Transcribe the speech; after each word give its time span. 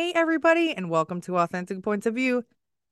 Hey, 0.00 0.12
everybody, 0.14 0.72
and 0.72 0.88
welcome 0.88 1.20
to 1.20 1.36
Authentic 1.36 1.82
Points 1.82 2.06
of 2.06 2.14
View. 2.14 2.42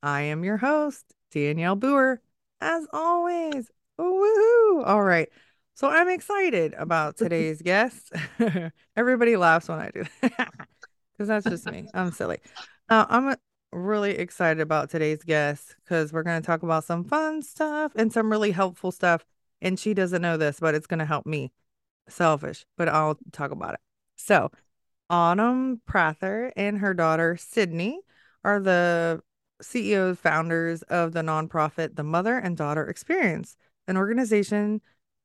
I 0.03 0.21
am 0.21 0.45
your 0.45 0.59
host, 0.59 1.07
Danielle 1.31 1.75
Boer, 1.75 2.21
as 2.61 2.87
always. 2.93 3.71
Woohoo! 3.99 4.87
All 4.87 5.03
right. 5.03 5.31
So 5.73 5.89
I'm 5.89 6.11
excited 6.11 6.75
about 6.75 7.17
today's 7.17 7.63
guest. 7.63 8.13
Everybody 8.97 9.39
laughs 9.39 9.71
when 9.71 9.79
I 9.79 9.91
do 9.91 10.05
that 10.21 10.51
because 11.17 11.29
that's 11.29 11.47
just 11.47 11.65
me. 11.65 11.89
I'm 11.95 12.13
silly. 12.13 12.41
Uh, 12.91 13.07
I'm 13.09 13.37
really 13.73 14.19
excited 14.19 14.61
about 14.61 14.91
today's 14.91 15.23
guest 15.23 15.77
because 15.83 16.13
we're 16.13 16.25
going 16.25 16.43
to 16.43 16.47
talk 16.47 16.63
about 16.63 16.85
some 16.85 17.05
fun 17.05 17.41
stuff 17.41 17.91
and 17.97 18.13
some 18.13 18.31
really 18.31 18.51
helpful 18.51 18.93
stuff. 18.93 19.25
And 19.63 19.81
she 19.81 19.95
doesn't 19.95 20.21
know 20.21 20.37
this, 20.37 20.61
but 20.61 20.75
it's 20.75 20.87
going 20.87 20.99
to 21.01 21.07
help 21.07 21.25
me. 21.25 21.53
Selfish, 22.11 22.67
but 22.77 22.91
I'll 22.91 23.19
talk 23.33 23.51
about 23.51 23.75
it. 23.75 23.81
So, 24.17 24.51
Autumn 25.11 25.81
Prather 25.87 26.53
and 26.57 26.79
her 26.79 26.95
daughter 26.95 27.37
Sydney 27.37 28.01
are 28.45 28.61
the 28.61 29.23
CEOs, 29.61 30.19
founders 30.19 30.83
of 30.83 31.13
the 31.13 31.23
nonprofit 31.23 31.97
The 31.97 32.05
Mother 32.05 32.37
and 32.39 32.57
Daughter 32.57 32.87
Experience, 32.87 33.57
an 33.87 33.97
organization 33.97 34.81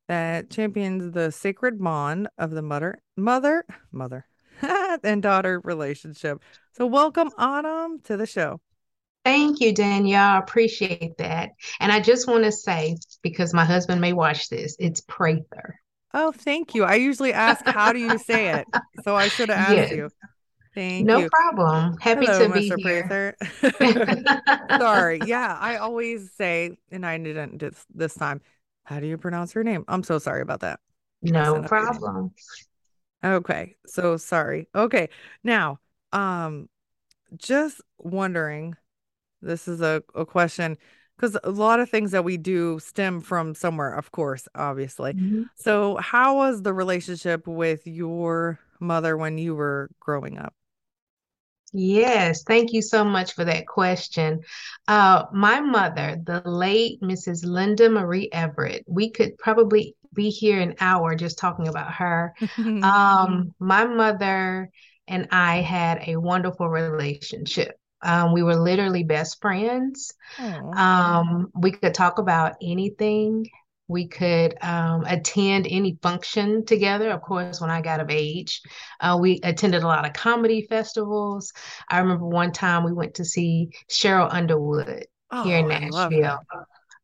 that 0.07 0.49
champions 0.49 1.13
the 1.13 1.31
sacred 1.31 1.81
bond 1.81 2.27
of 2.37 2.51
the 2.51 2.61
mother, 2.61 2.99
mother, 3.15 3.65
mother, 3.91 4.25
and 5.03 5.21
daughter 5.21 5.59
relationship. 5.63 6.41
So, 6.73 6.85
welcome, 6.85 7.29
Autumn, 7.37 7.99
to 8.05 8.17
the 8.17 8.25
show. 8.25 8.59
Thank 9.23 9.61
you, 9.61 9.73
Danielle. 9.73 10.35
I 10.35 10.37
appreciate 10.39 11.17
that. 11.17 11.51
And 11.79 11.91
I 11.91 12.01
just 12.01 12.27
want 12.27 12.43
to 12.43 12.51
say, 12.51 12.97
because 13.21 13.53
my 13.53 13.63
husband 13.63 14.01
may 14.01 14.11
watch 14.11 14.49
this, 14.49 14.75
it's 14.79 15.01
Prather. 15.01 15.79
Oh, 16.13 16.31
thank 16.31 16.75
you. 16.75 16.83
I 16.83 16.95
usually 16.95 17.33
ask, 17.33 17.65
how 17.65 17.91
do 17.91 17.99
you 17.99 18.17
say 18.17 18.49
it? 18.49 18.67
So 19.03 19.15
I 19.15 19.27
should 19.29 19.49
have 19.49 19.57
asked 19.69 19.75
yes. 19.75 19.91
you. 19.91 20.09
Thank 20.75 21.01
you. 21.01 21.05
no 21.05 21.19
you. 21.19 21.29
problem. 21.29 21.97
Happy 21.99 22.25
Hello, 22.25 22.47
to 22.47 22.53
be 22.53 22.69
Mr. 22.69 22.77
here. 22.79 23.35
Prather. 23.61 24.57
Sorry. 24.79 25.21
Yeah, 25.25 25.57
I 25.59 25.77
always 25.77 26.31
say, 26.33 26.77
and 26.91 27.05
I 27.05 27.17
didn't 27.17 27.59
this, 27.59 27.85
this 27.93 28.13
time. 28.15 28.41
How 28.83 28.99
do 28.99 29.07
you 29.07 29.17
pronounce 29.17 29.55
your 29.55 29.63
name? 29.63 29.85
I'm 29.87 30.03
so 30.03 30.19
sorry 30.19 30.41
about 30.41 30.59
that. 30.61 30.79
No 31.21 31.61
problem. 31.63 32.33
Okay. 33.23 33.75
So 33.87 34.17
sorry. 34.17 34.67
Okay. 34.75 35.09
Now, 35.43 35.79
um, 36.11 36.67
just 37.37 37.81
wondering, 37.97 38.75
this 39.41 39.67
is 39.67 39.81
a, 39.81 40.03
a 40.13 40.25
question 40.25 40.77
because 41.23 41.37
a 41.45 41.51
lot 41.51 41.79
of 41.79 41.89
things 41.89 42.11
that 42.11 42.25
we 42.25 42.35
do 42.35 42.79
stem 42.79 43.21
from 43.21 43.55
somewhere, 43.55 43.93
of 43.93 44.11
course, 44.11 44.47
obviously. 44.55 45.13
Mhm. 45.13 45.49
So, 45.55 45.95
how 45.97 46.35
was 46.35 46.61
the 46.61 46.73
relationship 46.73 47.47
with 47.47 47.87
your 47.87 48.59
mother 48.81 49.15
when 49.15 49.37
you 49.37 49.55
were 49.55 49.89
growing 50.01 50.37
up? 50.37 50.53
Yes, 51.71 52.43
thank 52.43 52.73
you 52.73 52.81
so 52.81 53.05
much 53.05 53.33
for 53.33 53.45
that 53.45 53.67
question. 53.67 54.41
Uh, 54.87 55.25
my 55.31 55.61
mother, 55.61 56.17
the 56.21 56.41
late 56.45 57.01
Mrs. 57.01 57.45
Linda 57.45 57.89
Marie 57.89 58.29
Everett, 58.31 58.83
we 58.85 59.09
could 59.09 59.37
probably 59.37 59.95
be 60.13 60.29
here 60.29 60.59
an 60.59 60.75
hour 60.81 61.15
just 61.15 61.37
talking 61.39 61.69
about 61.69 61.93
her. 61.93 62.35
Um, 62.83 63.55
my 63.59 63.85
mother 63.85 64.69
and 65.07 65.29
I 65.31 65.61
had 65.61 66.03
a 66.05 66.17
wonderful 66.17 66.69
relationship. 66.69 67.79
Um, 68.03 68.33
we 68.33 68.43
were 68.43 68.55
literally 68.55 69.03
best 69.03 69.41
friends. 69.41 70.13
Um, 70.75 71.51
we 71.55 71.71
could 71.71 71.93
talk 71.93 72.19
about 72.19 72.55
anything. 72.61 73.47
We 73.87 74.07
could 74.07 74.55
um, 74.63 75.03
attend 75.05 75.67
any 75.69 75.97
function 76.01 76.65
together. 76.65 77.11
Of 77.11 77.21
course, 77.21 77.61
when 77.61 77.69
I 77.69 77.81
got 77.81 77.99
of 77.99 78.09
age, 78.09 78.61
uh, 79.01 79.17
we 79.19 79.39
attended 79.43 79.83
a 79.83 79.87
lot 79.87 80.05
of 80.05 80.13
comedy 80.13 80.65
festivals. 80.69 81.53
I 81.89 81.99
remember 81.99 82.25
one 82.25 82.51
time 82.53 82.83
we 82.83 82.93
went 82.93 83.15
to 83.15 83.25
see 83.25 83.69
Cheryl 83.91 84.33
Underwood 84.33 85.05
here 85.31 85.57
in 85.59 85.67
Oh, 85.67 85.67
Nashville. 85.67 86.39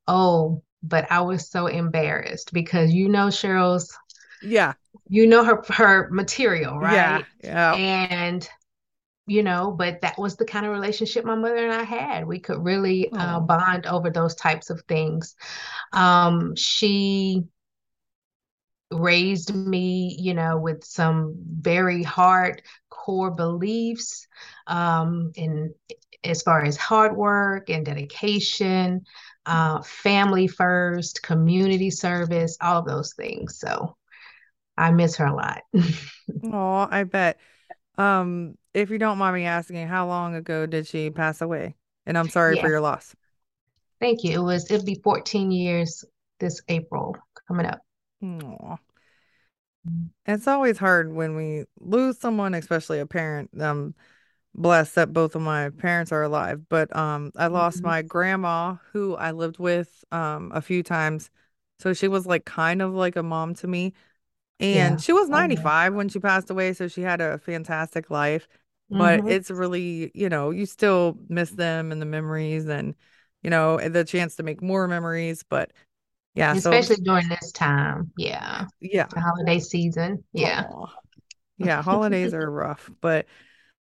Oh, 0.07 0.63
but 0.83 1.11
I 1.11 1.21
was 1.21 1.49
so 1.49 1.67
embarrassed 1.67 2.53
because 2.53 2.91
you 2.93 3.09
know 3.09 3.27
Cheryl's, 3.27 3.97
Yeah. 4.41 4.73
you 5.07 5.27
know 5.27 5.43
her 5.43 5.61
her 5.69 6.09
material, 6.11 6.79
right 6.79 7.01
Yeah. 7.01 7.01
right? 7.03 7.25
Yeah. 7.43 7.79
And 7.79 8.47
you 9.29 9.43
know, 9.43 9.71
but 9.71 10.01
that 10.01 10.17
was 10.19 10.37
the 10.37 10.45
kind 10.45 10.65
of 10.65 10.73
relationship 10.73 11.25
my 11.25 11.35
mother 11.35 11.57
and 11.57 11.73
I 11.73 11.83
had. 11.83 12.27
We 12.27 12.39
could 12.39 12.63
really 12.63 13.13
uh, 13.17 13.39
Oh. 13.39 13.41
bond 13.41 13.85
over 13.87 14.09
those 14.11 14.35
types 14.35 14.69
of 14.71 14.81
things. 14.87 15.35
Um, 15.93 16.55
she 16.55 17.45
raised 18.91 19.53
me, 19.55 20.15
you 20.19 20.33
know, 20.33 20.57
with 20.57 20.83
some 20.83 21.35
very 21.59 22.01
hard 22.03 22.61
core 22.89 23.31
beliefs, 23.31 24.27
um, 24.67 25.31
in 25.35 25.73
as 26.23 26.41
far 26.41 26.63
as 26.63 26.75
hard 26.75 27.15
work 27.15 27.69
and 27.69 27.85
dedication, 27.85 29.01
uh, 29.45 29.81
family 29.83 30.47
first, 30.47 31.21
community 31.23 31.89
service, 31.91 32.57
all 32.61 32.79
of 32.79 32.85
those 32.85 33.13
things. 33.13 33.59
So 33.59 33.95
I 34.77 34.91
miss 34.91 35.17
her 35.17 35.25
a 35.27 35.35
lot. 35.35 35.61
Oh, 36.43 36.87
I 36.89 37.03
bet. 37.03 37.39
Um, 37.97 38.57
if 38.73 38.89
you 38.89 38.97
don't 38.97 39.17
mind 39.17 39.35
me 39.35 39.45
asking, 39.45 39.87
how 39.87 40.07
long 40.07 40.35
ago 40.35 40.65
did 40.65 40.87
she 40.87 41.09
pass 41.09 41.41
away? 41.41 41.75
And 42.05 42.17
I'm 42.17 42.29
sorry 42.29 42.57
for 42.57 42.69
your 42.69 42.81
loss. 42.81 43.15
Thank 44.01 44.23
you. 44.23 44.31
It 44.33 44.43
was 44.43 44.69
it'll 44.69 44.85
be 44.85 44.99
14 45.03 45.51
years 45.51 46.03
this 46.39 46.61
April 46.67 47.15
coming 47.47 47.65
up. 47.65 47.81
Aww. 48.23 48.79
It's 50.25 50.47
always 50.47 50.77
hard 50.77 51.11
when 51.13 51.35
we 51.35 51.65
lose 51.79 52.19
someone, 52.19 52.53
especially 52.53 52.99
a 52.99 53.05
parent. 53.05 53.49
Um, 53.61 53.95
blessed 54.55 54.95
that 54.95 55.13
both 55.13 55.35
of 55.35 55.41
my 55.43 55.69
parents 55.71 56.11
are 56.11 56.23
alive, 56.23 56.67
but 56.69 56.95
um, 56.95 57.31
I 57.37 57.47
lost 57.47 57.83
Mhm. 57.83 57.85
my 57.85 58.01
grandma 58.03 58.75
who 58.93 59.15
I 59.15 59.31
lived 59.31 59.59
with 59.59 60.03
um 60.11 60.51
a 60.55 60.61
few 60.61 60.83
times. 60.83 61.29
So 61.79 61.93
she 61.93 62.07
was 62.09 62.25
like 62.27 62.45
kind 62.45 62.81
of 62.81 62.93
like 62.93 63.15
a 63.17 63.23
mom 63.23 63.55
to 63.55 63.67
me. 63.67 63.93
And 64.59 64.99
Yeah. 64.99 65.01
she 65.01 65.13
was 65.13 65.29
Oh 65.31 65.41
yeah. 65.41 65.69
95 65.69 65.95
when 65.95 66.09
she 66.09 66.19
passed 66.19 66.49
away, 66.51 66.73
so 66.73 66.87
she 66.89 67.01
had 67.03 67.21
a 67.21 67.37
fantastic 67.39 68.09
life. 68.11 68.47
But 68.97 69.23
hmm 69.23 69.27
it's 69.27 69.51
really, 69.51 70.11
you 70.15 70.29
know, 70.29 70.51
you 70.51 70.65
still 70.65 71.17
miss 71.29 71.51
them 71.51 71.91
and 71.91 72.01
the 72.01 72.05
memories 72.05 72.67
and, 72.67 72.95
you 73.43 73.49
know, 73.49 73.77
the 73.77 74.03
chance 74.05 74.35
to 74.37 74.43
make 74.43 74.61
more 74.61 74.87
memories. 74.87 75.43
But 75.43 75.71
yeah, 76.35 76.55
so 76.55 76.81
Especially 76.81 76.97
during 76.97 77.27
this 77.29 77.51
time. 77.51 78.11
Yeah. 78.17 78.67
yeah. 78.81 79.07
The 79.11 79.21
holiday 79.21 79.59
season. 79.59 80.23
Yeah. 80.33 80.65
Oh, 80.69 80.87
yeah, 81.57 81.81
holidays 81.81 82.33
are 82.33 82.49
rough. 82.51 82.89
But 83.01 83.27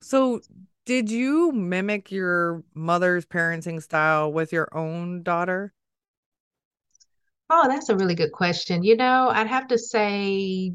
so 0.02 0.42
did 0.86 1.12
you 1.12 1.52
mimic 1.52 2.12
your 2.12 2.64
mother's 2.74 3.26
parenting 3.26 3.82
style 3.84 4.32
with 4.34 4.54
your 4.54 4.70
own 4.78 5.24
daughter? 5.24 5.74
Oh, 7.50 7.68
that's 7.68 7.90
a 7.90 7.96
really 7.96 8.16
good 8.16 8.32
question. 8.32 8.84
You 8.84 8.96
know, 8.96 9.30
I'd 9.30 9.48
have 9.48 9.68
to 9.70 9.78
say 9.78 10.74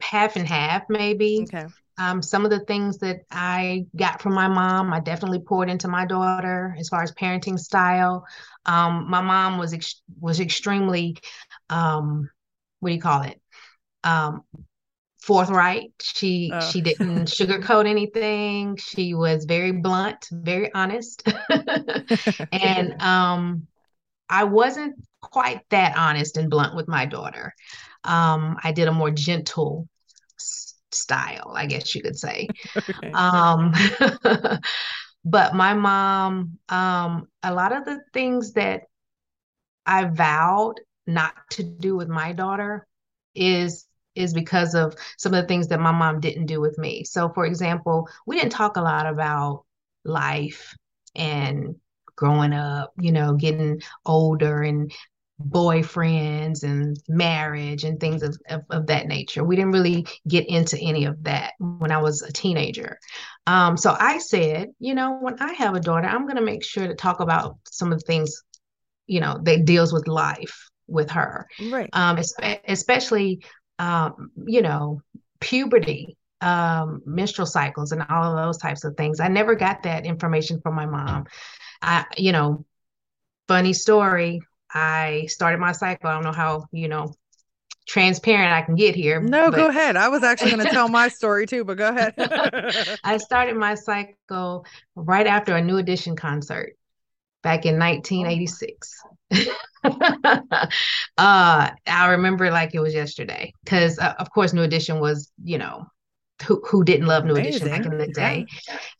half 0.00 0.36
and 0.36 0.46
half, 0.46 0.84
maybe. 0.88 1.48
Okay. 1.48 1.70
Um, 2.00 2.22
some 2.22 2.44
of 2.46 2.50
the 2.50 2.60
things 2.60 2.98
that 3.00 3.20
I 3.30 3.86
got 3.96 4.22
from 4.22 4.34
my 4.34 4.48
mom, 4.48 4.92
I 4.92 5.00
definitely 5.00 5.40
poured 5.40 5.70
into 5.70 5.88
my 5.88 6.06
daughter 6.06 6.74
as 6.80 6.88
far 6.88 7.02
as 7.02 7.12
parenting 7.12 7.58
style. 7.58 8.26
Um, 8.66 9.10
my 9.10 9.20
mom 9.20 9.58
was 9.58 9.74
ex 9.74 10.02
was 10.20 10.40
extremely, 10.40 11.18
um, 11.70 12.30
what 12.80 12.90
do 12.90 12.96
you 12.96 13.02
call 13.02 13.22
it? 13.22 13.40
Um, 14.04 14.44
forthright. 15.22 15.92
She 16.02 16.56
Oh. 16.56 16.60
she 16.60 16.80
didn't 16.80 17.26
sugarcoat 17.28 17.86
anything. 17.88 18.76
She 18.76 19.14
was 19.14 19.44
very 19.44 19.72
blunt, 19.72 20.28
very 20.32 20.72
honest. 20.74 21.22
And 22.52 23.00
um, 23.02 23.66
I 24.30 24.44
wasn't 24.44 24.96
quite 25.22 25.62
that 25.70 25.96
honest 25.98 26.38
and 26.38 26.50
blunt 26.50 26.76
with 26.76 26.88
my 26.88 27.06
daughter. 27.06 27.54
Um, 28.04 28.58
I 28.64 28.72
did 28.72 28.88
a 28.88 28.92
more 28.92 29.12
gentle 29.12 29.88
style, 30.94 31.52
I 31.54 31.66
guess 31.66 31.94
you 31.94 32.02
could 32.02 32.18
say. 32.18 32.48
Okay. 32.76 33.10
Um, 33.12 33.72
but 35.24 35.54
my 35.54 35.74
mom, 35.74 36.58
um, 36.68 37.28
a 37.42 37.52
lot 37.52 37.76
of 37.76 37.84
the 37.84 38.00
things 38.12 38.52
that 38.52 38.82
I 39.86 40.04
vowed 40.04 40.80
not 41.06 41.34
to 41.52 41.62
do 41.62 41.96
with 41.96 42.08
my 42.08 42.32
daughter 42.32 42.86
is 43.34 43.86
is 44.16 44.34
because 44.34 44.74
of 44.74 44.94
some 45.18 45.32
of 45.34 45.42
the 45.42 45.48
things 45.48 45.68
that 45.68 45.80
my 45.80 45.92
mom 45.92 46.20
didn't 46.20 46.46
do 46.46 46.60
with 46.60 46.76
me. 46.78 47.04
So 47.04 47.28
for 47.28 47.46
example, 47.46 48.08
we 48.26 48.36
didn't 48.36 48.52
talk 48.52 48.76
a 48.76 48.82
lot 48.82 49.06
about 49.06 49.64
life 50.04 50.74
and 51.14 51.76
growing 52.16 52.52
up, 52.52 52.92
you 52.98 53.12
know, 53.12 53.34
getting 53.34 53.80
older 54.04 54.62
and 54.62 54.92
boyfriends 55.48 56.62
and 56.62 56.96
marriage 57.08 57.84
and 57.84 57.98
things 58.00 58.22
of, 58.22 58.36
of, 58.48 58.62
of 58.70 58.86
that 58.86 59.06
nature. 59.06 59.44
We 59.44 59.56
didn't 59.56 59.72
really 59.72 60.06
get 60.28 60.48
into 60.48 60.78
any 60.78 61.04
of 61.06 61.22
that 61.24 61.54
when 61.58 61.90
I 61.92 61.98
was 61.98 62.22
a 62.22 62.32
teenager. 62.32 62.98
Um, 63.46 63.76
so 63.76 63.96
I 63.98 64.18
said, 64.18 64.68
you 64.78 64.94
know, 64.94 65.18
when 65.20 65.40
I 65.40 65.52
have 65.54 65.74
a 65.74 65.80
daughter, 65.80 66.06
I'm 66.08 66.24
going 66.24 66.36
to 66.36 66.42
make 66.42 66.64
sure 66.64 66.86
to 66.86 66.94
talk 66.94 67.20
about 67.20 67.56
some 67.70 67.92
of 67.92 67.98
the 68.00 68.04
things 68.06 68.42
you 69.06 69.20
know 69.20 69.38
that 69.42 69.64
deals 69.64 69.92
with 69.92 70.06
life 70.06 70.68
with 70.86 71.10
her 71.10 71.46
Right. 71.58 71.90
um 71.92 72.18
especially 72.68 73.42
um 73.78 74.30
you 74.46 74.62
know 74.62 75.00
puberty 75.40 76.16
um 76.40 77.02
menstrual 77.04 77.46
cycles 77.46 77.92
and 77.92 78.04
all 78.08 78.24
of 78.24 78.36
those 78.36 78.58
types 78.58 78.84
of 78.84 78.96
things 78.96 79.20
i 79.20 79.28
never 79.28 79.54
got 79.54 79.82
that 79.82 80.06
information 80.06 80.60
from 80.60 80.74
my 80.74 80.86
mom 80.86 81.24
i 81.82 82.04
you 82.16 82.32
know 82.32 82.64
funny 83.48 83.72
story 83.72 84.40
i 84.74 85.26
started 85.28 85.58
my 85.58 85.72
cycle 85.72 86.08
i 86.10 86.14
don't 86.14 86.24
know 86.24 86.32
how 86.32 86.66
you 86.72 86.88
know 86.88 87.14
transparent 87.86 88.52
i 88.52 88.62
can 88.62 88.74
get 88.76 88.94
here 88.94 89.20
No, 89.20 89.50
go 89.50 89.68
ahead. 89.68 89.96
I 89.96 90.08
was 90.08 90.22
actually 90.22 90.50
going 90.50 90.66
to 90.66 90.72
tell 90.72 90.88
my 90.88 91.08
story 91.08 91.46
too, 91.46 91.64
but 91.64 91.76
go 91.76 91.88
ahead. 91.88 92.14
i 93.04 93.16
started 93.16 93.56
my 93.56 93.74
cycle 93.74 94.64
right 94.94 95.26
after 95.26 95.56
a 95.56 95.62
New 95.62 95.78
Edition 95.78 96.16
concert 96.16 96.76
back 97.42 97.66
in 97.66 97.74
Oh, 97.76 97.78
1986. 97.78 99.00
uh, 99.84 100.70
I 101.18 102.08
remember 102.10 102.50
like 102.50 102.74
it 102.74 102.80
was 102.80 102.94
yesterday 102.94 103.52
because, 103.64 103.98
uh, 103.98 104.14
of 104.18 104.30
course, 104.30 104.52
New 104.52 104.62
Edition 104.62 105.00
was, 105.00 105.30
you 105.42 105.58
know, 105.58 105.86
who, 106.46 106.62
who 106.66 106.84
didn't 106.84 107.06
love 107.06 107.24
New 107.24 107.36
Edition 107.36 107.68
back 107.68 107.86
in 107.86 107.98
the 107.98 108.06
Yeah. 108.06 108.14
day. 108.14 108.46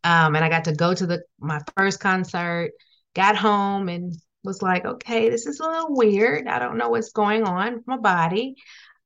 Um, 0.05 0.35
and 0.37 0.45
I 0.45 0.49
got 0.49 0.65
to 0.65 0.73
go 0.75 0.95
to 0.95 1.07
the 1.07 1.23
my 1.39 1.61
first 1.77 2.01
concert, 2.01 2.73
got 3.15 3.37
home 3.37 3.89
and 3.89 4.15
was 4.45 4.63
like, 4.63 4.85
okay, 4.85 5.29
this 5.31 5.47
is 5.47 5.61
a 5.61 5.67
little 5.67 5.95
weird. 5.95 6.47
I 6.47 6.59
don't 6.59 6.79
know 6.79 6.89
what's 6.89 7.13
going 7.13 7.45
on 7.45 7.75
with 7.77 7.87
my 7.87 7.99
body. 7.99 8.57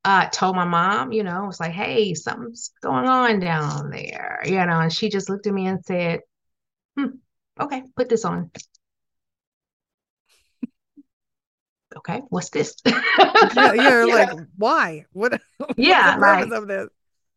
Uh, 0.04 0.28
told 0.28 0.54
my 0.54 0.66
mom, 0.66 1.12
you 1.12 1.22
know, 1.22 1.48
it's 1.48 1.60
like, 1.60 1.72
hey, 1.72 2.12
something's 2.12 2.72
going 2.82 3.06
on 3.06 3.40
down 3.40 3.90
there, 3.90 4.42
you 4.44 4.64
know, 4.66 4.80
and 4.80 4.92
she 4.92 5.08
just 5.08 5.30
looked 5.30 5.46
at 5.46 5.54
me 5.54 5.66
and 5.66 5.82
said, 5.82 6.20
hmm, 6.96 7.06
okay, 7.58 7.82
put 7.96 8.10
this 8.10 8.24
on. 8.26 8.50
okay, 11.96 12.20
what's 12.28 12.50
this? 12.50 12.76
Yeah, 12.84 13.72
you're 13.72 14.04
you 14.06 14.12
like, 14.12 14.30
why? 14.56 15.06
What 15.12 15.32
what's 15.56 15.74
the 15.74 15.82
yeah, 15.82 16.16
purpose 16.16 16.50
like 16.50 16.62
of 16.62 16.68
this? 16.68 16.88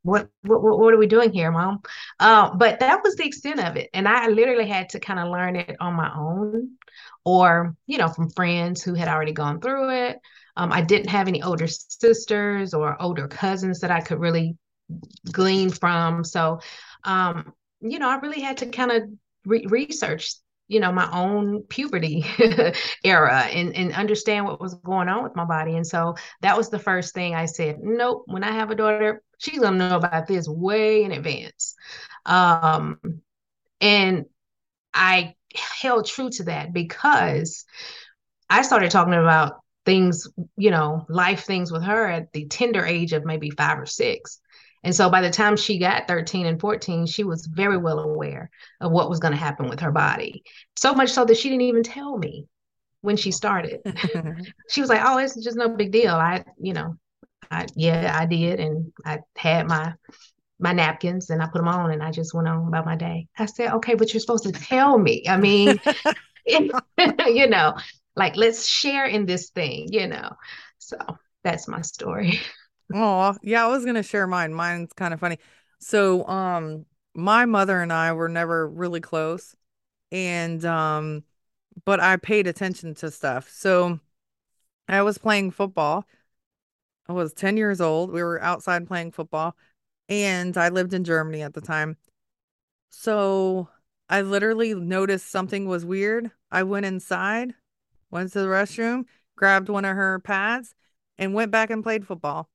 what, 0.07 0.29
what 0.43 0.61
what 0.61 0.93
are 0.93 0.97
we 0.97 1.07
doing 1.07 1.33
here, 1.33 1.51
mom? 1.51 1.81
Uh, 2.19 2.55
but 2.55 2.79
that 2.79 3.03
was 3.03 3.15
the 3.15 3.25
extent 3.25 3.59
of 3.59 3.75
it, 3.75 3.89
and 3.93 4.07
I 4.07 4.27
literally 4.27 4.67
had 4.67 4.89
to 4.89 4.99
kind 4.99 5.19
of 5.19 5.29
learn 5.29 5.55
it 5.57 5.75
on 5.79 5.95
my 5.95 6.11
own, 6.15 6.77
or 7.27 7.75
you 7.87 7.97
know, 7.97 8.07
from 8.07 8.29
friends 8.29 8.81
who 8.81 8.93
had 8.93 9.09
already 9.09 9.33
gone 9.33 9.59
through 9.59 9.89
it. 9.89 10.17
Um, 10.55 10.71
I 10.71 10.81
didn't 10.81 11.09
have 11.09 11.27
any 11.27 11.43
older 11.43 11.67
sisters 11.67 12.73
or 12.73 12.99
older 13.01 13.27
cousins 13.27 13.81
that 13.81 13.91
I 13.91 13.99
could 13.99 14.19
really 14.19 14.57
glean 15.29 15.69
from. 15.69 16.23
So, 16.23 16.61
um, 17.03 17.53
you 17.81 17.99
know, 17.99 18.09
I 18.09 18.15
really 18.19 18.39
had 18.39 18.57
to 18.59 18.67
kind 18.67 18.91
of 18.93 19.03
re- 19.45 19.65
research, 19.67 20.35
you 20.69 20.79
know, 20.79 20.93
my 20.93 21.11
own 21.11 21.63
puberty 21.63 22.25
era 23.03 23.41
and, 23.41 23.75
and 23.75 23.91
understand 23.91 24.45
what 24.45 24.61
was 24.61 24.75
going 24.75 25.09
on 25.09 25.21
with 25.21 25.35
my 25.35 25.43
body. 25.45 25.75
And 25.75 25.85
so 25.85 26.15
that 26.39 26.55
was 26.55 26.69
the 26.69 26.79
first 26.79 27.13
thing 27.13 27.35
I 27.35 27.45
said, 27.45 27.79
nope, 27.81 28.23
when 28.27 28.45
I 28.45 28.51
have 28.53 28.71
a 28.71 28.75
daughter, 28.75 29.21
she's 29.37 29.59
going 29.59 29.77
to 29.77 29.89
know 29.89 29.97
about 29.97 30.27
this 30.27 30.47
way 30.47 31.03
in 31.03 31.11
advance. 31.11 31.75
Um, 32.25 32.99
and 33.81 34.27
I 34.93 35.35
held 35.59 36.05
true 36.05 36.29
to 36.31 36.43
that 36.45 36.73
because 36.73 37.65
I 38.49 38.61
started 38.61 38.91
talking 38.91 39.13
about 39.13 39.59
things, 39.85 40.27
you 40.57 40.71
know, 40.71 41.05
life 41.09 41.45
things 41.45 41.71
with 41.71 41.83
her 41.83 42.07
at 42.07 42.31
the 42.33 42.45
tender 42.45 42.85
age 42.85 43.13
of 43.13 43.25
maybe 43.25 43.49
five 43.49 43.79
or 43.79 43.85
six. 43.85 44.39
And 44.83 44.95
so 44.95 45.09
by 45.09 45.21
the 45.21 45.29
time 45.29 45.57
she 45.57 45.79
got 45.79 46.07
13 46.07 46.45
and 46.45 46.59
14, 46.59 47.07
she 47.07 47.23
was 47.23 47.45
very 47.45 47.77
well 47.77 47.99
aware 47.99 48.49
of 48.79 48.91
what 48.91 49.09
was 49.09 49.19
going 49.19 49.33
to 49.33 49.37
happen 49.37 49.69
with 49.69 49.79
her 49.79 49.91
body. 49.91 50.43
So 50.75 50.93
much 50.93 51.09
so 51.11 51.25
that 51.25 51.37
she 51.37 51.49
didn't 51.49 51.61
even 51.61 51.83
tell 51.83 52.17
me 52.17 52.47
when 53.01 53.17
she 53.17 53.31
started. 53.31 53.81
She 54.69 54.81
was 54.81 54.89
like, 54.89 55.01
"Oh, 55.03 55.17
it's 55.17 55.41
just 55.41 55.57
no 55.57 55.69
big 55.69 55.91
deal." 55.91 56.13
I, 56.13 56.43
you 56.59 56.73
know, 56.73 56.95
I 57.49 57.67
yeah, 57.75 58.15
I 58.17 58.25
did 58.25 58.59
and 58.59 58.91
I 59.05 59.19
had 59.35 59.67
my 59.67 59.93
my 60.59 60.73
napkins 60.73 61.29
and 61.29 61.41
I 61.41 61.45
put 61.47 61.59
them 61.59 61.67
on 61.67 61.91
and 61.91 62.01
I 62.01 62.11
just 62.11 62.33
went 62.33 62.47
on 62.47 62.67
about 62.67 62.85
my 62.85 62.95
day. 62.95 63.27
I 63.37 63.45
said, 63.45 63.73
"Okay, 63.73 63.95
but 63.95 64.13
you're 64.13 64.21
supposed 64.21 64.43
to 64.43 64.51
tell 64.51 64.97
me." 64.97 65.23
I 65.27 65.37
mean, 65.37 65.79
you 66.45 67.47
know, 67.47 67.75
like 68.15 68.35
let's 68.35 68.67
share 68.67 69.05
in 69.05 69.25
this 69.25 69.49
thing, 69.49 69.91
you 69.91 70.07
know. 70.07 70.31
So 70.79 70.97
that's 71.43 71.67
my 71.67 71.81
story. 71.81 72.39
Oh, 72.93 73.35
yeah, 73.41 73.65
I 73.65 73.67
was 73.67 73.85
gonna 73.85 74.03
share 74.03 74.27
mine. 74.27 74.53
Mine's 74.53 74.93
kind 74.93 75.13
of 75.13 75.19
funny. 75.19 75.39
So, 75.79 76.25
um, 76.27 76.85
my 77.13 77.45
mother 77.45 77.81
and 77.81 77.91
I 77.91 78.13
were 78.13 78.29
never 78.29 78.67
really 78.67 79.01
close, 79.01 79.55
and 80.11 80.63
um, 80.65 81.23
but 81.85 81.99
I 81.99 82.17
paid 82.17 82.47
attention 82.47 82.95
to 82.95 83.11
stuff. 83.11 83.49
So 83.49 83.99
I 84.87 85.01
was 85.01 85.17
playing 85.17 85.51
football. 85.51 86.05
I 87.07 87.13
was 87.13 87.33
10 87.33 87.57
years 87.57 87.81
old. 87.81 88.11
We 88.11 88.23
were 88.23 88.41
outside 88.41 88.87
playing 88.87 89.11
football, 89.11 89.55
and 90.09 90.57
I 90.57 90.69
lived 90.69 90.93
in 90.93 91.03
Germany 91.03 91.41
at 91.41 91.53
the 91.53 91.61
time. 91.61 91.97
So 92.89 93.69
I 94.09 94.21
literally 94.21 94.73
noticed 94.73 95.29
something 95.29 95.67
was 95.67 95.85
weird. 95.85 96.31
I 96.51 96.63
went 96.63 96.85
inside, 96.85 97.53
went 98.11 98.31
to 98.33 98.41
the 98.41 98.47
restroom, 98.47 99.05
grabbed 99.35 99.69
one 99.69 99.85
of 99.85 99.95
her 99.95 100.19
pads, 100.19 100.75
and 101.17 101.33
went 101.33 101.51
back 101.51 101.69
and 101.69 101.83
played 101.83 102.07
football. 102.07 102.49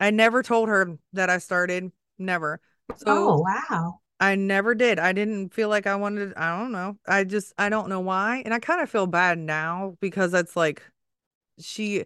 I 0.00 0.10
never 0.10 0.42
told 0.42 0.68
her 0.68 0.98
that 1.14 1.30
I 1.30 1.38
started, 1.38 1.92
never. 2.18 2.60
So 2.96 3.08
Oh, 3.08 3.38
wow. 3.38 4.00
I 4.20 4.36
never 4.36 4.74
did. 4.74 4.98
I 4.98 5.12
didn't 5.12 5.52
feel 5.52 5.68
like 5.68 5.86
I 5.86 5.96
wanted, 5.96 6.34
I 6.36 6.58
don't 6.58 6.72
know. 6.72 6.98
I 7.06 7.24
just, 7.24 7.52
I 7.58 7.68
don't 7.68 7.88
know 7.88 8.00
why. 8.00 8.42
And 8.44 8.54
I 8.54 8.60
kind 8.60 8.80
of 8.80 8.90
feel 8.90 9.06
bad 9.06 9.38
now 9.38 9.96
because 10.00 10.32
it's 10.34 10.56
like 10.56 10.82
she, 11.60 12.04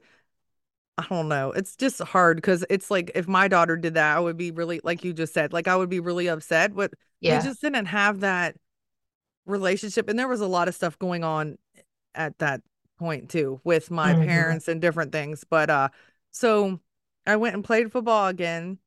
I 0.99 1.07
don't 1.11 1.29
know. 1.29 1.53
It's 1.53 1.76
just 1.76 2.00
hard 2.03 2.38
because 2.38 2.65
it's 2.71 2.91
like 2.91 3.11
if 3.15 3.29
my 3.29 3.49
daughter 3.49 3.76
did 3.76 3.95
that, 3.95 4.17
I 4.17 4.21
would 4.21 4.37
be 4.38 4.50
really, 4.50 4.81
like 4.83 5.05
you 5.05 5.12
just 5.12 5.35
said, 5.35 5.53
like 5.53 5.69
I 5.69 5.76
would 5.76 5.91
be 5.91 6.00
really 6.00 6.26
upset. 6.29 6.75
But 6.75 6.95
Yeah. 7.21 7.37
we 7.37 7.38
just 7.38 7.61
didn't 7.61 7.87
have 7.87 8.21
that 8.21 8.57
relationship. 9.47 10.09
And 10.09 10.19
there 10.19 10.29
was 10.29 10.41
a 10.43 10.47
lot 10.49 10.69
of 10.69 10.75
stuff 10.75 10.99
going 10.99 11.25
on 11.25 11.59
at 12.15 12.38
that 12.38 12.62
point 12.99 13.31
too 13.31 13.61
with 13.65 13.91
my 13.91 14.15
hmm 14.15 14.17
parents 14.17 14.69
and 14.69 14.81
different 14.83 15.12
things. 15.12 15.45
But 15.49 15.71
uh, 15.71 15.91
so 16.33 16.81
I 17.26 17.37
went 17.37 17.55
and 17.57 17.65
played 17.65 17.93
football 17.93 18.29
again 18.29 18.79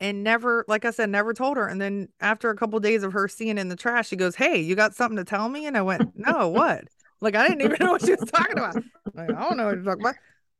and 0.00 0.24
never, 0.24 0.64
like 0.68 0.84
I 0.84 0.90
said, 0.90 1.10
never 1.10 1.32
told 1.32 1.56
her. 1.56 1.66
And 1.66 1.80
then 1.80 2.08
after 2.20 2.50
a 2.50 2.56
couple 2.56 2.78
days 2.80 3.02
of 3.02 3.12
her 3.12 3.28
seeing 3.28 3.58
in 3.58 3.68
the 3.68 3.76
trash, 3.76 4.08
she 4.08 4.16
goes, 4.16 4.34
Hey, 4.36 4.60
you 4.60 4.74
got 4.74 4.94
something 4.94 5.16
to 5.16 5.24
tell 5.24 5.48
me? 5.48 5.66
And 5.66 5.76
I 5.76 5.82
went, 5.82 6.04
No, 6.14 6.48
what? 6.48 6.84
Like 7.20 7.34
I 7.34 7.46
didn't 7.48 7.62
even 7.62 7.78
know 7.80 7.92
what 7.92 8.02
she 8.02 8.12
was 8.12 8.24
talking 8.24 8.58
about. 8.58 8.76
Like, 9.14 9.30
I 9.30 9.40
don't 9.40 9.56
know 9.56 9.66
what 9.66 9.76
you're 9.76 9.84
talking 9.84 10.00
about. 10.02 10.16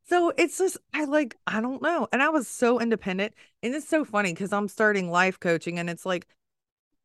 So 0.07 0.31
it's 0.37 0.57
just 0.57 0.77
I 0.93 1.05
like 1.05 1.35
I 1.47 1.61
don't 1.61 1.81
know. 1.81 2.07
And 2.11 2.21
I 2.21 2.29
was 2.29 2.47
so 2.47 2.79
independent. 2.79 3.33
And 3.63 3.73
it's 3.73 3.87
so 3.87 4.05
funny 4.05 4.33
because 4.33 4.53
I'm 4.53 4.67
starting 4.67 5.09
life 5.11 5.39
coaching 5.39 5.79
and 5.79 5.89
it's 5.89 6.05
like 6.05 6.27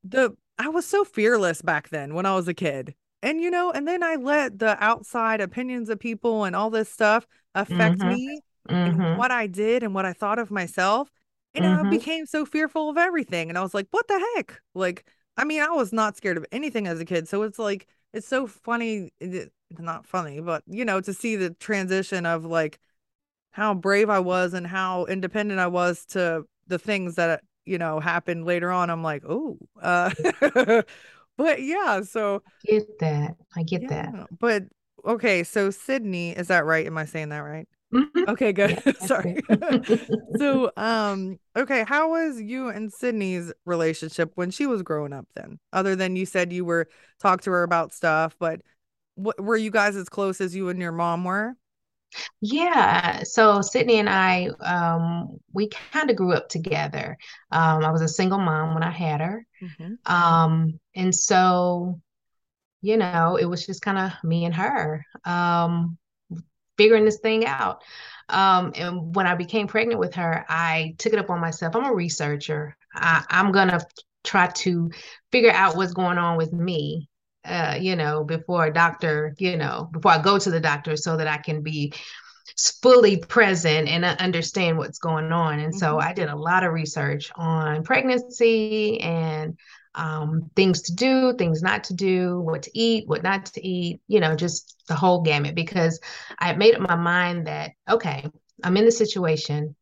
the 0.04 0.36
I 0.58 0.68
was 0.68 0.86
so 0.86 1.04
fearless 1.04 1.62
back 1.62 1.90
then 1.90 2.14
when 2.14 2.26
I 2.26 2.34
was 2.36 2.48
a 2.48 2.54
kid. 2.54 2.94
And 3.22 3.40
you 3.40 3.50
know, 3.50 3.72
and 3.72 3.88
then 3.88 4.02
I 4.02 4.16
let 4.16 4.58
the 4.58 4.82
outside 4.82 5.40
opinions 5.40 5.88
of 5.90 6.00
people 6.00 6.44
and 6.44 6.56
all 6.56 6.70
this 6.70 6.90
stuff 6.90 7.26
affect 7.54 8.04
hmm 8.04 8.04
me 8.04 8.42
and 8.84 8.94
hmm 8.94 9.14
what 9.14 9.30
I 9.30 9.46
did 9.46 9.82
and 9.82 9.94
what 9.94 10.06
I 10.06 10.12
thought 10.12 10.38
of 10.38 10.50
myself. 10.50 11.10
And 11.54 11.66
I 11.66 11.82
hmm 11.82 11.84
became 11.84 12.26
so 12.26 12.46
fearful 12.46 12.90
of 12.90 12.96
everything. 12.98 13.48
And 13.48 13.58
I 13.58 13.62
was 13.62 13.74
like, 13.74 13.88
what 13.90 14.06
the 14.08 14.24
heck? 14.36 14.60
Like, 14.74 15.04
I 15.36 15.44
mean, 15.44 15.62
I 15.62 15.68
was 15.70 15.92
not 15.92 16.16
scared 16.16 16.36
of 16.36 16.46
anything 16.52 16.86
as 16.86 17.00
a 17.00 17.04
kid. 17.04 17.28
So 17.28 17.42
it's 17.42 17.58
like, 17.58 17.88
it's 18.12 18.28
so 18.28 18.46
funny. 18.46 19.12
Not 19.78 20.06
funny, 20.06 20.40
but 20.40 20.62
you 20.66 20.84
know, 20.84 21.00
to 21.00 21.12
see 21.14 21.36
the 21.36 21.50
transition 21.50 22.26
of 22.26 22.44
like 22.44 22.78
how 23.50 23.74
brave 23.74 24.10
I 24.10 24.20
was 24.20 24.54
and 24.54 24.66
how 24.66 25.04
independent 25.06 25.60
I 25.60 25.66
was 25.66 26.04
to 26.06 26.44
the 26.66 26.78
things 26.78 27.16
that, 27.16 27.42
you 27.64 27.78
know, 27.78 28.00
happened 28.00 28.44
later 28.44 28.70
on. 28.70 28.90
I'm 28.90 29.02
like, 29.02 29.22
oh, 29.28 29.58
uh, 29.80 30.10
but 31.36 31.62
yeah. 31.62 32.02
So, 32.02 32.42
Get 32.64 32.98
that. 33.00 33.36
I 33.56 33.62
get 33.62 33.88
that. 33.88 34.14
But 34.38 34.64
okay. 35.04 35.42
So, 35.42 35.70
Sydney, 35.70 36.30
is 36.30 36.48
that 36.48 36.64
right? 36.64 36.86
Am 36.86 36.96
I 36.98 37.04
saying 37.04 37.30
that 37.30 37.40
right? 37.40 37.68
hmm 37.92 38.04
Okay, 38.28 38.52
good. 38.52 38.80
Yeah, 38.86 38.92
Sorry. 39.06 39.36
So, 40.36 40.70
um, 40.76 41.38
okay, 41.56 41.84
how 41.86 42.10
was 42.10 42.40
you 42.40 42.68
and 42.68 42.92
Sydney's 42.92 43.52
relationship 43.66 44.30
when 44.36 44.50
she 44.50 44.66
was 44.66 44.82
growing 44.82 45.12
up 45.12 45.26
then? 45.34 45.58
Other 45.72 45.96
than 45.96 46.16
you 46.16 46.24
said 46.24 46.52
you 46.52 46.64
were 46.64 46.88
talk 47.20 47.42
to 47.42 47.50
her 47.50 47.62
about 47.62 47.92
stuff, 47.92 48.36
but 48.38 48.60
what 49.16 49.40
were 49.40 49.56
you 49.56 49.70
guys 49.70 49.96
as 49.96 50.08
close 50.08 50.40
as 50.40 50.54
you 50.54 50.68
and 50.68 50.80
your 50.80 50.92
mom 50.92 51.24
were? 51.24 51.56
Yeah, 52.40 53.22
so 53.24 53.62
Sydney 53.62 53.98
and 53.98 54.08
I, 54.08 54.48
um, 54.60 55.38
we 55.52 55.68
kind 55.68 56.10
of 56.10 56.16
grew 56.16 56.32
up 56.34 56.48
together. 56.48 57.16
Um, 57.50 57.84
I 57.84 57.90
was 57.90 58.02
a 58.02 58.08
single 58.08 58.38
mom 58.38 58.74
when 58.74 58.82
I 58.82 58.90
had 58.90 59.20
her. 59.20 59.46
hmm 59.60 59.94
Um, 60.06 60.80
and 60.96 61.14
so, 61.14 62.00
you 62.82 62.98
know, 62.98 63.36
it 63.38 63.46
was 63.46 63.66
just 63.66 63.82
kind 63.82 63.98
of 63.98 64.12
me 64.24 64.46
and 64.46 64.54
her, 64.56 65.06
um, 65.26 65.98
figuring 66.78 67.06
this 67.06 67.20
thing 67.20 67.46
out. 67.46 67.82
Um, 68.30 68.72
and 68.76 69.16
when 69.16 69.28
I 69.28 69.36
became 69.36 69.68
pregnant 69.68 70.00
with 70.00 70.14
her, 70.16 70.46
I 70.48 70.96
took 70.98 71.14
it 71.14 71.20
up 71.20 71.30
on 71.30 71.40
myself. 71.40 71.76
I'm 71.76 71.86
a 71.86 71.94
researcher. 71.94 72.76
I, 72.94 73.24
I'm 73.30 73.52
gonna 73.52 73.80
try 74.24 74.48
to 74.48 74.90
figure 75.32 75.52
out 75.52 75.76
what's 75.76 75.94
going 75.94 76.18
on 76.18 76.38
with 76.38 76.54
me, 76.54 77.09
uh, 77.44 77.76
you 77.80 77.96
know, 77.96 78.24
before 78.24 78.66
a 78.66 78.72
doctor, 78.72 79.34
you 79.38 79.56
know, 79.56 79.88
before 79.92 80.12
I 80.12 80.22
go 80.22 80.38
to 80.38 80.50
the 80.50 80.60
doctor 80.60 80.96
so 80.96 81.16
that 81.16 81.26
I 81.26 81.38
can 81.38 81.62
be 81.62 81.92
fully 82.82 83.16
present 83.18 83.88
and 83.88 84.04
understand 84.04 84.76
what's 84.78 84.98
going 84.98 85.32
on. 85.32 85.60
And 85.60 85.74
so 85.74 85.98
hmm 85.98 86.00
I 86.00 86.12
did 86.12 86.28
a 86.28 86.36
lot 86.36 86.64
of 86.64 86.72
research 86.72 87.30
on 87.36 87.82
pregnancy 87.84 89.00
and 89.00 89.58
um, 89.94 90.50
things 90.56 90.82
to 90.82 90.94
do, 90.94 91.34
things 91.34 91.62
not 91.62 91.84
to 91.84 91.94
do, 91.94 92.40
what 92.40 92.62
to 92.64 92.70
eat, 92.74 93.08
what 93.08 93.22
not 93.22 93.46
to 93.46 93.66
eat, 93.66 94.00
you 94.08 94.20
know, 94.20 94.36
just 94.36 94.82
the 94.88 94.94
whole 94.94 95.22
gamut 95.22 95.54
because 95.54 96.00
I 96.38 96.52
made 96.54 96.74
up 96.74 96.82
my 96.82 96.96
mind 96.96 97.46
that, 97.46 97.72
okay, 97.88 98.28
I'm 98.62 98.76
in 98.76 98.84
the 98.84 98.92
situation, 98.92 99.74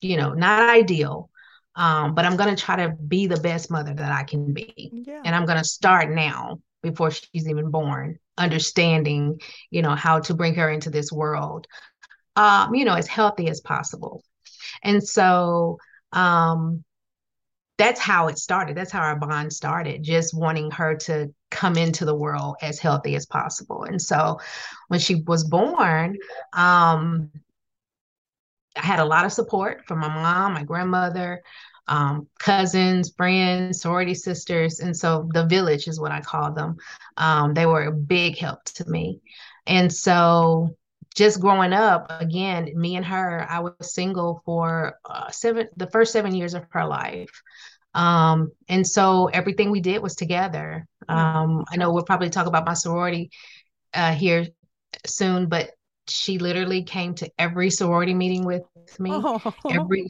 you 0.00 0.16
know, 0.16 0.32
not 0.32 0.68
ideal, 0.68 1.30
um, 1.76 2.14
but 2.14 2.24
I'm 2.24 2.36
going 2.36 2.54
to 2.54 2.62
try 2.62 2.76
to 2.76 2.90
be 2.90 3.26
the 3.26 3.40
best 3.40 3.70
mother 3.70 3.94
that 3.94 4.12
I 4.12 4.24
can 4.24 4.52
be. 4.52 4.94
Yeah. 5.06 5.22
And 5.24 5.34
I'm 5.34 5.46
going 5.46 5.58
to 5.58 5.64
start 5.64 6.10
now 6.10 6.60
before 6.82 7.10
she's 7.10 7.48
even 7.48 7.70
born, 7.70 8.18
understanding, 8.38 9.40
you 9.70 9.82
know, 9.82 9.94
how 9.94 10.20
to 10.20 10.34
bring 10.34 10.54
her 10.54 10.70
into 10.70 10.90
this 10.90 11.12
world 11.12 11.66
um, 12.36 12.74
you 12.74 12.84
know, 12.84 12.94
as 12.94 13.06
healthy 13.06 13.48
as 13.48 13.60
possible. 13.60 14.22
And 14.82 15.06
so 15.06 15.78
um, 16.12 16.84
that's 17.78 18.00
how 18.00 18.28
it 18.28 18.38
started. 18.38 18.76
That's 18.76 18.92
how 18.92 19.02
our 19.02 19.16
bond 19.16 19.52
started, 19.52 20.02
just 20.02 20.36
wanting 20.36 20.70
her 20.72 20.96
to 20.96 21.34
come 21.50 21.76
into 21.76 22.04
the 22.04 22.14
world 22.14 22.56
as 22.62 22.78
healthy 22.78 23.16
as 23.16 23.26
possible. 23.26 23.84
And 23.84 24.00
so 24.00 24.38
when 24.88 25.00
she 25.00 25.16
was 25.26 25.44
born, 25.44 26.16
um, 26.52 27.30
I 28.76 28.86
had 28.86 29.00
a 29.00 29.04
lot 29.04 29.26
of 29.26 29.32
support 29.32 29.84
from 29.86 29.98
my 29.98 30.08
mom, 30.08 30.54
my 30.54 30.62
grandmother, 30.62 31.42
um, 31.90 32.28
cousins, 32.38 33.12
friends, 33.16 33.82
sorority 33.82 34.14
sisters. 34.14 34.80
And 34.80 34.96
so 34.96 35.28
the 35.34 35.46
village 35.46 35.88
is 35.88 36.00
what 36.00 36.12
I 36.12 36.22
call 36.22 36.52
them. 36.52 36.78
Um, 37.18 37.54
they 37.54 37.66
were 37.66 37.84
a 37.84 37.92
big 37.92 38.38
help 38.38 38.64
to 38.64 38.88
me. 38.90 39.20
And 39.66 39.92
so 39.92 40.70
just 41.16 41.40
growing 41.40 41.74
up, 41.74 42.06
again, 42.20 42.70
me 42.76 42.96
and 42.96 43.04
her, 43.06 43.46
I 43.50 43.60
was 43.60 43.74
single 43.80 44.42
for 44.46 44.94
uh, 45.04 45.30
seven, 45.30 45.68
the 45.76 45.88
first 45.90 46.12
seven 46.12 46.34
years 46.34 46.54
of 46.54 46.64
her 46.70 46.86
life. 46.86 47.30
Um, 47.94 48.52
and 48.68 48.86
so 48.86 49.26
everything 49.26 49.70
we 49.70 49.80
did 49.80 50.00
was 50.02 50.14
together. 50.14 50.86
Um, 51.08 51.64
I 51.72 51.76
know 51.76 51.92
we'll 51.92 52.04
probably 52.04 52.30
talk 52.30 52.46
about 52.46 52.66
my 52.66 52.74
sorority 52.74 53.30
uh, 53.94 54.14
here 54.14 54.46
soon, 55.06 55.48
but 55.48 55.70
she 56.08 56.38
literally 56.38 56.84
came 56.84 57.14
to 57.16 57.30
every 57.38 57.70
sorority 57.70 58.14
meeting 58.14 58.44
with 58.44 58.62
me, 58.98 59.10
Oh. 59.24 59.54
every 59.70 60.08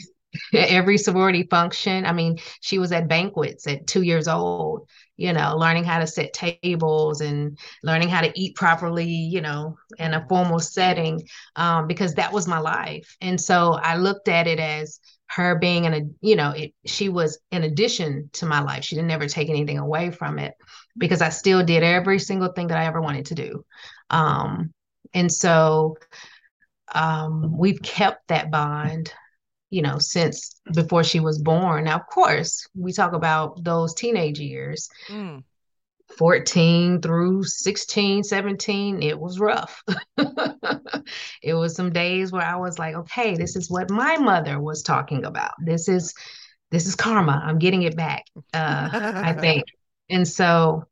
every 0.53 0.99
sorority 0.99 1.45
function. 1.45 2.07
I 2.07 2.13
mean, 2.13 2.39
she 2.61 2.79
was 2.79 2.93
at 2.93 3.09
banquets 3.09 3.67
at 3.67 3.87
two 3.87 4.03
years 4.03 4.29
old, 4.29 4.89
you 5.17 5.33
know, 5.33 5.57
learning 5.57 5.85
how 5.85 5.99
to 5.99 6.07
set 6.07 6.33
tables 6.33 7.21
and 7.21 7.59
learning 7.83 8.09
how 8.09 8.21
to 8.21 8.33
eat 8.41 8.57
properly, 8.57 9.07
you 9.07 9.41
know, 9.41 9.77
in 9.99 10.15
a 10.15 10.27
formal 10.29 10.61
setting, 10.61 11.27
um, 11.57 11.87
because 11.87 12.15
that 12.15 12.33
was 12.33 12.47
my 12.47 12.59
life. 12.59 13.17
And 13.21 13.41
so 13.41 13.79
I 13.83 13.97
looked 13.97 14.29
at 14.29 14.47
it 14.47 14.61
as 14.61 15.01
her 15.27 15.59
being 15.59 15.85
in 15.85 15.95
a, 15.95 16.01
you 16.21 16.37
know, 16.37 16.51
it, 16.51 16.75
she 16.85 17.09
was 17.09 17.39
in 17.51 17.63
addition 17.63 18.31
to 18.33 18.47
my 18.47 18.61
life. 18.61 18.85
She 18.85 18.97
didn't 18.97 19.13
ever 19.13 19.27
take 19.27 19.49
anything 19.49 19.79
away 19.79 20.11
from 20.11 20.39
it 20.39 20.55
because 20.99 21.23
I 21.23 21.29
still 21.29 21.65
did 21.65 21.83
every 21.83 22.19
single 22.19 22.53
thing 22.53 22.67
that 22.69 22.79
I 22.79 22.87
ever 22.87 23.01
wanted 23.01 23.27
to 23.27 23.35
do. 23.35 23.65
Um, 24.11 24.73
and 25.15 25.33
so 25.33 25.97
um, 26.93 27.57
we've 27.57 27.81
kept 27.83 28.29
that 28.29 28.51
bond, 28.51 29.13
you 29.71 29.83
know, 29.83 29.99
since 29.99 30.61
before 30.75 31.05
she 31.05 31.21
was 31.21 31.39
born. 31.41 31.85
Now, 31.85 31.97
of 31.97 32.07
course, 32.07 32.67
we 32.75 32.93
talk 32.93 33.13
about 33.13 33.63
those 33.65 33.95
teenage 33.95 34.39
years, 34.41 34.89
Mm. 35.09 35.45
14 36.19 37.01
through 37.01 37.45
16, 37.45 38.25
17. 38.25 39.03
it 39.03 39.19
was 39.19 39.39
rough. 39.39 39.83
It 41.43 41.55
was 41.55 41.75
some 41.75 41.93
days 41.93 42.33
where 42.33 42.45
I 42.45 42.57
was 42.57 42.79
like, 42.79 42.95
okay, 42.95 43.37
this 43.37 43.57
is 43.57 43.71
what 43.71 43.91
my 43.91 44.17
mother 44.19 44.61
was 44.61 44.83
talking 44.83 45.25
about. 45.25 45.53
This 45.65 45.89
is 45.89 46.15
this 46.71 46.87
is 46.87 46.95
karma. 46.95 47.43
I'm 47.45 47.59
getting 47.59 47.83
it 47.83 47.97
back, 47.97 48.25
uh, 48.55 48.89
I 48.93 49.33
think. 49.41 49.65
And 50.09 50.27
so 50.27 50.85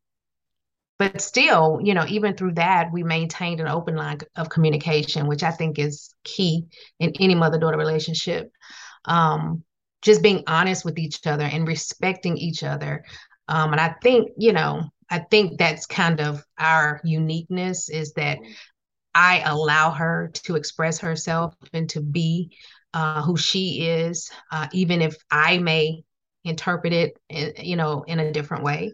but 0.98 1.20
still, 1.20 1.80
you 1.82 1.94
know, 1.94 2.04
even 2.08 2.34
through 2.34 2.54
that, 2.54 2.90
we 2.92 3.02
maintained 3.02 3.60
an 3.60 3.68
open 3.68 3.96
line 3.96 4.18
of 4.36 4.50
communication, 4.50 5.26
which 5.26 5.42
I 5.42 5.50
think 5.52 5.78
is 5.78 6.14
key 6.24 6.66
in 6.98 7.12
any 7.20 7.34
mother-daughter 7.34 7.78
relationship. 7.78 8.50
Um, 9.04 9.62
just 10.02 10.22
being 10.22 10.44
honest 10.46 10.84
with 10.84 10.98
each 10.98 11.26
other 11.26 11.44
and 11.44 11.66
respecting 11.66 12.36
each 12.36 12.62
other. 12.62 13.04
Um, 13.48 13.72
and 13.72 13.80
I 13.80 13.94
think, 14.02 14.30
you 14.36 14.52
know, 14.52 14.82
I 15.10 15.20
think 15.20 15.58
that's 15.58 15.86
kind 15.86 16.20
of 16.20 16.44
our 16.58 17.00
uniqueness 17.02 17.88
is 17.88 18.12
that 18.12 18.38
I 19.14 19.40
allow 19.40 19.90
her 19.90 20.30
to 20.44 20.56
express 20.56 20.98
herself 20.98 21.54
and 21.72 21.88
to 21.90 22.00
be 22.00 22.56
uh, 22.94 23.22
who 23.22 23.36
she 23.36 23.86
is, 23.86 24.30
uh, 24.52 24.68
even 24.72 25.02
if 25.02 25.16
I 25.30 25.58
may 25.58 26.04
interpret 26.44 26.92
it, 26.92 27.18
you 27.58 27.76
know, 27.76 28.04
in 28.06 28.20
a 28.20 28.32
different 28.32 28.64
way. 28.64 28.92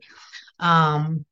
Um, 0.58 1.26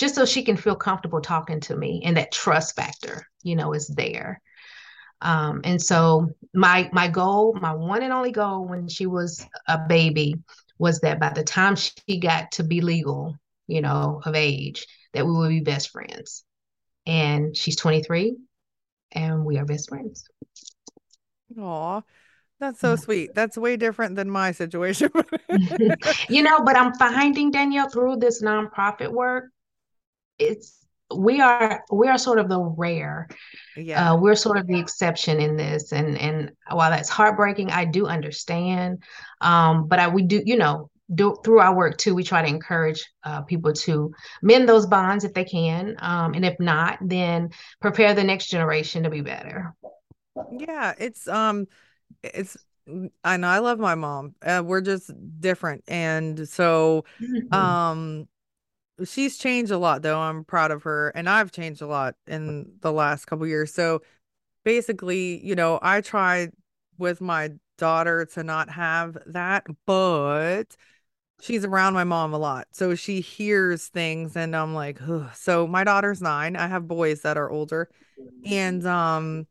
just 0.00 0.14
so 0.14 0.24
she 0.24 0.42
can 0.42 0.56
feel 0.56 0.74
comfortable 0.74 1.20
talking 1.20 1.60
to 1.60 1.76
me 1.76 2.00
and 2.06 2.16
that 2.16 2.32
trust 2.32 2.74
factor, 2.74 3.26
you 3.42 3.54
know, 3.54 3.74
is 3.74 3.86
there. 3.86 4.40
Um, 5.20 5.60
and 5.62 5.80
so 5.80 6.30
my 6.54 6.88
my 6.90 7.06
goal, 7.06 7.52
my 7.60 7.74
one 7.74 8.02
and 8.02 8.10
only 8.10 8.32
goal 8.32 8.66
when 8.66 8.88
she 8.88 9.04
was 9.04 9.46
a 9.68 9.78
baby 9.86 10.36
was 10.78 11.00
that 11.00 11.20
by 11.20 11.28
the 11.34 11.44
time 11.44 11.76
she 11.76 12.18
got 12.18 12.52
to 12.52 12.64
be 12.64 12.80
legal, 12.80 13.36
you 13.66 13.82
know, 13.82 14.22
of 14.24 14.34
age, 14.34 14.86
that 15.12 15.26
we 15.26 15.32
would 15.32 15.50
be 15.50 15.60
best 15.60 15.90
friends. 15.90 16.44
And 17.04 17.54
she's 17.54 17.76
23 17.76 18.36
and 19.12 19.44
we 19.44 19.58
are 19.58 19.66
best 19.66 19.90
friends. 19.90 20.24
Aw, 21.58 22.00
that's 22.58 22.80
so 22.80 22.96
sweet. 22.96 23.34
That's 23.34 23.58
way 23.58 23.76
different 23.76 24.16
than 24.16 24.30
my 24.30 24.52
situation. 24.52 25.10
you 26.30 26.42
know, 26.42 26.60
but 26.64 26.76
I'm 26.76 26.94
finding 26.94 27.50
Danielle 27.50 27.90
through 27.90 28.16
this 28.16 28.42
nonprofit 28.42 29.12
work, 29.12 29.50
it's 30.40 30.80
we 31.14 31.40
are 31.40 31.84
we 31.90 32.08
are 32.08 32.18
sort 32.18 32.38
of 32.38 32.48
the 32.48 32.58
rare 32.60 33.28
yeah. 33.76 34.12
uh, 34.12 34.16
we're 34.16 34.36
sort 34.36 34.56
of 34.56 34.66
the 34.66 34.78
exception 34.78 35.40
in 35.40 35.56
this. 35.56 35.92
And 35.92 36.16
and 36.18 36.52
while 36.70 36.90
that's 36.90 37.08
heartbreaking 37.08 37.70
i 37.70 37.84
do 37.84 38.06
understand. 38.06 39.02
Um 39.40 39.88
but 39.88 39.98
i 39.98 40.08
we 40.08 40.22
do 40.22 40.42
you 40.44 40.56
know 40.56 40.90
do, 41.12 41.36
through 41.44 41.58
our 41.58 41.74
work 41.74 41.98
too 41.98 42.14
we 42.14 42.22
try 42.22 42.40
to 42.42 42.48
encourage 42.48 43.04
uh, 43.24 43.42
people 43.42 43.72
to 43.72 44.12
mend 44.42 44.68
those 44.68 44.86
bonds 44.86 45.24
if 45.24 45.34
they 45.34 45.44
can. 45.44 45.96
Um 45.98 46.34
and 46.34 46.44
if 46.44 46.58
not 46.60 46.98
then 47.00 47.50
prepare 47.80 48.14
the 48.14 48.24
next 48.24 48.46
generation 48.46 49.02
to 49.02 49.10
be 49.10 49.20
better. 49.20 49.74
Yeah 50.56 50.94
it's 50.98 51.26
um 51.26 51.66
it's 52.22 52.56
I 53.24 53.36
know 53.36 53.48
I 53.48 53.58
love 53.58 53.78
my 53.78 53.94
mom. 53.94 54.34
Uh, 54.42 54.62
we're 54.64 54.80
just 54.80 55.12
different, 55.38 55.84
and 55.86 56.48
so 56.48 57.04
mm-hmm. 57.20 57.54
um, 57.54 58.26
she's 59.04 59.38
changed 59.38 59.70
a 59.72 59.78
lot 59.78 60.02
though 60.02 60.18
i'm 60.18 60.44
proud 60.44 60.70
of 60.70 60.82
her 60.82 61.08
and 61.10 61.28
i've 61.28 61.52
changed 61.52 61.82
a 61.82 61.86
lot 61.86 62.14
in 62.26 62.70
the 62.80 62.92
last 62.92 63.26
couple 63.26 63.46
years 63.46 63.72
so 63.72 64.00
basically 64.64 65.44
you 65.44 65.54
know 65.54 65.78
i 65.82 66.00
tried 66.00 66.52
with 66.98 67.20
my 67.20 67.50
daughter 67.78 68.26
to 68.26 68.42
not 68.42 68.68
have 68.68 69.16
that 69.26 69.66
but 69.86 70.76
she's 71.40 71.64
around 71.64 71.94
my 71.94 72.04
mom 72.04 72.34
a 72.34 72.38
lot 72.38 72.66
so 72.72 72.94
she 72.94 73.20
hears 73.20 73.88
things 73.88 74.36
and 74.36 74.54
i'm 74.54 74.74
like 74.74 75.00
Ugh. 75.08 75.30
so 75.34 75.66
my 75.66 75.84
daughter's 75.84 76.20
nine 76.20 76.56
i 76.56 76.66
have 76.66 76.86
boys 76.86 77.22
that 77.22 77.38
are 77.38 77.50
older 77.50 77.88
and 78.44 78.86
um 78.86 79.46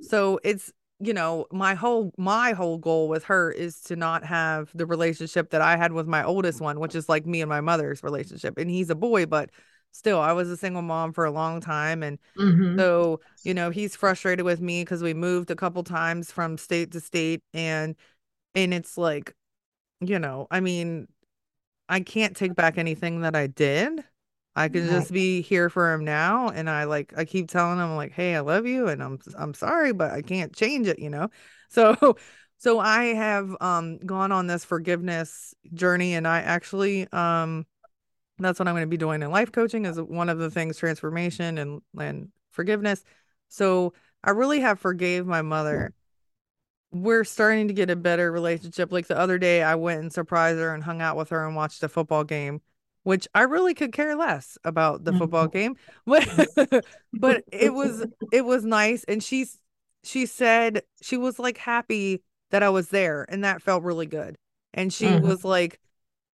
so 0.00 0.38
it's 0.44 0.72
you 0.98 1.12
know 1.12 1.46
my 1.52 1.74
whole 1.74 2.12
my 2.16 2.52
whole 2.52 2.78
goal 2.78 3.08
with 3.08 3.24
her 3.24 3.50
is 3.50 3.80
to 3.80 3.96
not 3.96 4.24
have 4.24 4.70
the 4.74 4.86
relationship 4.86 5.50
that 5.50 5.60
i 5.60 5.76
had 5.76 5.92
with 5.92 6.06
my 6.06 6.24
oldest 6.24 6.60
one 6.60 6.80
which 6.80 6.94
is 6.94 7.08
like 7.08 7.26
me 7.26 7.42
and 7.42 7.48
my 7.48 7.60
mother's 7.60 8.02
relationship 8.02 8.56
and 8.56 8.70
he's 8.70 8.88
a 8.88 8.94
boy 8.94 9.26
but 9.26 9.50
still 9.92 10.18
i 10.20 10.32
was 10.32 10.48
a 10.48 10.56
single 10.56 10.82
mom 10.82 11.12
for 11.12 11.24
a 11.24 11.30
long 11.30 11.60
time 11.60 12.02
and 12.02 12.18
mm-hmm. 12.38 12.78
so 12.78 13.20
you 13.44 13.52
know 13.52 13.70
he's 13.70 13.94
frustrated 13.94 14.44
with 14.44 14.60
me 14.60 14.82
because 14.82 15.02
we 15.02 15.12
moved 15.12 15.50
a 15.50 15.56
couple 15.56 15.82
times 15.82 16.32
from 16.32 16.56
state 16.56 16.92
to 16.92 17.00
state 17.00 17.42
and 17.52 17.94
and 18.54 18.72
it's 18.72 18.96
like 18.96 19.34
you 20.00 20.18
know 20.18 20.46
i 20.50 20.60
mean 20.60 21.06
i 21.88 22.00
can't 22.00 22.36
take 22.36 22.54
back 22.54 22.78
anything 22.78 23.20
that 23.20 23.36
i 23.36 23.46
did 23.46 24.02
I 24.56 24.68
could 24.70 24.88
just 24.88 25.12
be 25.12 25.42
here 25.42 25.68
for 25.68 25.92
him 25.92 26.02
now. 26.04 26.48
And 26.48 26.70
I 26.70 26.84
like, 26.84 27.12
I 27.14 27.26
keep 27.26 27.50
telling 27.50 27.78
him 27.78 27.94
like, 27.94 28.12
Hey, 28.12 28.34
I 28.34 28.40
love 28.40 28.66
you. 28.66 28.88
And 28.88 29.02
I'm, 29.02 29.18
I'm 29.38 29.52
sorry, 29.52 29.92
but 29.92 30.12
I 30.12 30.22
can't 30.22 30.56
change 30.56 30.88
it, 30.88 30.98
you 30.98 31.10
know? 31.10 31.28
So, 31.68 32.16
so 32.58 32.78
I 32.78 33.06
have, 33.06 33.56
um, 33.60 33.98
gone 33.98 34.30
on 34.30 34.46
this 34.46 34.64
forgiveness 34.64 35.52
journey 35.74 36.14
and 36.14 36.28
I 36.28 36.38
actually, 36.38 37.08
um, 37.12 37.66
that's 38.38 38.60
what 38.60 38.68
I'm 38.68 38.74
going 38.74 38.84
to 38.84 38.86
be 38.86 38.96
doing 38.96 39.20
in 39.20 39.32
life 39.32 39.50
coaching 39.50 39.84
is 39.84 40.00
one 40.00 40.28
of 40.28 40.38
the 40.38 40.48
things, 40.48 40.78
transformation 40.78 41.58
and, 41.58 41.82
and 41.98 42.28
forgiveness. 42.52 43.02
So 43.48 43.94
I 44.22 44.30
really 44.30 44.60
have 44.60 44.78
forgave 44.78 45.26
my 45.26 45.42
mother. 45.42 45.92
We're 46.92 47.24
starting 47.24 47.66
to 47.66 47.74
get 47.74 47.90
a 47.90 47.96
better 47.96 48.30
relationship. 48.30 48.92
Like 48.92 49.08
the 49.08 49.18
other 49.18 49.38
day, 49.38 49.64
I 49.64 49.74
went 49.74 50.00
and 50.00 50.12
surprised 50.12 50.60
her 50.60 50.72
and 50.72 50.84
hung 50.84 51.02
out 51.02 51.16
with 51.16 51.30
her 51.30 51.44
and 51.44 51.56
watched 51.56 51.82
a 51.82 51.88
football 51.88 52.22
game 52.22 52.60
which 53.06 53.28
I 53.36 53.42
really 53.42 53.72
could 53.72 53.92
care 53.92 54.16
less 54.16 54.58
about 54.64 55.04
the 55.04 55.12
football 55.12 55.46
mm-hmm. 55.46 55.58
game. 55.58 55.76
But 56.06 56.84
but 57.12 57.44
it 57.52 57.72
was 57.72 58.04
it 58.32 58.44
was 58.44 58.64
nice 58.64 59.04
and 59.04 59.22
she's 59.22 59.60
she 60.02 60.26
said 60.26 60.82
she 61.02 61.16
was 61.16 61.38
like 61.38 61.56
happy 61.56 62.24
that 62.50 62.64
I 62.64 62.68
was 62.70 62.88
there 62.88 63.24
and 63.28 63.44
that 63.44 63.62
felt 63.62 63.84
really 63.84 64.06
good. 64.06 64.36
And 64.74 64.92
she 64.92 65.06
mm-hmm. 65.06 65.24
was 65.24 65.44
like 65.44 65.78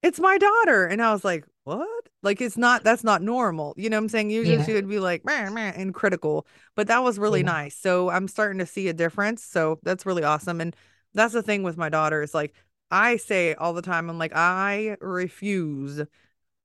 it's 0.04 0.20
my 0.20 0.38
daughter 0.38 0.86
and 0.86 1.02
I 1.02 1.12
was 1.12 1.26
like 1.26 1.44
what? 1.64 2.08
Like 2.22 2.40
it's 2.40 2.58
not 2.58 2.84
that's 2.84 3.04
not 3.04 3.24
normal. 3.24 3.74
You 3.76 3.90
know 3.90 3.98
what 3.98 4.04
I'm 4.04 4.10
saying? 4.10 4.30
Usually 4.30 4.58
yeah. 4.58 4.66
she 4.66 4.74
would 4.74 4.88
be 4.88 5.00
like 5.00 5.26
meh, 5.26 5.50
meh, 5.50 5.74
and 5.76 5.92
critical, 5.92 6.46
but 6.76 6.86
that 6.86 7.02
was 7.02 7.18
really 7.18 7.40
yeah. 7.40 7.48
nice. 7.48 7.76
So 7.76 8.12
I'm 8.12 8.28
starting 8.28 8.60
to 8.60 8.68
see 8.68 8.90
a 8.90 8.94
difference. 8.94 9.44
So 9.44 9.80
that's 9.82 10.06
really 10.06 10.24
awesome. 10.24 10.62
And 10.62 10.76
that's 11.16 11.34
the 11.34 11.42
thing 11.42 11.64
with 11.64 11.78
my 11.78 11.90
daughter 11.90 12.22
is 12.22 12.36
like 12.36 12.54
I 12.92 13.18
say 13.18 13.56
all 13.56 13.74
the 13.74 13.82
time, 13.82 14.08
I'm 14.08 14.20
like, 14.20 14.36
I 14.36 14.98
refuse 15.02 16.04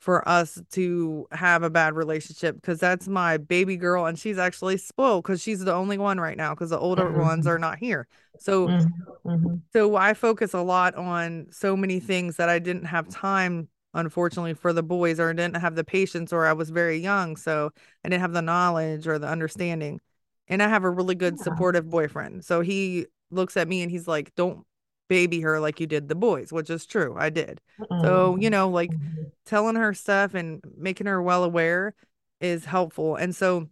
for 0.05 0.29
us 0.29 0.61
to 0.71 1.27
have 1.33 1.62
a 1.62 1.71
bad 1.71 1.95
relationship 1.95 2.57
because 2.57 2.79
that's 2.79 3.09
my 3.09 3.38
baby 3.38 3.75
girl 3.75 4.05
and 4.05 4.19
she's 4.19 4.37
actually 4.37 4.77
spoiled 4.77 5.25
because 5.25 5.40
she's 5.40 5.61
the 5.61 5.73
only 5.73 5.97
one 5.97 6.21
right 6.21 6.37
now 6.37 6.51
because 6.51 6.69
the 6.69 6.79
older 6.79 7.05
mm-hmm. 7.05 7.23
ones 7.23 7.47
are 7.47 7.59
not 7.59 7.79
here 7.79 8.07
so 8.38 8.69
mm-hmm. 8.69 9.31
mm-hmm. 9.31 9.55
so 9.73 9.97
i 9.97 10.12
focus 10.12 10.53
a 10.53 10.61
lot 10.61 10.95
on 10.95 11.47
so 11.51 11.75
many 11.75 12.01
things 12.01 12.37
that 12.37 12.51
i 12.51 12.59
didn't 12.59 12.85
have 12.85 13.09
time 13.09 13.67
unfortunately 13.95 14.53
for 14.53 14.75
the 14.75 14.83
boys 14.83 15.19
or 15.19 15.33
didn't 15.33 15.57
have 15.57 15.75
the 15.75 15.85
patience 15.85 16.35
or 16.35 16.45
i 16.45 16.53
was 16.53 16.69
very 16.69 16.99
young 16.99 17.35
so 17.35 17.71
i 18.05 18.09
didn't 18.11 18.21
have 18.21 18.35
the 18.35 18.43
knowledge 18.43 19.07
or 19.07 19.19
the 19.19 19.27
understanding 19.27 19.99
and 20.49 20.62
i 20.62 20.69
have 20.69 20.85
a 20.85 20.90
really 20.90 21.14
good 21.14 21.40
supportive 21.40 21.88
boyfriend 21.88 22.45
so 22.45 22.61
he 22.61 23.07
looks 23.31 23.57
at 23.57 23.69
me 23.69 23.81
and 23.81 23.90
he's 23.90 24.07
like 24.07 24.35
don't 24.35 24.67
baby 25.09 25.40
her 25.40 25.61
like 25.61 25.81
you 25.81 25.87
did 25.87 26.09
the 26.09 26.14
boys, 26.14 26.53
which 26.53 26.71
is 26.71 26.87
true. 26.87 27.14
I 27.19 27.31
did. 27.31 27.61
Mm-hmm. 27.81 28.05
So, 28.05 28.37
you 28.37 28.51
know, 28.51 28.69
like 28.69 28.90
telling 29.47 29.77
her 29.77 29.95
stuff 29.95 30.35
and 30.35 30.62
making 30.77 31.07
her 31.07 31.23
well 31.23 31.45
aware 31.45 31.95
is 32.40 32.64
helpful. 32.64 33.17
And 33.17 33.35
so 33.35 33.69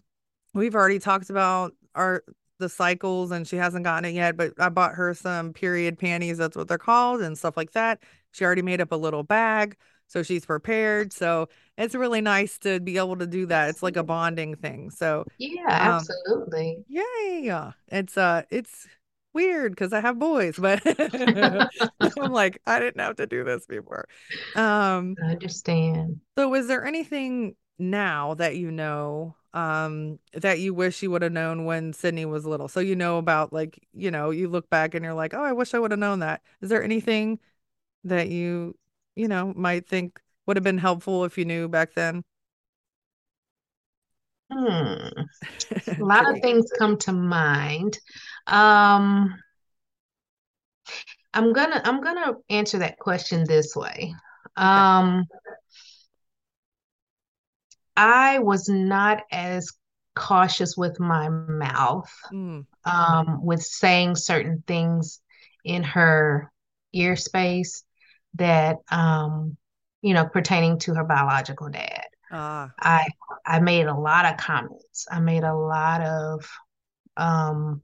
we've 0.55 0.75
already 0.75 0.99
talked 0.99 1.31
about 1.31 1.73
our 1.95 2.23
the 2.59 2.69
cycles 2.69 3.33
and 3.33 3.47
she 3.47 3.57
hasn't 3.57 3.85
gotten 3.85 4.05
it 4.09 4.15
yet, 4.15 4.37
but 4.37 4.53
I 4.59 4.69
bought 4.69 4.95
her 4.95 5.15
some 5.15 5.53
period 5.53 5.99
panties, 5.99 6.39
that's 6.39 6.57
what 6.57 6.69
they're 6.69 6.79
called, 6.79 7.21
and 7.21 7.37
stuff 7.37 7.57
like 7.57 7.73
that. 7.73 8.03
She 8.31 8.45
already 8.45 8.63
made 8.63 8.81
up 8.81 8.93
a 8.93 8.97
little 8.97 9.23
bag. 9.25 9.77
So 10.07 10.23
she's 10.23 10.45
prepared. 10.45 11.13
So 11.13 11.49
it's 11.79 11.95
really 11.95 12.21
nice 12.21 12.59
to 12.59 12.81
be 12.81 12.99
able 12.99 13.17
to 13.17 13.27
do 13.27 13.47
that. 13.47 13.71
It's 13.71 13.83
like 13.83 13.97
a 13.97 14.03
bonding 14.03 14.55
thing. 14.57 14.91
So 14.91 15.25
yeah, 15.39 15.63
um, 15.63 15.69
absolutely. 15.71 16.85
Yeah. 16.87 17.73
It's 17.89 18.19
uh 18.19 18.43
it's 18.51 18.87
weird 19.33 19.73
because 19.73 19.93
I 19.93 20.01
have 20.01 20.19
boys, 20.19 20.57
but 20.59 20.83
I'm 22.01 22.33
like, 22.33 22.61
I 22.67 22.79
didn't 22.79 23.01
have 23.01 23.17
to 23.17 23.27
do 23.27 23.45
this 23.45 23.67
before. 23.67 24.09
Um, 24.55 25.17
I 25.23 25.33
understand. 25.33 26.21
So, 26.39 26.55
is 26.55 26.69
there 26.69 26.85
anything 26.85 27.57
now 27.79 28.35
that 28.35 28.57
you 28.57 28.71
know 28.71 29.35
um 29.55 30.19
that 30.35 30.61
you 30.61 30.73
wish 30.73 31.03
you 31.03 31.11
would 31.11 31.23
have 31.23 31.33
known 31.33 31.65
when 31.65 31.93
Sydney 31.93 32.25
was 32.25 32.47
little? 32.47 32.69
So 32.69 32.81
you 32.81 32.97
know 32.97 33.19
about 33.19 33.53
like, 33.53 33.79
you 33.93 34.11
know, 34.11 34.31
you 34.31 34.49
look 34.49 34.69
back 34.71 34.95
and 34.95 35.05
you're 35.05 35.15
like, 35.15 35.35
oh, 35.35 35.43
I 35.43 35.53
wish 35.53 35.75
I 35.75 35.79
would 35.79 35.91
have 35.91 36.01
known 36.01 36.21
that. 36.21 36.43
Is 36.61 36.71
there 36.71 36.83
anything 36.83 37.39
that 38.05 38.29
you, 38.29 38.77
you 39.15 39.29
know, 39.29 39.53
might 39.55 39.87
think 39.89 40.21
would 40.47 40.57
have 40.57 40.65
been 40.65 40.79
helpful 40.79 41.25
if 41.25 41.39
you 41.39 41.45
knew 41.45 41.69
back 41.69 41.95
then? 41.95 42.23
Hmm. 44.53 45.09
A 46.01 46.05
lot 46.05 46.31
of 46.31 46.41
things 46.41 46.71
come 46.79 46.99
to 46.99 47.13
mind. 47.13 47.99
Um, 48.47 49.35
I'm 51.35 51.53
gonna 51.53 51.81
I'm 51.85 52.03
gonna 52.03 52.35
answer 52.51 52.79
that 52.79 52.99
question 52.99 53.45
this 53.47 53.75
way. 53.75 54.15
Um, 54.57 55.27
I 57.97 58.41
was 58.41 58.69
not 58.69 59.23
as 59.31 59.73
cautious 60.15 60.77
with 60.77 61.01
my 61.01 61.29
mouth, 61.31 62.13
mm. 62.33 62.67
um, 62.85 63.45
with 63.45 63.63
saying 63.63 64.17
certain 64.17 64.63
things 64.67 65.21
in 65.65 65.83
her 65.83 66.53
ear 66.93 67.17
space 67.17 67.85
that 68.35 68.77
um, 68.91 69.57
you 70.03 70.15
know, 70.15 70.27
pertaining 70.27 70.79
to 70.81 70.95
her 70.95 71.05
biological 71.05 71.71
dad. 71.71 72.02
Uh. 72.33 72.69
I 72.81 73.09
I 73.45 73.61
made 73.61 73.87
a 73.87 73.95
lot 73.95 74.25
of 74.25 74.39
comments. 74.39 75.07
I 75.11 75.21
made 75.21 75.45
a 75.45 75.55
lot 75.55 76.01
of 76.01 76.49
um 77.17 77.83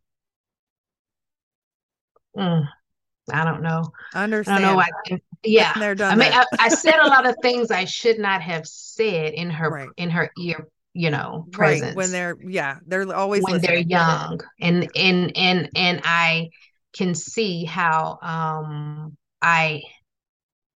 mm, 2.37 2.67
I 3.31 3.45
don't 3.45 3.63
know. 3.63 3.85
I 4.15 4.25
understand. 4.25 4.65
I 4.65 4.69
don't 4.69 4.77
know. 4.77 4.83
I, 4.83 5.21
yeah. 5.45 5.73
I 5.77 6.15
mean, 6.17 6.33
I, 6.33 6.45
I, 6.59 6.69
said 6.71 6.99
a 6.99 7.09
lot 7.09 7.27
of 7.27 7.37
things 7.43 7.71
I 7.71 7.85
should 7.85 8.19
not 8.19 8.41
have 8.43 8.67
said 8.67 9.35
in 9.35 9.51
her 9.51 9.71
right. 9.71 9.89
in 9.99 10.11
her 10.11 10.31
ear, 10.39 10.69
you 10.95 11.11
know, 11.11 11.47
presence. 11.53 11.89
Right. 11.89 11.97
When 11.97 12.11
they're 12.11 12.37
yeah, 12.43 12.79
they're 12.87 13.15
always 13.15 13.43
when 13.45 13.61
they're 13.61 13.77
young. 13.77 14.41
And 14.61 14.91
and 14.97 15.37
and 15.37 15.71
and 15.77 16.01
I 16.05 16.49
can 16.95 17.15
see 17.15 17.65
how 17.65 18.19
um 18.23 19.17
I 19.43 19.83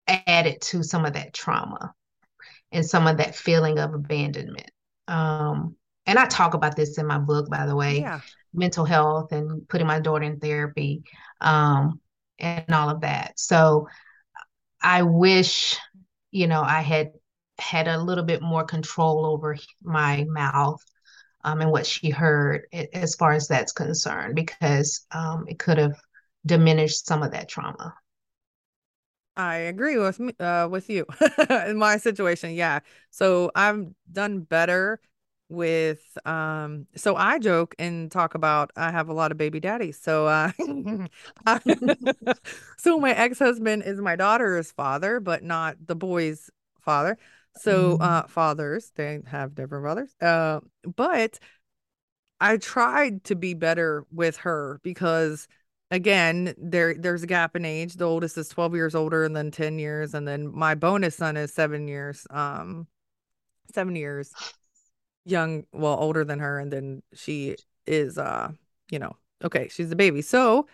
added 0.09 0.61
to 0.61 0.83
some 0.83 1.05
of 1.05 1.13
that 1.13 1.33
trauma 1.33 1.95
and 2.73 2.87
some 2.87 3.07
of 3.07 3.17
that 3.19 3.35
feeling 3.35 3.79
of 3.79 3.95
abandonment. 3.95 4.71
Um, 5.09 5.77
and 6.07 6.19
I 6.19 6.27
talk 6.27 6.55
about 6.55 6.77
this 6.77 6.99
in 6.99 7.07
my 7.07 7.19
book, 7.19 7.51
by 7.51 7.67
the 7.67 7.77
way, 7.77 8.01
yeah. 8.01 8.21
mental 8.55 8.85
health 8.85 9.33
and 9.33 9.69
putting 9.69 9.87
my 9.87 10.01
daughter 10.01 10.25
in 10.25 10.39
therapy 10.39 11.03
um, 11.41 12.01
and 12.39 12.71
all 12.73 12.89
of 12.89 13.03
that. 13.03 13.39
So 13.39 13.89
I 14.83 15.03
wish, 15.03 15.77
you 16.31 16.47
know, 16.47 16.63
I 16.63 16.81
had 16.81 17.13
had 17.59 17.89
a 17.89 18.03
little 18.03 18.25
bit 18.25 18.41
more 18.41 18.65
control 18.65 19.27
over 19.27 19.57
my 19.83 20.25
mouth 20.29 20.83
um, 21.45 21.61
and 21.61 21.71
what 21.71 21.87
she 21.87 22.11
heard 22.11 22.67
as 22.93 23.15
far 23.15 23.33
as 23.33 23.49
that's 23.49 23.73
concerned, 23.73 24.35
because 24.35 25.07
um, 25.11 25.45
it 25.49 25.59
could 25.59 25.79
have 25.79 25.97
diminished 26.47 27.07
some 27.07 27.23
of 27.23 27.33
that 27.33 27.49
trauma. 27.49 27.95
I 29.41 29.57
agree 29.57 29.97
with 29.99 30.21
me 30.21 30.35
uh, 30.39 30.69
with 30.71 30.91
you 30.91 31.07
in 31.67 31.79
my 31.79 31.97
situation. 31.97 32.53
Yeah. 32.55 32.81
So 33.11 33.51
I've 33.55 33.87
done 34.11 34.41
better 34.41 35.01
with 35.49 36.17
um 36.25 36.87
so 36.95 37.17
I 37.17 37.41
joke 37.41 37.75
and 37.77 38.09
talk 38.11 38.37
about 38.37 38.71
I 38.77 38.93
have 38.93 39.09
a 39.09 39.13
lot 39.13 39.33
of 39.33 39.39
baby 39.39 39.59
daddies. 39.59 39.99
So 40.01 40.27
uh 40.29 40.53
so 42.79 42.99
my 43.01 43.11
ex-husband 43.13 43.83
is 43.85 44.01
my 44.01 44.15
daughter's 44.15 44.71
father, 44.71 45.19
but 45.19 45.43
not 45.43 45.77
the 45.85 45.97
boy's 45.97 46.51
father. 46.81 47.19
So 47.57 47.95
mm-hmm. 47.95 48.03
uh 48.03 48.23
fathers, 48.29 48.93
they 48.95 49.21
have 49.27 49.55
different 49.57 49.85
fathers. 49.85 50.15
Uh 50.21 50.61
but 50.97 51.41
I 52.41 52.57
tried 52.57 53.25
to 53.25 53.35
be 53.35 53.55
better 53.55 54.07
with 54.13 54.37
her 54.39 54.81
because 54.83 55.49
again, 55.91 56.55
there 56.59 56.95
there's 56.95 57.23
a 57.23 57.27
gap 57.27 57.57
in 57.57 57.65
age. 57.65 57.95
The 57.95 58.05
oldest 58.05 58.39
is 58.39 58.49
12 58.49 58.75
years 58.75 58.95
older 58.95 59.25
and 59.25 59.35
then 59.35 59.51
10 59.51 59.79
years 59.79 60.15
and 60.15 60.27
then 60.27 60.55
my 60.55 60.75
bonus 60.75 61.17
son 61.17 61.37
is 61.37 61.53
7 61.53 61.89
years 61.89 62.27
um 62.31 62.87
7 63.75 63.95
years 63.97 64.33
young, 65.25 65.65
well 65.73 65.97
older 65.99 66.25
than 66.25 66.39
her 66.41 66.59
and 66.59 66.73
then 66.73 67.03
she 67.15 67.57
is 67.87 68.19
uh, 68.19 68.51
you 68.91 68.99
know, 68.99 69.17
okay, 69.45 69.69
she's 69.69 69.91
a 69.91 69.97
baby. 69.97 70.23
So, 70.23 70.67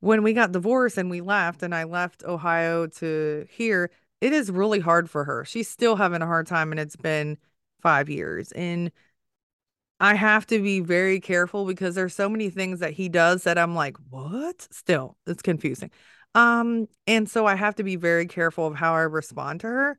when 0.00 0.22
we 0.22 0.32
got 0.32 0.52
divorced 0.52 0.98
and 0.98 1.10
we 1.10 1.20
left 1.20 1.62
and 1.62 1.74
I 1.74 1.84
left 1.84 2.24
Ohio 2.24 2.86
to 2.86 3.46
here, 3.50 3.90
it 4.20 4.32
is 4.32 4.50
really 4.50 4.80
hard 4.80 5.10
for 5.10 5.24
her. 5.24 5.44
She's 5.44 5.68
still 5.68 5.96
having 5.96 6.22
a 6.22 6.26
hard 6.26 6.46
time 6.46 6.70
and 6.72 6.80
it's 6.80 6.96
been 6.96 7.38
5 7.82 8.08
years. 8.08 8.52
And 8.52 8.92
I 10.00 10.14
have 10.14 10.46
to 10.46 10.62
be 10.62 10.80
very 10.80 11.20
careful 11.20 11.66
because 11.66 11.94
there's 11.94 12.14
so 12.14 12.28
many 12.28 12.48
things 12.48 12.80
that 12.80 12.92
he 12.92 13.08
does 13.08 13.44
that 13.44 13.58
I'm 13.58 13.74
like, 13.74 13.96
what? 14.08 14.66
Still, 14.70 15.16
it's 15.26 15.42
confusing. 15.42 15.90
Um, 16.34 16.88
and 17.06 17.28
so 17.28 17.46
I 17.46 17.54
have 17.54 17.74
to 17.76 17.82
be 17.82 17.96
very 17.96 18.26
careful 18.26 18.66
of 18.66 18.74
how 18.74 18.94
I 18.94 19.00
respond 19.00 19.60
to 19.60 19.66
her. 19.66 19.98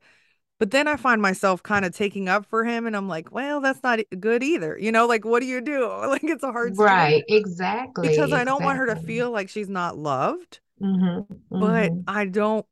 But 0.58 0.70
then 0.70 0.86
I 0.86 0.96
find 0.96 1.20
myself 1.20 1.62
kind 1.62 1.84
of 1.84 1.94
taking 1.94 2.28
up 2.28 2.46
for 2.46 2.64
him, 2.64 2.86
and 2.86 2.96
I'm 2.96 3.08
like, 3.08 3.32
well, 3.32 3.60
that's 3.60 3.82
not 3.82 3.98
good 4.20 4.44
either. 4.44 4.78
You 4.78 4.92
know, 4.92 5.06
like, 5.06 5.24
what 5.24 5.40
do 5.40 5.46
you 5.46 5.60
do? 5.60 5.88
Like, 6.06 6.22
it's 6.22 6.44
a 6.44 6.52
hard 6.52 6.78
right, 6.78 7.24
exactly. 7.28 8.08
Because. 8.08 8.32
I 8.32 8.44
don't 8.44 8.62
want 8.62 8.78
her 8.78 8.86
to 8.86 8.96
feel 8.96 9.30
like 9.30 9.48
she's 9.48 9.68
not 9.68 9.98
loved, 9.98 10.60
mm-hmm, 10.80 11.32
mm-hmm. 11.32 11.60
but 11.60 11.92
I 12.06 12.26
don't 12.26 12.64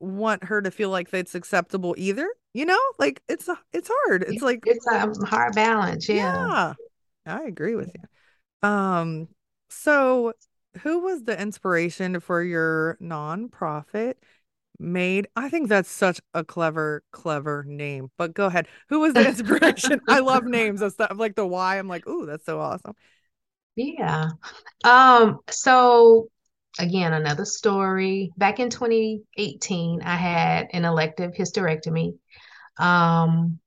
want 0.00 0.44
her 0.44 0.60
to 0.60 0.70
feel 0.70 0.90
like 0.90 1.12
it's 1.12 1.34
acceptable 1.34 1.94
either 1.96 2.28
you 2.56 2.64
know? 2.64 2.78
Like 2.98 3.22
it's 3.28 3.50
it's 3.74 3.90
hard. 3.92 4.24
It's 4.26 4.42
like 4.42 4.60
it's 4.64 4.86
a 4.86 5.12
hard 5.26 5.54
balance 5.54 6.08
yeah. 6.08 6.72
Yeah 7.26 7.34
i 7.34 7.42
agree 7.42 7.74
with 7.74 7.92
you. 7.94 8.68
Um 8.68 9.28
so 9.68 10.32
who 10.82 11.00
was 11.00 11.24
the 11.24 11.38
inspiration 11.38 12.18
for 12.20 12.42
your 12.42 12.96
nonprofit 13.00 14.14
made? 14.78 15.28
I 15.36 15.50
think 15.50 15.68
that's 15.68 15.90
such 15.90 16.20
a 16.32 16.44
clever 16.44 17.02
clever 17.10 17.62
name 17.66 18.10
but 18.16 18.32
go 18.32 18.46
ahead. 18.46 18.68
Who 18.88 19.00
was 19.00 19.12
the 19.12 19.28
inspiration? 19.28 20.00
I 20.08 20.20
love 20.20 20.44
names 20.44 20.80
of 20.80 20.92
stuff 20.92 21.12
like 21.16 21.34
the 21.34 21.46
why 21.46 21.78
i'm 21.78 21.88
like 21.88 22.04
oh 22.06 22.24
that's 22.24 22.46
so 22.46 22.58
awesome. 22.58 22.94
Yeah. 23.74 24.30
Um 24.82 25.40
so 25.50 26.30
again, 26.78 27.12
another 27.12 27.44
story. 27.44 28.32
Back 28.36 28.60
in 28.60 28.70
2018, 28.70 30.02
I 30.02 30.16
had 30.16 30.68
an 30.72 30.84
elective 30.84 31.32
hysterectomy. 31.32 32.14
Um, 32.78 33.58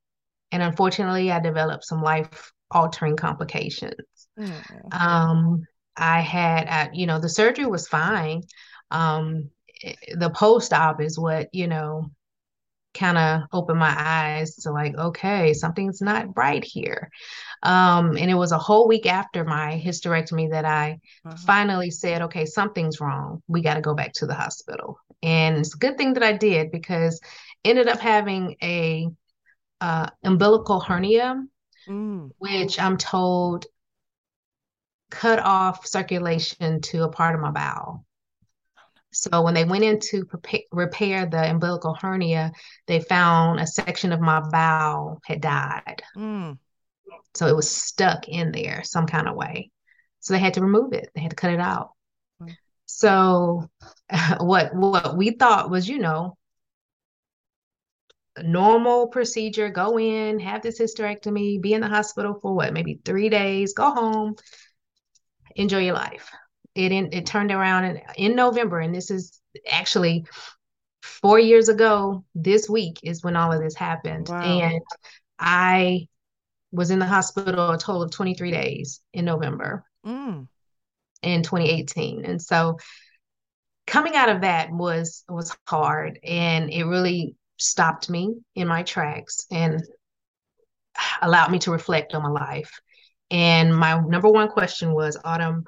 and 0.52 0.63
unfortunately, 0.63 1.32
I 1.32 1.39
developed 1.39 1.86
some 1.86 2.02
life 2.02 2.52
altering 2.72 3.15
complications. 3.15 4.28
Mm. 4.38 4.93
Um, 4.93 5.63
I 5.95 6.22
had, 6.22 6.67
uh, 6.67 6.89
you 6.93 7.08
know, 7.08 7.19
the 7.19 7.30
surgery 7.30 7.65
was 7.65 7.88
fine. 7.88 8.43
Um, 8.91 9.50
the 10.13 10.30
post 10.30 10.74
op 10.74 11.02
is 11.02 11.17
what, 11.17 11.50
you 11.54 11.67
know, 11.67 12.12
kind 13.00 13.18
of 13.18 13.42
opened 13.54 13.80
my 13.80 13.96
eyes 13.98 14.56
to 14.58 14.72
like, 14.72 14.96
okay, 14.98 15.54
something's 15.54 16.02
not 16.02 16.36
right 16.36 16.64
here. 16.64 17.10
Um, 17.64 18.18
and 18.18 18.30
it 18.30 18.36
was 18.36 18.52
a 18.52 18.58
whole 18.58 18.88
week 18.88 19.06
after 19.06 19.46
my 19.46 19.82
hysterectomy 19.84 20.52
that 20.52 20.66
I 20.66 21.00
uh-huh. 21.26 21.38
finally 21.46 21.92
said, 21.92 22.24
okay, 22.24 22.46
something's 22.46 23.00
wrong. 23.00 23.42
We 23.48 23.62
got 23.62 23.76
to 23.76 23.82
go 23.82 23.96
back 23.96 24.14
to 24.14 24.26
the 24.26 24.36
hospital. 24.36 25.00
And 25.24 25.58
it's 25.58 25.76
a 25.76 25.80
good 25.80 25.98
thing 25.98 26.14
that 26.14 26.24
I 26.24 26.34
did 26.34 26.72
because 26.72 27.20
ended 27.64 27.88
up 27.88 28.00
having 28.00 28.56
a 28.62 29.08
uh, 29.82 30.10
umbilical 30.24 30.80
hernia, 30.80 31.42
mm. 31.88 32.30
which 32.38 32.80
I'm 32.80 32.98
told 32.98 33.66
cut 35.10 35.40
off 35.40 35.88
circulation 35.88 36.82
to 36.82 37.04
a 37.04 37.10
part 37.10 37.36
of 37.36 37.42
my 37.42 37.52
bowel. 37.52 38.06
So 39.12 39.41
when 39.41 39.54
they 39.54 39.65
went 39.65 39.84
in 39.84 40.00
to 40.12 40.26
prepare, 40.26 40.62
repair 40.72 41.26
the 41.26 41.50
umbilical 41.50 41.95
hernia, 41.95 42.52
they 42.86 43.00
found 43.00 43.60
a 43.60 43.65
section 43.65 44.12
of 44.12 44.19
my 44.19 44.41
bowel 44.52 45.19
had 45.26 45.41
died. 45.41 46.04
Mm. 46.15 46.58
So 47.34 47.48
it 47.48 47.56
was 47.56 47.69
stuck 47.69 48.28
in 48.28 48.52
there 48.52 48.84
some 48.84 49.08
kind 49.08 49.28
of 49.28 49.36
way. 49.36 49.72
So 50.19 50.34
they 50.34 50.39
had 50.39 50.56
to 50.56 50.62
remove 50.62 50.93
it. 50.93 51.10
They 51.15 51.22
had 51.22 51.32
to 51.32 51.36
cut 51.36 51.54
it 51.54 51.60
out. 51.60 51.91
Mm. 52.41 52.56
So 52.86 53.69
what 54.39 54.76
what 54.76 55.17
we 55.17 55.32
thought 55.32 55.72
was, 55.72 55.89
you 55.89 55.98
know, 55.98 56.38
normal 58.43 59.08
procedure, 59.08 59.69
go 59.69 59.98
in, 59.98 60.39
have 60.39 60.62
this 60.62 60.80
hysterectomy, 60.80 61.60
be 61.60 61.74
in 61.74 61.82
the 61.82 61.88
hospital 61.88 62.39
for 62.39 62.54
what, 62.54 62.74
maybe 62.74 63.00
3 63.04 63.30
days, 63.30 63.74
go 63.74 63.91
home, 63.91 64.36
enjoy 65.56 65.80
your 65.80 65.95
life 65.95 66.32
it 66.76 66.92
in, 66.92 67.10
it 67.12 67.26
turned 67.26 67.52
around 67.52 67.86
in, 67.86 68.02
in 68.18 68.36
November, 68.36 68.80
and 68.80 68.94
this 68.94 69.12
is 69.12 69.40
actually 69.70 70.26
four 71.02 71.40
years 71.40 71.70
ago. 71.70 72.24
This 72.36 72.70
week 72.70 73.00
is 73.04 73.24
when 73.24 73.36
all 73.36 73.52
of 73.52 73.62
this 73.62 73.76
happened, 73.76 74.30
wow. 74.30 74.42
and 74.42 74.82
I 75.38 76.08
was 76.72 76.92
in 76.92 77.00
the 77.00 77.06
hospital 77.06 77.72
a 77.72 77.78
total 77.78 78.04
of 78.04 78.12
23 78.12 78.52
days 78.52 79.02
in 79.14 79.26
November 79.26 79.84
mm. 80.06 80.48
in 81.24 81.44
2018, 81.44 82.26
and 82.26 82.42
so 82.42 82.78
coming 83.88 84.16
out 84.16 84.30
of 84.30 84.42
that 84.42 84.72
was 84.72 85.24
was 85.28 85.56
hard, 85.68 86.20
and 86.24 86.70
it 86.72 86.86
really 86.86 87.36
stopped 87.58 88.10
me 88.10 88.36
in 88.56 88.68
my 88.68 88.84
tracks 88.84 89.46
and 89.52 89.84
allowed 91.22 91.52
me 91.52 91.60
to 91.60 91.72
reflect 91.72 92.14
on 92.14 92.24
my 92.24 92.30
life. 92.30 92.80
And 93.32 93.76
my 93.76 94.00
number 94.00 94.30
one 94.30 94.50
question 94.50 94.94
was, 94.94 95.18
Autumn, 95.24 95.66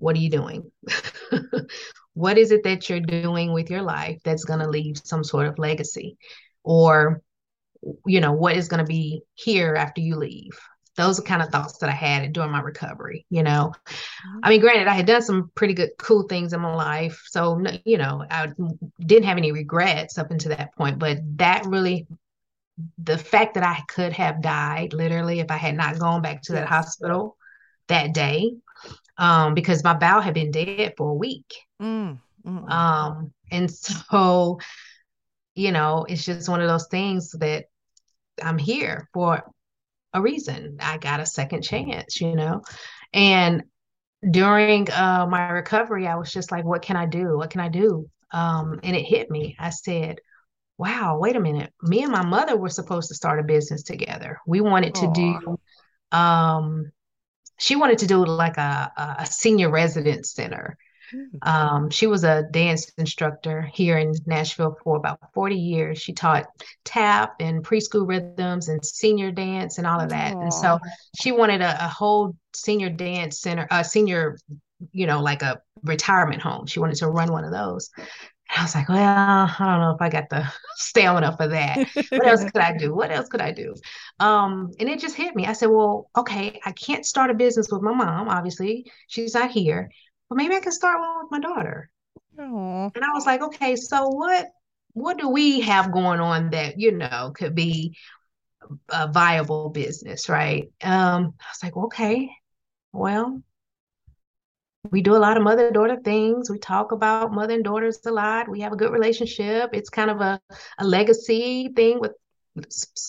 what 0.00 0.16
are 0.16 0.20
you 0.20 0.30
doing? 0.30 0.70
what 2.14 2.38
is 2.38 2.50
it 2.50 2.64
that 2.64 2.88
you're 2.88 3.00
doing 3.00 3.52
with 3.52 3.70
your 3.70 3.82
life 3.82 4.20
that's 4.24 4.44
going 4.44 4.60
to 4.60 4.68
leave 4.68 4.98
some 5.04 5.22
sort 5.22 5.46
of 5.46 5.58
legacy? 5.58 6.16
Or, 6.64 7.22
you 8.06 8.20
know, 8.20 8.32
what 8.32 8.56
is 8.56 8.68
going 8.68 8.84
to 8.84 8.88
be 8.88 9.22
here 9.34 9.74
after 9.74 10.00
you 10.00 10.16
leave? 10.16 10.58
Those 10.96 11.18
are 11.18 11.22
kind 11.22 11.40
of 11.40 11.50
thoughts 11.50 11.78
that 11.78 11.88
I 11.88 11.94
had 11.94 12.32
during 12.32 12.50
my 12.50 12.60
recovery. 12.60 13.24
You 13.30 13.42
know, 13.42 13.72
mm-hmm. 13.86 14.38
I 14.42 14.50
mean, 14.50 14.60
granted, 14.60 14.88
I 14.88 14.94
had 14.94 15.06
done 15.06 15.22
some 15.22 15.50
pretty 15.54 15.74
good, 15.74 15.90
cool 15.98 16.24
things 16.24 16.52
in 16.52 16.60
my 16.60 16.74
life. 16.74 17.22
So, 17.26 17.62
you 17.84 17.96
know, 17.96 18.24
I 18.28 18.48
didn't 18.98 19.24
have 19.24 19.38
any 19.38 19.52
regrets 19.52 20.18
up 20.18 20.30
until 20.30 20.50
that 20.50 20.74
point. 20.74 20.98
But 20.98 21.18
that 21.38 21.64
really 21.66 22.06
the 22.98 23.18
fact 23.18 23.54
that 23.54 23.62
I 23.62 23.80
could 23.88 24.12
have 24.14 24.42
died 24.42 24.92
literally 24.92 25.40
if 25.40 25.50
I 25.50 25.56
had 25.56 25.76
not 25.76 25.98
gone 25.98 26.22
back 26.22 26.42
to 26.42 26.52
that 26.52 26.68
hospital 26.68 27.36
that 27.88 28.14
day 28.14 28.52
um, 29.20 29.54
because 29.54 29.84
my 29.84 29.94
bowel 29.94 30.22
had 30.22 30.34
been 30.34 30.50
dead 30.50 30.94
for 30.96 31.10
a 31.10 31.14
week. 31.14 31.54
Mm, 31.80 32.18
um, 32.44 33.32
and 33.52 33.70
so, 34.10 34.58
you 35.54 35.70
know, 35.70 36.06
it's 36.08 36.24
just 36.24 36.48
one 36.48 36.60
of 36.60 36.68
those 36.68 36.88
things 36.88 37.30
that 37.32 37.66
I'm 38.42 38.58
here 38.58 39.08
for 39.12 39.44
a 40.12 40.20
reason. 40.20 40.78
I 40.80 40.98
got 40.98 41.20
a 41.20 41.26
second 41.26 41.62
chance, 41.62 42.20
you 42.20 42.34
know, 42.34 42.62
and 43.12 43.62
during 44.28 44.90
uh, 44.90 45.26
my 45.28 45.50
recovery, 45.50 46.06
I 46.06 46.16
was 46.16 46.32
just 46.32 46.50
like, 46.50 46.64
what 46.64 46.82
can 46.82 46.96
I 46.96 47.06
do? 47.06 47.36
What 47.36 47.50
can 47.50 47.60
I 47.60 47.68
do? 47.68 48.08
Um, 48.32 48.80
and 48.82 48.96
it 48.96 49.02
hit 49.02 49.30
me. 49.30 49.56
I 49.58 49.70
said, 49.70 50.18
wow, 50.78 51.18
wait 51.18 51.36
a 51.36 51.40
minute. 51.40 51.72
Me 51.82 52.02
and 52.02 52.12
my 52.12 52.24
mother 52.24 52.56
were 52.56 52.68
supposed 52.68 53.08
to 53.08 53.14
start 53.14 53.40
a 53.40 53.42
business 53.42 53.82
together. 53.82 54.38
We 54.46 54.60
wanted 54.60 54.94
to 54.96 55.12
do 55.12 55.58
um, 56.12 56.90
she 57.60 57.76
wanted 57.76 57.98
to 57.98 58.06
do 58.06 58.24
like 58.24 58.56
a, 58.56 59.16
a 59.18 59.26
senior 59.26 59.70
residence 59.70 60.32
center. 60.32 60.78
Hmm. 61.10 61.24
Um, 61.42 61.90
she 61.90 62.06
was 62.06 62.24
a 62.24 62.44
dance 62.50 62.90
instructor 62.96 63.62
here 63.62 63.98
in 63.98 64.14
Nashville 64.26 64.78
for 64.82 64.96
about 64.96 65.18
40 65.34 65.56
years. 65.56 66.00
She 66.00 66.14
taught 66.14 66.46
tap 66.84 67.34
and 67.38 67.62
preschool 67.62 68.08
rhythms 68.08 68.68
and 68.68 68.84
senior 68.84 69.30
dance 69.30 69.76
and 69.76 69.86
all 69.86 70.00
of 70.00 70.08
that. 70.08 70.34
Aww. 70.34 70.42
And 70.42 70.54
so 70.54 70.78
she 71.20 71.32
wanted 71.32 71.60
a, 71.60 71.84
a, 71.84 71.88
whole 71.88 72.34
senior 72.54 72.88
dance 72.88 73.40
center, 73.40 73.66
a 73.70 73.84
senior, 73.84 74.38
you 74.92 75.06
know, 75.06 75.20
like 75.20 75.42
a 75.42 75.60
retirement 75.82 76.40
home. 76.40 76.66
She 76.66 76.80
wanted 76.80 76.96
to 76.96 77.08
run 77.08 77.30
one 77.30 77.44
of 77.44 77.52
those. 77.52 77.90
I 78.56 78.62
was 78.62 78.74
like, 78.74 78.88
well, 78.88 78.98
I 78.98 79.54
don't 79.58 79.80
know 79.80 79.92
if 79.94 80.00
I 80.02 80.08
got 80.08 80.28
the 80.28 80.50
stamina 80.76 81.36
for 81.36 81.48
that. 81.48 81.84
What 82.14 82.28
else 82.28 82.44
could 82.44 82.60
I 82.60 82.76
do? 82.76 82.94
What 82.94 83.10
else 83.10 83.28
could 83.28 83.40
I 83.40 83.52
do? 83.52 83.74
Um, 84.18 84.72
and 84.78 84.88
it 84.88 85.00
just 85.00 85.16
hit 85.16 85.34
me. 85.36 85.46
I 85.46 85.52
said, 85.52 85.66
well, 85.68 86.10
okay, 86.16 86.60
I 86.64 86.72
can't 86.72 87.06
start 87.06 87.30
a 87.30 87.34
business 87.34 87.68
with 87.70 87.82
my 87.82 87.92
mom. 87.94 88.28
Obviously, 88.28 88.90
she's 89.08 89.34
not 89.34 89.50
here, 89.50 89.90
but 90.28 90.36
maybe 90.36 90.54
I 90.56 90.60
can 90.60 90.72
start 90.72 91.00
one 91.00 91.22
with 91.22 91.30
my 91.30 91.40
daughter. 91.40 91.90
Oh, 92.38 92.92
And 92.94 93.04
I 93.04 93.08
was 93.14 93.26
like, 93.26 93.42
okay, 93.42 93.76
so 93.76 94.08
what 94.08 94.46
what 94.92 95.18
do 95.18 95.28
we 95.28 95.60
have 95.60 95.92
going 95.92 96.18
on 96.20 96.50
that, 96.50 96.78
you 96.80 96.90
know, 96.92 97.32
could 97.34 97.54
be 97.54 97.96
a 98.88 99.08
viable 99.10 99.70
business, 99.70 100.28
right? 100.28 100.64
Um, 100.82 101.34
I 101.40 101.46
was 101.50 101.62
like, 101.62 101.76
okay, 101.76 102.30
well, 102.92 103.42
we 104.90 105.02
do 105.02 105.14
a 105.14 105.18
lot 105.18 105.36
of 105.36 105.42
mother 105.42 105.70
daughter 105.70 105.98
things. 106.02 106.50
We 106.50 106.58
talk 106.58 106.92
about 106.92 107.32
mother 107.32 107.54
and 107.54 107.64
daughters 107.64 108.00
a 108.06 108.10
lot. 108.10 108.48
We 108.48 108.60
have 108.60 108.72
a 108.72 108.76
good 108.76 108.92
relationship. 108.92 109.70
It's 109.72 109.90
kind 109.90 110.10
of 110.10 110.20
a, 110.20 110.40
a 110.78 110.86
legacy 110.86 111.70
thing 111.76 112.00
with 112.00 112.12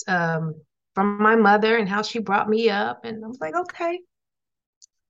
um, 0.08 0.56
from 0.94 1.22
my 1.22 1.36
mother 1.36 1.78
and 1.78 1.88
how 1.88 2.02
she 2.02 2.20
brought 2.20 2.50
me 2.50 2.70
up. 2.70 3.06
And 3.06 3.24
I 3.24 3.28
was 3.28 3.40
like, 3.40 3.56
okay, 3.56 4.00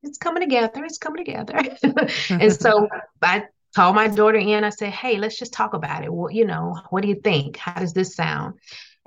it's 0.03 0.17
coming 0.17 0.41
together. 0.41 0.85
It's 0.85 0.99
coming 0.99 1.25
together. 1.25 1.59
and 2.29 2.53
so 2.53 2.87
I 3.21 3.45
called 3.75 3.95
my 3.95 4.07
daughter 4.07 4.37
in. 4.37 4.63
I 4.63 4.69
said, 4.69 4.91
hey, 4.93 5.17
let's 5.17 5.39
just 5.39 5.53
talk 5.53 5.73
about 5.73 6.03
it. 6.03 6.13
Well, 6.13 6.31
you 6.31 6.45
know, 6.45 6.79
what 6.91 7.01
do 7.01 7.07
you 7.07 7.19
think? 7.23 7.57
How 7.57 7.73
does 7.73 7.93
this 7.93 8.15
sound? 8.15 8.55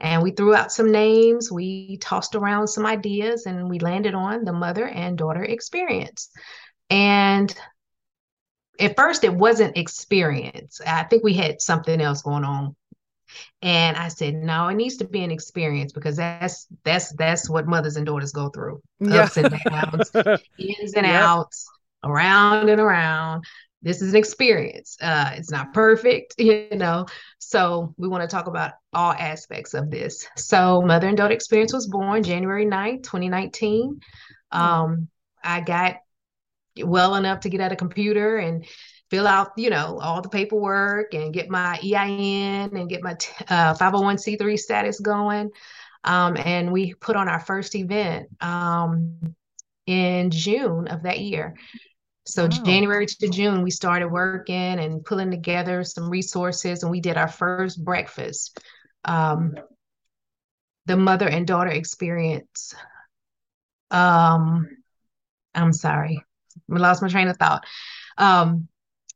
And 0.01 0.23
we 0.23 0.33
threw 0.33 0.57
out 0.57 0.73
some 0.73 0.90
names, 0.90 1.53
we 1.53 1.99
tossed 1.99 2.35
around 2.35 2.67
some 2.67 2.85
ideas, 2.85 3.47
and 3.47 3.71
we 3.71 3.79
landed 3.79 4.12
on 4.12 4.45
the 4.45 4.53
mother 4.53 4.88
and 4.88 5.17
daughter 5.17 5.45
experience. 5.45 6.31
And 6.90 7.55
at 8.81 8.97
first, 8.97 9.25
it 9.25 9.33
wasn't 9.35 9.77
experience. 9.77 10.81
I 10.85 11.05
think 11.05 11.23
we 11.23 11.35
had 11.35 11.61
something 11.61 12.01
else 12.01 12.23
going 12.23 12.44
on. 12.44 12.75
And 13.62 13.97
I 13.97 14.09
said, 14.09 14.35
no, 14.35 14.68
it 14.68 14.75
needs 14.75 14.97
to 14.99 15.07
be 15.07 15.25
an 15.25 15.31
experience 15.31 15.92
because 15.92 16.16
that's 16.16 16.68
that's 16.85 17.12
that's 17.14 17.51
what 17.51 17.66
mothers 17.66 17.97
and 17.97 18.07
daughters 18.07 18.33
go 18.33 18.51
through. 18.51 18.83
yeah. 19.01 19.29
Ups 19.29 19.37
and 19.38 19.51
downs, 19.70 20.12
ins 20.59 20.94
and 20.94 21.07
Yep. 21.07 21.07
outs, 21.07 21.68
around 22.05 22.68
and 22.68 22.81
around. 22.81 23.44
This 23.83 24.03
is 24.03 24.11
an 24.12 24.18
experience. 24.18 24.97
Uh, 25.01 25.33
it's 25.35 25.51
not 25.51 25.73
perfect, 25.75 26.35
you 26.38 26.68
know. 26.73 27.07
So 27.38 27.94
we 27.99 28.09
want 28.09 28.23
to 28.29 28.35
talk 28.35 28.47
about 28.49 28.73
all 28.92 29.12
aspects 29.12 29.75
of 29.75 29.90
this. 29.90 30.27
So 30.37 30.83
Mother 30.83 31.09
and 31.09 31.16
Daughter 31.16 31.35
Experience 31.35 31.73
was 31.73 31.88
born 31.88 32.23
January 32.23 32.66
9th, 32.66 33.05
2019. 33.05 34.01
Um, 34.53 35.09
I 35.42 35.61
got 35.61 35.97
well 36.82 37.14
enough 37.14 37.40
to 37.40 37.48
get 37.48 37.60
at 37.60 37.72
a 37.72 37.76
computer 37.76 38.38
and 38.38 38.66
fill 39.10 39.26
out, 39.26 39.52
you 39.56 39.70
know, 39.70 39.98
all 40.00 40.22
the 40.22 40.28
paperwork 40.28 41.14
and 41.14 41.32
get 41.32 41.50
my 41.50 41.78
EIN 41.82 42.76
and 42.76 42.88
get 42.88 43.02
my 43.02 43.12
uh, 43.48 43.74
501c3 43.74 44.56
status 44.56 45.00
going. 45.00 45.50
Um, 46.04 46.37
and 46.37 46.72
we 46.72 46.94
put 46.94 47.16
on 47.16 47.28
our 47.28 47.40
first 47.40 47.74
event 47.74 48.28
um, 48.42 49.34
in 49.87 50.30
June 50.30 50.88
of 50.88 51.02
that 51.04 51.20
year. 51.20 51.54
So 52.26 52.44
Wow. 52.44 52.48
January 52.48 53.06
to 53.06 53.28
June, 53.28 53.62
we 53.62 53.70
started 53.70 54.08
working 54.08 54.54
and 54.54 55.04
pulling 55.04 55.30
together 55.30 55.84
some 55.84 56.08
resources, 56.08 56.82
and 56.82 56.90
we 56.90 57.00
did 57.00 57.16
our 57.16 57.28
first 57.28 57.82
breakfast, 57.84 58.58
um, 59.04 59.54
the 60.87 60.96
mother 60.96 61.28
and 61.28 61.46
daughter 61.46 61.70
experience. 61.70 62.74
Um, 63.90 64.68
I'm 65.54 65.72
sorry, 65.72 66.24
lost 66.69 67.03
my 67.03 67.09
train 67.09 67.29
of 67.29 67.37
thought. 67.37 67.64
Um, 68.19 68.69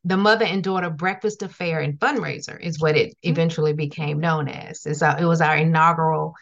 the 0.04 0.16
mother 0.16 0.44
and 0.44 0.62
daughter 0.62 0.90
breakfast 0.90 1.42
affair 1.42 1.80
and 1.80 1.98
fundraiser 1.98 2.58
is 2.60 2.80
what 2.80 2.96
it 2.96 3.14
eventually 3.22 3.72
became 3.72 4.20
known 4.20 4.48
as. 4.48 4.86
It's 4.86 5.02
our, 5.02 5.20
it 5.20 5.24
was 5.24 5.40
our 5.40 5.56
inaugural 5.56 6.34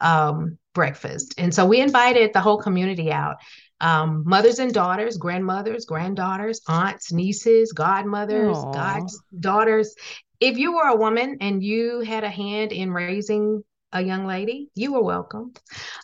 um, 0.00 0.58
breakfast, 0.74 1.34
and 1.38 1.54
so 1.54 1.66
we 1.66 1.80
invited 1.80 2.32
the 2.32 2.40
whole 2.40 2.58
community 2.58 3.10
out. 3.10 3.36
Um, 3.80 4.24
mothers 4.26 4.58
and 4.58 4.74
daughters, 4.74 5.16
grandmothers, 5.16 5.86
granddaughters, 5.86 6.60
aunts, 6.68 7.12
nieces, 7.12 7.72
godmothers, 7.72 8.58
Aw. 8.58 8.72
goddaughters. 8.72 9.94
If 10.38 10.58
you 10.58 10.74
were 10.74 10.88
a 10.88 10.96
woman 10.96 11.38
and 11.40 11.62
you 11.62 12.00
had 12.00 12.24
a 12.24 12.28
hand 12.28 12.72
in 12.72 12.92
raising 12.92 13.64
a 13.92 14.00
young 14.00 14.26
lady, 14.26 14.70
you 14.74 14.92
were 14.92 15.02
welcome. 15.02 15.52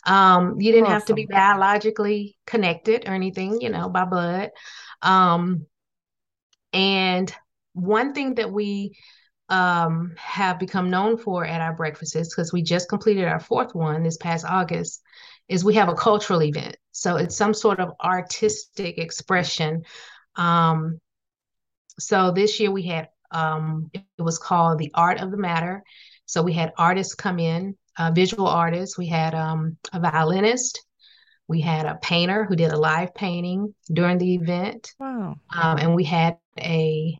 Um, 0.05 0.59
you 0.59 0.71
didn't 0.71 0.89
have 0.89 1.05
to 1.05 1.13
be 1.13 1.25
biologically 1.25 2.37
connected 2.45 3.07
or 3.07 3.13
anything, 3.13 3.61
you 3.61 3.69
know, 3.69 3.89
by 3.89 4.05
blood. 4.05 4.49
Um, 5.01 5.65
and 6.73 7.33
one 7.73 8.13
thing 8.13 8.35
that 8.35 8.51
we 8.51 8.97
um, 9.49 10.13
have 10.17 10.59
become 10.59 10.89
known 10.89 11.17
for 11.17 11.45
at 11.45 11.61
our 11.61 11.73
breakfasts, 11.73 12.35
because 12.35 12.51
we 12.51 12.61
just 12.61 12.89
completed 12.89 13.25
our 13.25 13.39
fourth 13.39 13.73
one 13.73 14.03
this 14.03 14.17
past 14.17 14.45
August, 14.45 15.01
is 15.47 15.63
we 15.63 15.75
have 15.75 15.87
a 15.87 15.95
cultural 15.95 16.43
event. 16.43 16.75
So 16.91 17.15
it's 17.15 17.37
some 17.37 17.53
sort 17.53 17.79
of 17.79 17.93
artistic 18.03 18.97
expression. 18.97 19.83
Um, 20.35 20.99
so 21.99 22.31
this 22.31 22.59
year 22.59 22.71
we 22.71 22.83
had 22.83 23.07
um, 23.31 23.89
it 23.93 24.03
was 24.17 24.37
called 24.37 24.79
the 24.79 24.91
Art 24.93 25.21
of 25.21 25.31
the 25.31 25.37
Matter. 25.37 25.83
So 26.27 26.43
we 26.43 26.53
had 26.53 26.73
artists 26.77 27.15
come 27.15 27.39
in, 27.39 27.75
uh, 27.97 28.11
visual 28.11 28.47
artists. 28.47 28.97
We 28.97 29.07
had 29.07 29.33
um, 29.33 29.77
a 29.91 29.99
violinist. 29.99 30.85
We 31.47 31.61
had 31.61 31.85
a 31.85 31.95
painter 31.95 32.45
who 32.45 32.55
did 32.55 32.71
a 32.71 32.77
live 32.77 33.15
painting 33.15 33.73
during 33.91 34.17
the 34.19 34.35
event, 34.35 34.93
Wow. 34.99 35.37
um, 35.49 35.77
and 35.79 35.95
we 35.95 36.03
had 36.03 36.37
a 36.59 37.17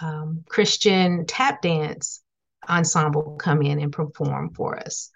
um, 0.00 0.44
Christian 0.48 1.26
tap 1.26 1.60
dance 1.60 2.22
ensemble 2.68 3.36
come 3.36 3.62
in 3.62 3.80
and 3.80 3.92
perform 3.92 4.54
for 4.54 4.78
us. 4.78 5.10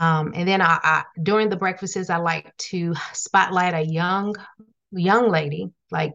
Um, 0.00 0.32
and 0.34 0.48
then 0.48 0.62
I, 0.62 0.80
I 0.82 1.02
during 1.22 1.48
the 1.50 1.56
breakfasts, 1.56 2.10
I 2.10 2.16
like 2.16 2.56
to 2.70 2.94
spotlight 3.12 3.74
a 3.74 3.82
young 3.82 4.34
young 4.90 5.30
lady, 5.30 5.70
like 5.90 6.14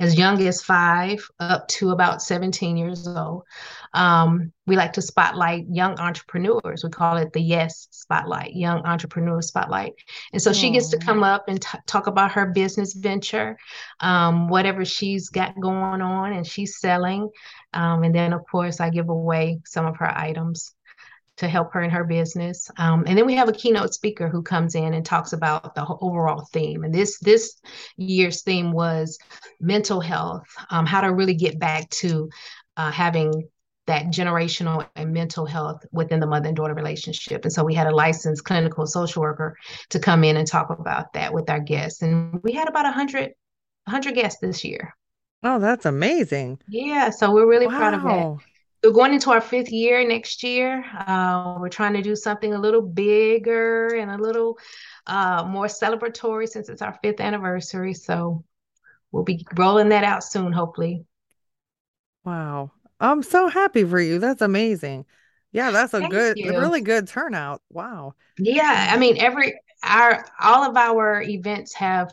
as 0.00 0.16
young 0.16 0.40
as 0.46 0.62
five 0.62 1.26
up 1.40 1.66
to 1.68 1.90
about 1.90 2.22
17 2.22 2.76
years 2.76 3.06
old. 3.06 3.44
Um, 3.92 4.52
we 4.66 4.76
like 4.76 4.92
to 4.94 5.02
spotlight 5.02 5.66
young 5.70 5.98
entrepreneurs. 5.98 6.82
We 6.82 6.90
call 6.90 7.16
it 7.16 7.32
the 7.32 7.40
Yes 7.40 7.88
Spotlight, 7.90 8.54
Young 8.54 8.84
Entrepreneur 8.84 9.40
Spotlight. 9.40 9.92
And 10.32 10.42
so 10.42 10.52
she 10.52 10.70
gets 10.70 10.88
to 10.90 10.98
come 10.98 11.22
up 11.22 11.48
and 11.48 11.60
t- 11.60 11.78
talk 11.86 12.06
about 12.06 12.32
her 12.32 12.46
business 12.46 12.92
venture, 12.94 13.56
um, 14.00 14.48
whatever 14.48 14.84
she's 14.84 15.28
got 15.28 15.58
going 15.60 16.02
on 16.02 16.32
and 16.32 16.46
she's 16.46 16.78
selling. 16.80 17.30
Um, 17.72 18.02
and 18.04 18.14
then, 18.14 18.32
of 18.32 18.42
course, 18.50 18.80
I 18.80 18.90
give 18.90 19.08
away 19.08 19.60
some 19.64 19.86
of 19.86 19.96
her 19.98 20.18
items 20.18 20.74
to 21.36 21.48
help 21.48 21.72
her 21.72 21.82
in 21.82 21.90
her 21.90 22.04
business. 22.04 22.70
Um, 22.78 23.04
and 23.06 23.18
then 23.18 23.26
we 23.26 23.34
have 23.34 23.48
a 23.48 23.52
keynote 23.52 23.92
speaker 23.92 24.28
who 24.28 24.42
comes 24.42 24.74
in 24.74 24.94
and 24.94 25.04
talks 25.04 25.32
about 25.32 25.74
the 25.74 25.84
overall 26.00 26.46
theme. 26.52 26.84
And 26.84 26.94
this 26.94 27.18
this 27.18 27.60
year's 27.96 28.42
theme 28.42 28.72
was 28.72 29.18
mental 29.60 30.00
health, 30.00 30.44
um, 30.70 30.86
how 30.86 31.00
to 31.00 31.12
really 31.12 31.34
get 31.34 31.58
back 31.58 31.90
to 31.90 32.30
uh, 32.76 32.90
having 32.90 33.48
that 33.86 34.06
generational 34.06 34.88
and 34.96 35.12
mental 35.12 35.44
health 35.44 35.84
within 35.92 36.20
the 36.20 36.26
mother 36.26 36.48
and 36.48 36.56
daughter 36.56 36.74
relationship. 36.74 37.44
And 37.44 37.52
so 37.52 37.64
we 37.64 37.74
had 37.74 37.86
a 37.86 37.94
licensed 37.94 38.44
clinical 38.44 38.86
social 38.86 39.22
worker 39.22 39.56
to 39.90 39.98
come 39.98 40.24
in 40.24 40.36
and 40.36 40.46
talk 40.46 40.70
about 40.70 41.12
that 41.12 41.34
with 41.34 41.50
our 41.50 41.60
guests. 41.60 42.00
And 42.00 42.42
we 42.42 42.52
had 42.52 42.68
about 42.68 42.84
100, 42.84 43.32
100 43.84 44.14
guests 44.14 44.40
this 44.40 44.64
year. 44.64 44.94
Oh, 45.42 45.58
that's 45.58 45.84
amazing. 45.84 46.60
Yeah, 46.68 47.10
so 47.10 47.30
we're 47.30 47.46
really 47.46 47.66
proud 47.66 47.92
of 47.92 48.02
that. 48.04 48.53
We're 48.84 48.92
going 48.92 49.14
into 49.14 49.30
our 49.30 49.40
fifth 49.40 49.70
year 49.70 50.06
next 50.06 50.42
year. 50.42 50.84
Uh, 51.06 51.56
we're 51.58 51.70
trying 51.70 51.94
to 51.94 52.02
do 52.02 52.14
something 52.14 52.52
a 52.52 52.60
little 52.60 52.82
bigger 52.82 53.88
and 53.94 54.10
a 54.10 54.18
little 54.18 54.58
uh, 55.06 55.44
more 55.44 55.66
celebratory 55.66 56.46
since 56.46 56.68
it's 56.68 56.82
our 56.82 56.98
fifth 57.02 57.20
anniversary. 57.20 57.94
So 57.94 58.44
we'll 59.10 59.24
be 59.24 59.46
rolling 59.56 59.88
that 59.88 60.04
out 60.04 60.22
soon, 60.22 60.52
hopefully. 60.52 61.06
Wow. 62.24 62.72
I'm 63.00 63.22
so 63.22 63.48
happy 63.48 63.84
for 63.84 64.00
you. 64.00 64.18
That's 64.18 64.42
amazing. 64.42 65.06
Yeah, 65.52 65.70
that's 65.70 65.94
a 65.94 66.00
Thank 66.00 66.12
good, 66.12 66.36
you. 66.36 66.58
really 66.58 66.80
good 66.80 67.08
turnout. 67.08 67.62
Wow. 67.70 68.14
Yeah, 68.38 68.88
I 68.90 68.98
mean, 68.98 69.16
every 69.18 69.54
our 69.84 70.24
all 70.40 70.68
of 70.68 70.76
our 70.76 71.22
events 71.22 71.74
have 71.74 72.12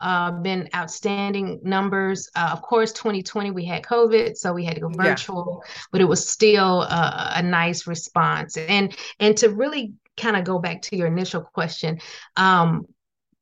uh, 0.00 0.32
been 0.32 0.68
outstanding 0.74 1.60
numbers. 1.62 2.28
Uh, 2.34 2.50
of 2.52 2.62
course, 2.62 2.92
2020 2.92 3.50
we 3.50 3.64
had 3.64 3.82
COVID, 3.82 4.36
so 4.36 4.52
we 4.52 4.64
had 4.64 4.74
to 4.74 4.80
go 4.80 4.90
Yeah. 4.98 5.16
virtual, 5.16 5.62
but 5.90 6.00
it 6.00 6.04
was 6.08 6.28
still 6.28 6.82
a, 6.82 7.32
a 7.36 7.42
nice 7.42 7.86
response. 7.86 8.56
And 8.56 8.96
and 9.20 9.36
to 9.38 9.50
really 9.50 9.94
kind 10.16 10.36
of 10.36 10.44
go 10.44 10.58
back 10.58 10.82
to 10.82 10.96
your 10.96 11.06
initial 11.06 11.42
question, 11.42 11.98
um, 12.36 12.86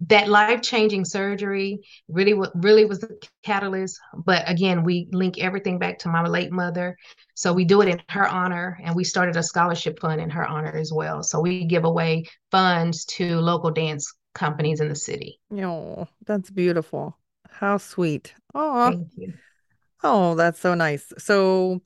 that 0.09 0.29
life-changing 0.29 1.05
surgery 1.05 1.81
really 2.09 2.35
really 2.55 2.87
was 2.87 3.01
the 3.01 3.19
catalyst. 3.43 3.99
But 4.15 4.49
again, 4.49 4.83
we 4.85 5.09
link 5.13 5.39
everything 5.39 5.79
back 5.79 5.99
to 6.01 6.09
my 6.09 6.27
late 6.27 6.51
mother. 6.53 6.97
So 7.41 7.55
we 7.55 7.65
do 7.65 7.81
it 7.81 7.89
in 7.89 8.03
her 8.11 8.29
honor, 8.29 8.79
and 8.85 8.95
we 8.95 9.03
started 9.03 9.35
a 9.35 9.43
scholarship 9.43 9.99
fund 9.99 10.21
in 10.21 10.29
her 10.29 10.47
honor 10.47 10.77
as 10.77 10.93
well. 10.93 11.23
So 11.23 11.41
we 11.41 11.65
give 11.65 11.85
away 11.85 12.27
funds 12.51 13.07
to 13.17 13.41
local 13.41 13.71
dance 13.71 14.13
companies 14.35 14.81
in 14.83 14.91
the 14.91 14.95
city. 14.95 15.41
Oh, 15.51 16.07
that's 16.27 16.51
beautiful. 16.51 17.17
How 17.49 17.79
sweet. 17.79 18.35
Oh, 18.55 19.07
oh, 20.03 20.35
that's 20.35 20.61
so 20.61 20.75
nice. 20.75 21.13
So 21.19 21.81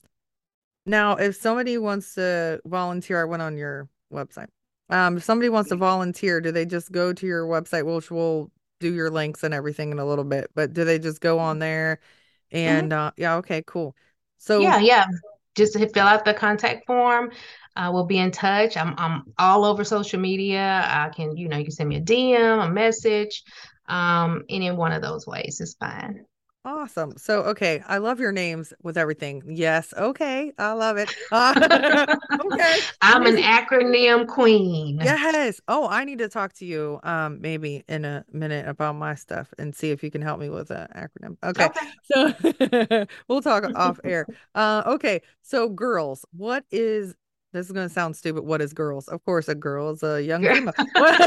Now, 0.87 1.17
if 1.17 1.37
somebody 1.37 1.79
wants 1.79 2.15
to 2.17 2.61
volunteer, 2.67 3.21
I 3.23 3.25
went 3.25 3.43
on 3.43 3.57
your 3.57 3.89
website. 4.13 4.49
Um, 4.91 5.17
if 5.19 5.25
somebody 5.25 5.49
wants 5.49 5.71
to 5.71 5.77
volunteer, 5.77 6.41
do 6.41 6.53
they 6.53 6.67
just 6.67 6.93
go 6.93 7.13
to 7.13 7.27
your 7.27 7.47
website, 7.47 7.85
which 7.87 8.11
will 8.11 8.51
do 8.81 8.93
your 8.93 9.11
links 9.11 9.45
and 9.45 9.55
everything 9.55 9.93
in 9.93 9.99
a 10.01 10.07
little 10.07 10.25
bit, 10.25 10.51
but 10.55 10.75
do 10.75 10.85
they 10.85 10.99
just 10.99 11.21
go 11.21 11.39
on 11.39 11.59
there 11.61 12.01
Mhm. 12.55 12.59
and 12.59 12.93
uh 12.93 13.13
yeah, 13.17 13.37
okay, 13.37 13.63
cool. 13.67 13.97
So 14.39 14.63
Yeah, 14.63 14.79
yeah. 14.81 15.07
Just 15.55 15.79
fill 15.79 16.07
out 16.07 16.25
the 16.25 16.35
contact 16.35 16.87
form. 16.87 17.31
Uh, 17.77 17.91
we'll 17.93 18.07
be 18.07 18.19
in 18.19 18.31
touch. 18.31 18.77
I'm 18.77 18.95
I'm 18.99 19.23
all 19.39 19.65
over 19.65 19.85
social 19.85 20.21
media. 20.21 20.83
I 20.85 21.11
can, 21.15 21.37
you 21.37 21.49
know, 21.49 21.57
you 21.57 21.65
can 21.65 21.73
send 21.73 21.89
me 21.89 21.97
a 21.97 22.01
DM, 22.01 22.65
a 22.65 22.69
message, 22.69 23.43
um, 23.89 24.45
any 24.49 24.71
one 24.71 24.93
of 24.93 25.03
those 25.03 25.27
ways 25.27 25.61
is 25.61 25.75
fine. 25.75 26.25
Awesome. 26.65 27.17
So 27.17 27.43
okay, 27.43 27.83
I 27.87 27.99
love 27.99 28.21
your 28.21 28.33
names 28.33 28.73
with 28.83 28.97
everything. 28.97 29.43
Yes, 29.47 29.93
okay, 29.97 30.53
I 30.59 30.73
love 30.73 30.97
it. 30.97 31.15
Uh, 31.31 31.55
okay, 32.53 32.79
I'm 33.03 33.27
an 33.27 33.37
acronym 33.37 34.27
queen. 34.27 34.99
Yes. 35.03 35.61
Oh, 35.69 35.89
I 35.89 36.05
need 36.05 36.19
to 36.19 36.29
talk 36.29 36.53
to 36.55 36.65
you 36.65 37.01
um 37.03 37.41
maybe 37.41 37.85
in 37.89 38.05
a 38.05 38.25
minute 38.33 38.67
about 38.69 38.97
my 38.97 39.15
stuff 39.15 39.53
and 39.59 39.75
see 39.75 39.91
if 39.91 40.03
you 40.03 40.11
can 40.11 40.23
help 40.23 40.41
me 40.41 40.49
with 40.49 40.71
an 40.71 40.89
acronym. 40.95 41.37
Okay. 41.45 41.67
Okay. 41.67 41.87
So 42.05 43.07
we'll 43.29 43.43
talk 43.43 43.65
off 43.75 44.01
air. 44.05 44.27
Uh 44.55 44.83
okay. 44.87 45.21
So 45.43 45.69
girls, 45.69 46.25
what 46.33 46.65
is 46.71 47.15
this 47.55 47.67
is 47.67 47.73
gonna 47.73 47.89
sound 47.89 48.17
stupid. 48.17 48.43
What 48.45 48.61
is 48.61 48.73
girls? 48.73 49.07
Of 49.07 49.25
course, 49.25 49.49
a 49.49 49.55
girl 49.55 49.91
is 49.91 50.03
a 50.03 50.21
young 50.21 50.43
female. 50.43 50.75
What 50.95 51.21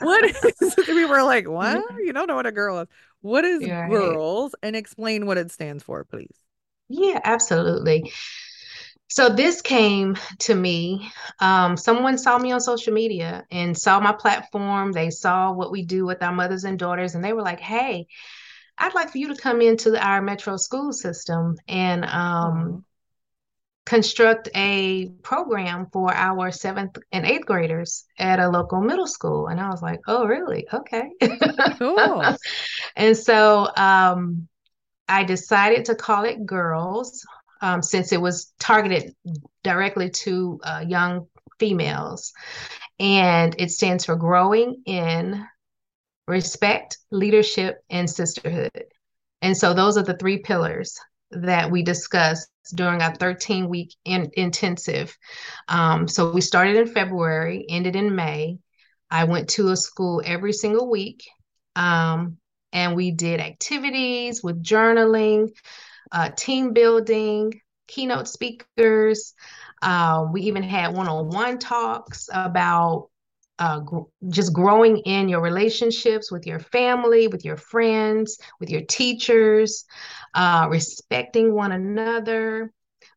what 0.00 0.24
is 0.24 0.74
we 0.88 1.04
were 1.04 1.22
like, 1.22 1.48
what? 1.48 1.84
You 2.04 2.12
don't 2.12 2.26
know 2.26 2.34
what 2.34 2.46
a 2.46 2.52
girl 2.52 2.80
is. 2.80 2.88
What 3.26 3.44
is 3.44 3.66
Right. 3.66 3.80
girls? 3.88 4.54
And 4.62 4.76
explain 4.76 5.26
what 5.26 5.38
it 5.38 5.50
stands 5.50 5.82
for, 5.82 6.04
please. 6.04 6.36
Yeah, 6.88 7.20
absolutely. 7.24 8.12
So 9.08 9.28
this 9.28 9.62
came 9.62 10.16
to 10.40 10.54
me. 10.54 11.10
Um, 11.40 11.76
someone 11.76 12.18
saw 12.18 12.38
me 12.38 12.52
on 12.52 12.60
social 12.60 12.92
media 12.92 13.44
and 13.50 13.76
saw 13.78 14.00
my 14.00 14.12
platform. 14.12 14.92
They 14.92 15.10
saw 15.10 15.52
what 15.52 15.70
we 15.70 15.84
do 15.84 16.04
with 16.04 16.22
our 16.22 16.32
mothers 16.32 16.64
and 16.64 16.78
daughters, 16.78 17.14
and 17.14 17.24
they 17.24 17.32
were 17.32 17.42
like, 17.42 17.60
"Hey, 17.60 18.08
I'd 18.78 18.94
like 18.94 19.10
for 19.10 19.18
you 19.18 19.28
to 19.34 19.36
come 19.42 19.62
into 19.62 19.98
our 20.04 20.22
metro 20.22 20.58
school 20.58 20.92
system 20.94 21.56
and 21.68 22.06
um, 22.06 22.85
construct 23.86 24.50
a 24.54 25.08
program 25.22 25.86
for 25.92 26.12
our 26.12 26.50
seventh 26.50 26.98
and 27.12 27.24
eighth 27.24 27.46
graders 27.46 28.04
at 28.18 28.40
a 28.40 28.48
local 28.48 28.80
middle 28.80 29.06
school." 29.06 29.46
And 29.46 29.60
I 29.60 29.70
was 29.70 29.80
like, 29.80 30.00
"Oh, 30.06 30.26
really? 30.26 30.66
Okay." 30.72 31.10
Cool. 31.78 32.36
And 32.96 33.14
so 33.16 33.68
um, 33.76 34.48
I 35.08 35.24
decided 35.24 35.86
to 35.86 35.94
call 35.94 36.24
it 36.24 36.46
Girls 36.46 37.24
um, 37.60 37.82
since 37.82 38.12
it 38.12 38.20
was 38.20 38.52
targeted 38.58 39.14
directly 39.62 40.10
to 40.10 40.60
uh, 40.62 40.84
young 40.86 41.26
females. 41.58 42.32
And 42.98 43.54
it 43.58 43.70
stands 43.70 44.04
for 44.04 44.16
Growing 44.16 44.82
in 44.86 45.46
Respect, 46.26 46.98
Leadership, 47.10 47.84
and 47.90 48.08
Sisterhood. 48.08 48.84
And 49.42 49.56
so 49.56 49.74
those 49.74 49.96
are 49.96 50.02
the 50.02 50.16
three 50.16 50.38
pillars 50.38 50.98
that 51.30 51.70
we 51.70 51.82
discussed 51.82 52.48
during 52.74 53.02
our 53.02 53.14
13 53.14 53.68
week 53.68 53.94
in- 54.04 54.30
intensive. 54.34 55.16
Um, 55.68 56.08
so 56.08 56.30
we 56.30 56.40
started 56.40 56.76
in 56.76 56.86
February, 56.88 57.66
ended 57.68 57.96
in 57.96 58.14
May. 58.14 58.58
I 59.10 59.24
went 59.24 59.48
to 59.50 59.68
a 59.70 59.76
school 59.76 60.22
every 60.24 60.52
single 60.52 60.90
week. 60.90 61.24
Um, 61.76 62.38
and 62.72 62.94
we 62.96 63.10
did 63.10 63.40
activities 63.40 64.42
with 64.42 64.62
journaling, 64.62 65.48
uh, 66.12 66.30
team 66.30 66.72
building, 66.72 67.60
keynote 67.86 68.28
speakers. 68.28 69.34
Uh, 69.82 70.26
we 70.32 70.42
even 70.42 70.62
had 70.62 70.94
one 70.94 71.08
on 71.08 71.28
one 71.28 71.58
talks 71.58 72.28
about 72.32 73.08
uh, 73.58 73.80
gr- 73.80 74.00
just 74.28 74.52
growing 74.52 74.98
in 74.98 75.28
your 75.28 75.40
relationships 75.40 76.30
with 76.30 76.46
your 76.46 76.58
family, 76.58 77.28
with 77.28 77.44
your 77.44 77.56
friends, 77.56 78.38
with 78.60 78.70
your 78.70 78.82
teachers, 78.82 79.84
uh, 80.34 80.66
respecting 80.70 81.54
one 81.54 81.72
another, 81.72 82.72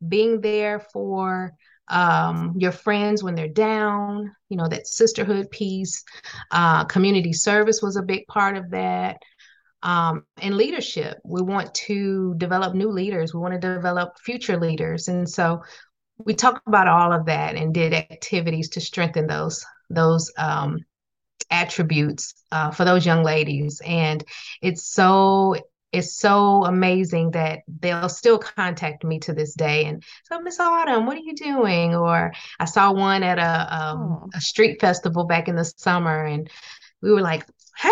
being 0.07 0.41
there 0.41 0.79
for 0.79 1.51
um, 1.89 2.53
your 2.57 2.71
friends 2.71 3.23
when 3.23 3.35
they're 3.35 3.47
down, 3.47 4.33
you 4.49 4.57
know, 4.57 4.67
that 4.67 4.87
sisterhood 4.87 5.49
piece. 5.51 6.03
Uh, 6.51 6.85
community 6.85 7.33
service 7.33 7.81
was 7.81 7.95
a 7.95 8.03
big 8.03 8.25
part 8.27 8.55
of 8.55 8.69
that 8.69 9.17
um, 9.81 10.25
and 10.37 10.55
leadership. 10.55 11.17
We 11.23 11.41
want 11.41 11.73
to 11.85 12.35
develop 12.37 12.75
new 12.75 12.89
leaders. 12.89 13.33
We 13.33 13.39
want 13.39 13.59
to 13.59 13.75
develop 13.75 14.19
future 14.23 14.57
leaders. 14.57 15.07
And 15.07 15.27
so 15.27 15.63
we 16.17 16.33
talked 16.33 16.67
about 16.67 16.87
all 16.87 17.13
of 17.13 17.25
that 17.25 17.55
and 17.55 17.73
did 17.73 17.93
activities 17.93 18.69
to 18.69 18.81
strengthen 18.81 19.27
those 19.27 19.65
those 19.89 20.31
um, 20.37 20.79
attributes 21.51 22.33
uh, 22.51 22.71
for 22.71 22.85
those 22.85 23.05
young 23.05 23.23
ladies. 23.23 23.81
And 23.85 24.23
it's 24.61 24.83
so 24.93 25.55
it's 25.91 26.19
so 26.19 26.65
amazing 26.65 27.31
that 27.31 27.61
they'll 27.67 28.09
still 28.09 28.37
contact 28.37 29.03
me 29.03 29.17
to 29.19 29.33
this 29.33 29.55
day 29.55 29.85
and 29.85 30.03
so 30.25 30.39
miss 30.39 30.59
autumn 30.59 31.07
what 31.07 31.17
are 31.17 31.21
you 31.21 31.33
doing 31.33 31.95
or 31.95 32.31
i 32.59 32.65
saw 32.65 32.91
one 32.91 33.23
at 33.23 33.39
a 33.39 33.75
um, 33.75 34.19
Oh. 34.19 34.29
a 34.35 34.39
street 34.39 34.79
festival 34.79 35.25
back 35.25 35.47
in 35.47 35.55
the 35.55 35.65
summer 35.65 36.25
and 36.25 36.47
we 37.01 37.11
were 37.11 37.21
like, 37.21 37.45
hey, 37.77 37.89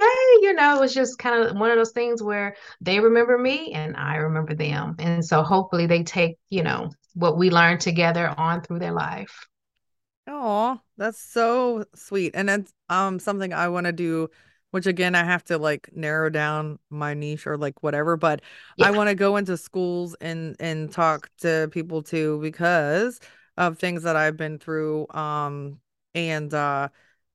hey, 0.00 0.38
you 0.42 0.54
know, 0.54 0.76
it 0.76 0.80
was 0.80 0.94
just 0.94 1.18
kind 1.18 1.42
of 1.44 1.56
one 1.56 1.70
of 1.70 1.76
those 1.78 1.92
things 1.92 2.22
where 2.22 2.56
they 2.80 3.00
remember 3.00 3.38
me 3.38 3.72
and 3.72 3.96
I 3.96 4.16
remember 4.16 4.54
them. 4.54 4.96
And 4.98 5.24
so 5.24 5.42
hopefully 5.42 5.86
they 5.86 6.02
take, 6.04 6.36
you 6.50 6.62
know, 6.62 6.90
what 7.14 7.38
we 7.38 7.50
learned 7.50 7.80
together 7.80 8.28
on 8.36 8.62
through 8.62 8.80
their 8.80 8.92
life. 8.92 9.46
Oh, 10.26 10.80
that's 11.00 11.20
so 11.20 11.86
sweet. 11.96 12.32
And 12.36 12.50
it's 12.50 12.72
um 12.90 13.18
something 13.20 13.52
I 13.54 13.68
want 13.70 13.86
to 13.86 13.92
do, 13.92 14.28
which 14.72 14.86
again 14.86 15.16
I 15.16 15.24
have 15.24 15.44
to 15.46 15.58
like 15.58 15.90
narrow 15.94 16.30
down 16.30 16.78
my 16.90 17.14
niche 17.14 17.46
or 17.48 17.58
like 17.58 17.82
whatever, 17.82 18.16
but 18.18 18.42
I 18.80 18.92
want 18.92 19.08
to 19.10 19.16
go 19.16 19.36
into 19.38 19.56
schools 19.56 20.16
and 20.20 20.56
and 20.60 20.92
talk 20.92 21.30
to 21.40 21.68
people 21.72 22.02
too 22.04 22.40
because 22.42 23.20
of 23.56 23.78
things 23.78 24.04
that 24.04 24.16
I've 24.16 24.36
been 24.38 24.58
through. 24.60 25.08
Um 25.10 25.80
and 26.14 26.54
uh 26.54 26.90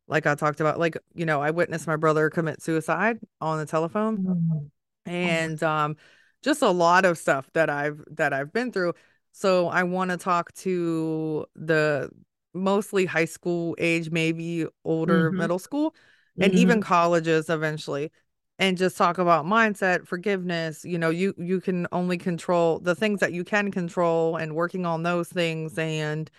like 0.09 0.27
I 0.27 0.35
talked 0.35 0.61
about, 0.61 0.79
like, 0.79 0.97
you 1.15 1.25
know, 1.27 1.41
I 1.41 1.51
witnessed 1.51 1.87
my 1.87 1.97
brother 1.97 2.29
commit 2.31 2.61
suicide 2.63 3.19
on 3.41 3.59
the 3.59 3.65
telephone 3.67 4.19
Mm. 4.19 4.29
Oh 4.31 4.35
my. 4.35 4.61
and 5.05 5.61
um 5.63 5.97
just 6.43 6.61
a 6.61 6.69
lot 6.69 7.05
of 7.05 7.17
stuff 7.17 7.49
that 7.53 7.69
I've 7.69 8.03
that 8.11 8.33
I've 8.33 8.53
been 8.53 8.71
through. 8.71 8.93
So 9.31 9.67
I 9.67 9.83
want 9.83 10.11
to 10.11 10.17
talk 10.17 10.53
to 10.55 11.45
the 11.55 12.09
mostly 12.55 13.05
high 13.05 13.25
school 13.25 13.75
age, 13.79 14.11
maybe 14.11 14.65
older 14.85 15.31
Mm-hmm. 15.31 15.33
middle 15.33 15.59
school 15.59 15.95
and 16.39 16.53
even 16.55 16.79
Mm-hmm. 16.79 16.81
colleges 16.81 17.49
eventually 17.49 18.11
and 18.59 18.77
just 18.77 18.97
talk 18.97 19.17
about 19.17 19.45
mindset, 19.45 20.07
forgiveness, 20.07 20.85
you 20.85 20.97
know, 20.97 21.09
you 21.09 21.33
you 21.37 21.59
can 21.61 21.87
only 21.91 22.17
control 22.17 22.79
the 22.79 22.95
things 22.95 23.19
that 23.19 23.33
you 23.33 23.43
can 23.43 23.71
control 23.71 24.37
and 24.37 24.55
working 24.55 24.85
on 24.85 25.03
those 25.03 25.29
things 25.29 25.77
and 25.77 26.31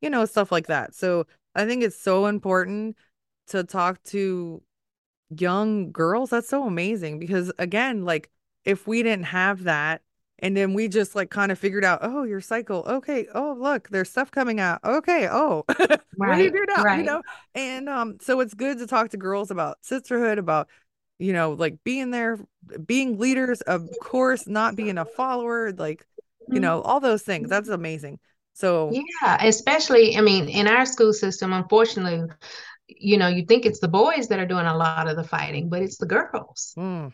you 0.00 0.10
know 0.10 0.24
stuff 0.24 0.52
like 0.52 0.66
that. 0.68 0.94
So 0.94 1.26
I 1.54 1.66
think 1.66 1.82
it's 1.82 2.00
so 2.00 2.26
important 2.26 2.96
to 3.48 3.64
talk 3.64 4.02
to 4.04 4.62
young 5.30 5.92
girls, 5.92 6.30
that's 6.30 6.48
so 6.48 6.66
amazing 6.66 7.18
because 7.18 7.52
again, 7.58 8.04
like 8.04 8.30
if 8.64 8.86
we 8.86 9.02
didn't 9.02 9.26
have 9.26 9.64
that 9.64 10.02
and 10.40 10.56
then 10.56 10.74
we 10.74 10.88
just 10.88 11.14
like 11.14 11.30
kind 11.30 11.52
of 11.52 11.58
figured 11.58 11.84
out, 11.84 12.00
oh, 12.02 12.24
your 12.24 12.40
cycle. 12.40 12.84
Okay. 12.86 13.26
Oh, 13.34 13.56
look, 13.58 13.88
there's 13.90 14.10
stuff 14.10 14.30
coming 14.30 14.60
out. 14.60 14.80
Okay. 14.84 15.28
Oh, 15.30 15.64
what 16.26 16.36
do 16.36 16.42
you 16.44 16.52
do 16.52 16.64
now? 16.68 16.86
You 16.90 17.04
know? 17.04 17.22
And 17.54 17.88
um, 17.88 18.18
so 18.20 18.40
it's 18.40 18.54
good 18.54 18.78
to 18.78 18.86
talk 18.86 19.10
to 19.10 19.16
girls 19.16 19.50
about 19.50 19.78
sisterhood, 19.82 20.38
about, 20.38 20.68
you 21.18 21.32
know, 21.32 21.52
like 21.52 21.82
being 21.84 22.10
there, 22.10 22.38
being 22.84 23.18
leaders, 23.18 23.60
of 23.62 23.88
course, 23.98 24.46
not 24.46 24.76
being 24.76 24.98
a 24.98 25.06
follower, 25.06 25.72
like, 25.72 26.06
you 26.50 26.60
Mhm. 26.60 26.60
know, 26.60 26.82
all 26.82 27.00
those 27.00 27.22
things. 27.22 27.48
That's 27.48 27.68
amazing. 27.68 28.18
So, 28.54 28.98
Yeah, 29.22 29.38
especially, 29.46 30.16
I 30.16 30.20
mean, 30.20 30.48
in 30.48 30.66
our 30.68 30.84
school 30.84 31.12
system, 31.12 31.52
unfortunately, 31.52 32.28
you 32.86 33.16
know, 33.16 33.28
you 33.28 33.46
think 33.46 33.64
it's 33.64 33.80
the 33.80 33.88
boys 33.88 34.28
that 34.28 34.38
are 34.38 34.46
doing 34.46 34.66
a 34.66 34.76
lot 34.76 35.08
of 35.08 35.16
the 35.16 35.24
fighting, 35.24 35.70
but 35.70 35.82
it's 35.82 35.96
the 35.96 36.06
girls. 36.06 36.76
mm, 36.76 37.12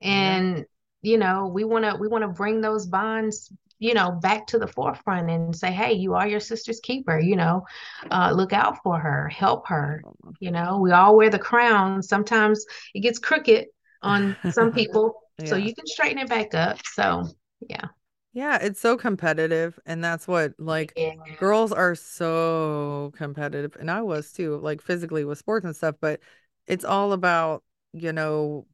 and 0.00 0.64
you 1.02 1.18
know 1.18 1.46
we 1.46 1.64
want 1.64 1.84
to 1.84 1.96
we 1.96 2.08
want 2.08 2.22
to 2.22 2.28
bring 2.28 2.60
those 2.60 2.86
bonds 2.86 3.52
you 3.78 3.94
know 3.94 4.10
back 4.10 4.46
to 4.46 4.58
the 4.58 4.66
forefront 4.66 5.30
and 5.30 5.54
say 5.54 5.70
hey 5.70 5.92
you 5.92 6.14
are 6.14 6.26
your 6.26 6.40
sister's 6.40 6.80
keeper 6.80 7.18
you 7.18 7.36
know 7.36 7.64
uh, 8.10 8.32
look 8.34 8.52
out 8.52 8.82
for 8.82 8.98
her 8.98 9.28
help 9.28 9.66
her. 9.68 10.02
You 10.40 10.50
know 10.50 10.78
we 10.80 10.92
all 10.92 11.16
wear 11.16 11.30
the 11.30 11.38
crown. 11.38 12.02
Sometimes 12.02 12.64
it 12.94 13.00
gets 13.00 13.18
crooked 13.18 13.66
on 14.02 14.36
some 14.50 14.72
people 14.80 15.14
so 15.46 15.56
you 15.56 15.74
can 15.74 15.86
straighten 15.86 16.18
it 16.18 16.28
back 16.28 16.54
up. 16.54 16.78
So 16.84 17.28
yeah. 17.60 17.86
Yeah, 18.34 18.58
it's 18.60 18.78
so 18.78 18.96
competitive, 18.96 19.80
and 19.86 20.04
that's 20.04 20.28
what 20.28 20.52
like 20.58 20.92
yeah. 20.96 21.14
girls 21.38 21.72
are 21.72 21.94
so 21.94 23.10
competitive, 23.16 23.76
and 23.80 23.90
I 23.90 24.02
was 24.02 24.32
too, 24.32 24.58
like 24.58 24.80
physically 24.80 25.24
with 25.24 25.38
sports 25.38 25.64
and 25.64 25.74
stuff, 25.74 25.96
but 26.00 26.20
it's 26.66 26.84
all 26.84 27.12
about, 27.12 27.64
you 27.94 28.12
know, 28.12 28.66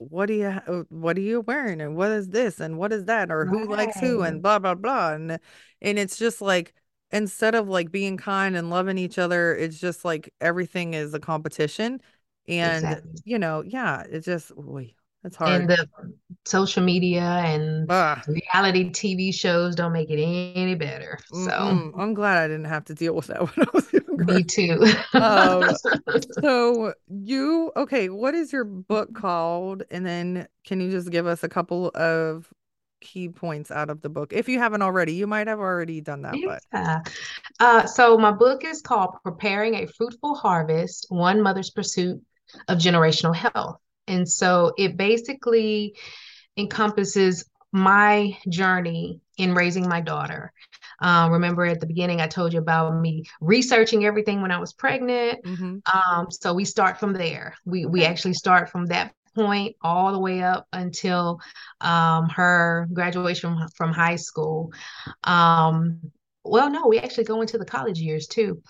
what 0.00 0.26
do 0.26 0.32
you 0.32 0.46
uh, 0.46 0.82
what 0.88 1.16
are 1.18 1.20
you 1.20 1.42
wearing 1.42 1.80
and 1.80 1.94
what 1.94 2.10
is 2.10 2.28
this 2.28 2.58
and 2.58 2.78
what 2.78 2.90
is 2.90 3.04
that 3.04 3.30
or 3.30 3.44
who 3.44 3.66
likes 3.68 4.00
who 4.00 4.22
and 4.22 4.42
blah 4.42 4.58
blah 4.58 4.74
blah 4.74 5.12
and 5.12 5.38
and 5.82 5.98
it's 5.98 6.16
just 6.16 6.40
like 6.40 6.72
instead 7.12 7.54
of 7.54 7.68
like 7.68 7.90
being 7.92 8.16
kind 8.16 8.56
and 8.56 8.70
loving 8.70 8.96
each 8.96 9.18
other 9.18 9.54
it's 9.54 9.78
just 9.78 10.02
like 10.04 10.32
everything 10.40 10.94
is 10.94 11.12
a 11.12 11.20
competition 11.20 12.00
and 12.48 12.76
Exactly. 12.76 13.12
you 13.24 13.38
know 13.38 13.62
yeah 13.62 14.02
it's 14.08 14.24
just 14.24 14.50
boy 15.22 15.26
it's 15.28 15.36
And 15.40 15.68
the 15.68 15.86
social 16.44 16.82
media 16.82 17.22
and 17.22 17.90
Ugh. 17.90 18.18
reality 18.28 18.90
TV 18.90 19.34
shows 19.34 19.74
don't 19.74 19.92
make 19.92 20.10
it 20.10 20.22
any 20.22 20.74
better. 20.74 21.18
So, 21.30 21.36
Mm-mm. 21.36 21.92
I'm 21.98 22.14
glad 22.14 22.38
I 22.38 22.48
didn't 22.48 22.64
have 22.64 22.84
to 22.86 22.94
deal 22.94 23.14
with 23.14 23.26
that 23.28 23.40
when 23.56 23.66
I 23.66 23.70
was 23.72 23.92
younger 23.92 24.24
me 24.24 24.42
too. 24.42 24.84
um 25.14 25.74
so 26.42 26.94
you 27.08 27.72
okay 27.76 28.08
what 28.08 28.34
is 28.34 28.52
your 28.52 28.64
book 28.64 29.14
called 29.14 29.82
and 29.90 30.06
then 30.06 30.46
can 30.64 30.80
you 30.80 30.90
just 30.90 31.10
give 31.10 31.26
us 31.26 31.42
a 31.42 31.48
couple 31.48 31.90
of 31.94 32.52
key 33.00 33.28
points 33.28 33.70
out 33.70 33.88
of 33.88 34.02
the 34.02 34.10
book 34.10 34.32
if 34.32 34.46
you 34.48 34.58
haven't 34.58 34.82
already 34.82 35.14
you 35.14 35.26
might 35.26 35.46
have 35.46 35.58
already 35.58 36.00
done 36.02 36.22
that 36.22 36.34
but 36.44 36.62
Yeah. 36.72 37.00
Uh, 37.58 37.86
so 37.86 38.18
my 38.18 38.30
book 38.30 38.64
is 38.64 38.82
called 38.82 39.16
Preparing 39.22 39.74
a 39.76 39.86
Fruitful 39.86 40.34
Harvest, 40.34 41.06
One 41.08 41.42
Mother's 41.42 41.70
Pursuit 41.70 42.20
of 42.68 42.78
Generational 42.78 43.34
Health. 43.34 43.78
And 44.10 44.28
so 44.28 44.74
it 44.78 44.96
basically 44.96 45.96
encompasses 46.56 47.44
my 47.72 48.36
journey 48.48 49.20
in 49.38 49.54
raising 49.54 49.88
my 49.88 50.00
daughter. 50.00 50.52
Uh, 51.00 51.28
remember 51.30 51.64
at 51.64 51.80
the 51.80 51.86
beginning, 51.86 52.20
I 52.20 52.26
told 52.26 52.52
you 52.52 52.58
about 52.60 53.00
me 53.00 53.24
researching 53.40 54.04
everything 54.04 54.42
when 54.42 54.50
I 54.50 54.58
was 54.58 54.72
pregnant. 54.72 55.40
hmm 55.44 55.82
Um, 55.92 56.30
so 56.30 56.52
we 56.54 56.64
start 56.64 56.98
from 57.00 57.14
there. 57.14 57.56
We 57.64 57.86
we 57.86 58.04
actually 58.04 58.34
start 58.34 58.70
from 58.70 58.86
that 58.86 59.14
point 59.34 59.76
all 59.82 60.12
the 60.12 60.18
way 60.18 60.42
up 60.42 60.66
until 60.72 61.40
um, 61.80 62.28
her 62.30 62.88
graduation 62.92 63.56
from, 63.56 63.68
from 63.76 63.92
high 63.92 64.16
school. 64.16 64.72
Um, 65.24 66.00
well, 66.44 66.70
no, 66.70 66.88
we 66.88 66.98
actually 66.98 67.24
go 67.24 67.40
into 67.40 67.58
the 67.58 67.64
college 67.64 67.98
years 67.98 68.26
too. 68.26 68.62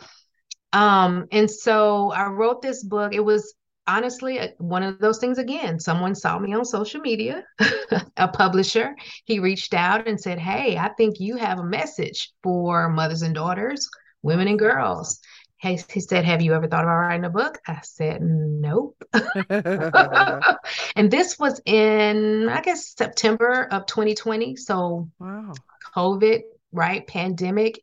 Um, 0.72 1.26
and 1.32 1.50
so 1.50 2.12
I 2.12 2.26
wrote 2.26 2.62
this 2.62 2.84
book. 2.84 3.14
It 3.14 3.24
was 3.24 3.54
honestly 3.96 4.38
uh, 4.38 4.48
one 4.58 4.82
of 4.82 4.98
those 4.98 5.18
things 5.18 5.38
again. 5.38 5.78
Someone 5.78 6.14
saw 6.14 6.38
me 6.38 6.54
on 6.54 6.64
social 6.64 7.00
media, 7.00 7.44
a 8.16 8.28
publisher. 8.28 8.94
He 9.24 9.38
reached 9.38 9.74
out 9.74 10.06
and 10.08 10.20
said, 10.20 10.38
Hey, 10.38 10.76
I 10.76 10.90
think 10.90 11.20
you 11.20 11.36
have 11.36 11.58
a 11.58 11.64
message 11.64 12.32
for 12.42 12.88
mothers 12.88 13.22
and 13.22 13.34
daughters, 13.34 13.88
women 14.22 14.48
and 14.48 14.58
girls. 14.58 15.20
He 15.58 15.76
said, 15.76 16.24
Have 16.24 16.40
you 16.40 16.54
ever 16.54 16.68
thought 16.68 16.84
about 16.84 16.96
writing 16.96 17.26
a 17.26 17.30
book? 17.30 17.58
I 17.66 17.80
said, 17.82 18.22
Nope. 18.22 19.02
and 19.50 21.10
this 21.10 21.38
was 21.38 21.60
in, 21.66 22.48
I 22.48 22.62
guess, 22.62 22.94
September 22.96 23.68
of 23.70 23.86
2020. 23.86 24.56
So 24.56 25.08
wow 25.18 25.52
COVID, 25.94 26.42
right? 26.72 27.06
Pandemic. 27.06 27.82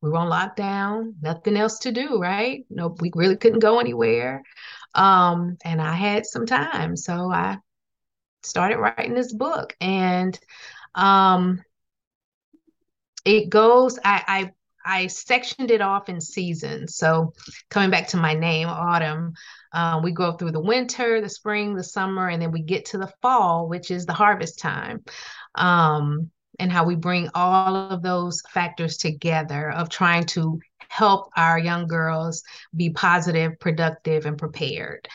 We 0.00 0.10
were 0.10 0.18
on 0.18 0.30
lockdown, 0.30 1.14
nothing 1.22 1.56
else 1.56 1.78
to 1.80 1.92
do, 1.92 2.18
right? 2.18 2.64
No, 2.68 2.96
we 3.00 3.12
really 3.14 3.36
couldn't 3.36 3.60
go 3.60 3.78
anywhere. 3.78 4.42
Um, 4.94 5.56
and 5.64 5.80
I 5.80 5.94
had 5.94 6.26
some 6.26 6.46
time. 6.46 6.96
So 6.96 7.30
I 7.30 7.58
started 8.42 8.78
writing 8.78 9.14
this 9.14 9.32
book. 9.32 9.74
And 9.80 10.38
um 10.94 11.62
it 13.24 13.48
goes, 13.50 13.98
I 14.04 14.24
I 14.26 14.50
I 14.84 15.06
sectioned 15.06 15.70
it 15.70 15.80
off 15.80 16.08
in 16.08 16.20
seasons. 16.20 16.96
So 16.96 17.34
coming 17.70 17.90
back 17.90 18.08
to 18.08 18.16
my 18.16 18.34
name, 18.34 18.68
autumn, 18.68 19.34
uh, 19.72 20.00
we 20.02 20.10
go 20.10 20.32
through 20.32 20.50
the 20.50 20.60
winter, 20.60 21.20
the 21.20 21.28
spring, 21.28 21.74
the 21.74 21.84
summer, 21.84 22.28
and 22.28 22.42
then 22.42 22.50
we 22.50 22.62
get 22.62 22.86
to 22.86 22.98
the 22.98 23.12
fall, 23.22 23.68
which 23.68 23.90
is 23.92 24.06
the 24.06 24.12
harvest 24.12 24.58
time. 24.58 25.04
Um, 25.54 26.30
and 26.58 26.70
how 26.70 26.84
we 26.84 26.96
bring 26.96 27.30
all 27.34 27.76
of 27.76 28.02
those 28.02 28.42
factors 28.50 28.98
together 28.98 29.70
of 29.70 29.88
trying 29.88 30.24
to 30.26 30.60
help 30.92 31.30
our 31.36 31.58
young 31.58 31.86
girls 31.86 32.42
be 32.76 32.90
positive, 32.90 33.58
productive, 33.60 34.26
and 34.26 34.36
prepared. 34.38 35.08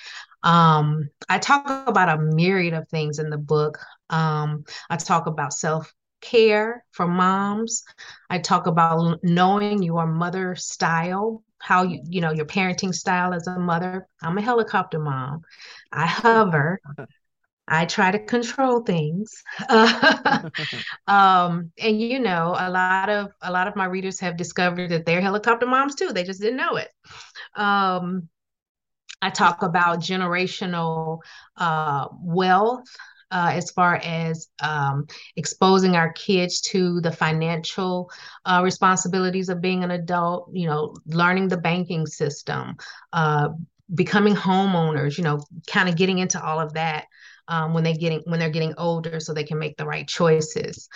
Um, 0.44 1.10
I 1.30 1.40
talk 1.40 1.88
about 1.88 2.10
a 2.10 2.22
myriad 2.22 2.74
of 2.74 2.88
things 2.90 3.20
in 3.20 3.30
the 3.30 3.38
book. 3.38 3.78
Um, 4.10 4.64
I 4.90 4.98
talk 4.98 5.28
about 5.28 5.54
self 5.54 5.94
care 6.22 6.84
for 6.92 7.08
moms. 7.08 7.84
I 8.30 8.40
talk 8.40 8.68
about 8.68 9.20
knowing 9.24 9.84
your 9.84 10.08
mother 10.08 10.56
style, 10.56 11.44
how 11.60 11.84
you, 11.84 12.02
you 12.08 12.22
know, 12.22 12.32
your 12.32 12.46
parenting 12.46 12.94
style 12.94 13.34
as 13.34 13.48
a 13.48 13.60
mother. 13.60 14.08
I'm 14.22 14.38
a 14.38 14.42
helicopter 14.42 15.00
mom. 15.00 15.42
I 15.92 16.08
hover. 16.08 16.80
I 17.68 17.86
try 17.86 18.12
to 18.12 18.20
control 18.20 18.82
things. 18.82 19.44
um, 21.08 21.72
and 21.78 22.02
you 22.02 22.20
know, 22.20 22.56
a 22.58 22.70
lot 22.70 23.10
of 23.10 23.32
a 23.42 23.52
lot 23.52 23.68
of 23.68 23.76
my 23.76 23.86
readers 23.86 24.20
have 24.22 24.38
discovered 24.38 24.90
that 24.92 25.06
they're 25.06 25.22
helicopter 25.22 25.66
moms 25.66 25.96
too. 25.96 26.14
They 26.14 26.24
just 26.24 26.42
didn't 26.42 26.58
know 26.58 26.78
it. 26.78 26.90
Um, 27.56 28.30
I 29.22 29.30
talk 29.30 29.64
about 29.64 30.00
generational 30.00 31.20
uh, 31.58 32.08
wealth 32.22 32.88
uh, 33.32 33.52
as 33.54 33.72
far 33.72 33.96
as 34.04 34.48
um, 34.62 35.08
exposing 35.36 35.96
our 35.96 36.14
kids 36.14 36.62
to 36.62 37.02
the 37.02 37.12
financial 37.12 38.10
uh, 38.46 38.62
responsibilities 38.64 39.50
of 39.50 39.60
being 39.60 39.84
an 39.84 39.92
adult, 39.92 40.50
you 40.54 40.68
know, 40.68 40.96
learning 41.08 41.48
the 41.48 41.58
banking 41.58 42.06
system, 42.06 42.76
uh, 43.14 43.50
becoming 43.94 44.36
homeowners, 44.36 45.18
you 45.18 45.24
know, 45.24 45.44
kind 45.68 45.90
of 45.90 45.96
getting 45.96 46.20
into 46.20 46.42
all 46.42 46.60
of 46.60 46.74
that 46.74 47.06
um, 47.48 47.74
when 47.74 47.84
they 47.84 47.94
getting 47.94 48.22
when 48.26 48.40
they're 48.40 48.50
getting 48.50 48.74
older 48.78 49.20
so 49.20 49.34
they 49.34 49.44
can 49.44 49.60
make 49.60 49.78
the 49.78 49.86
right 49.86 50.08
choices. 50.08 50.90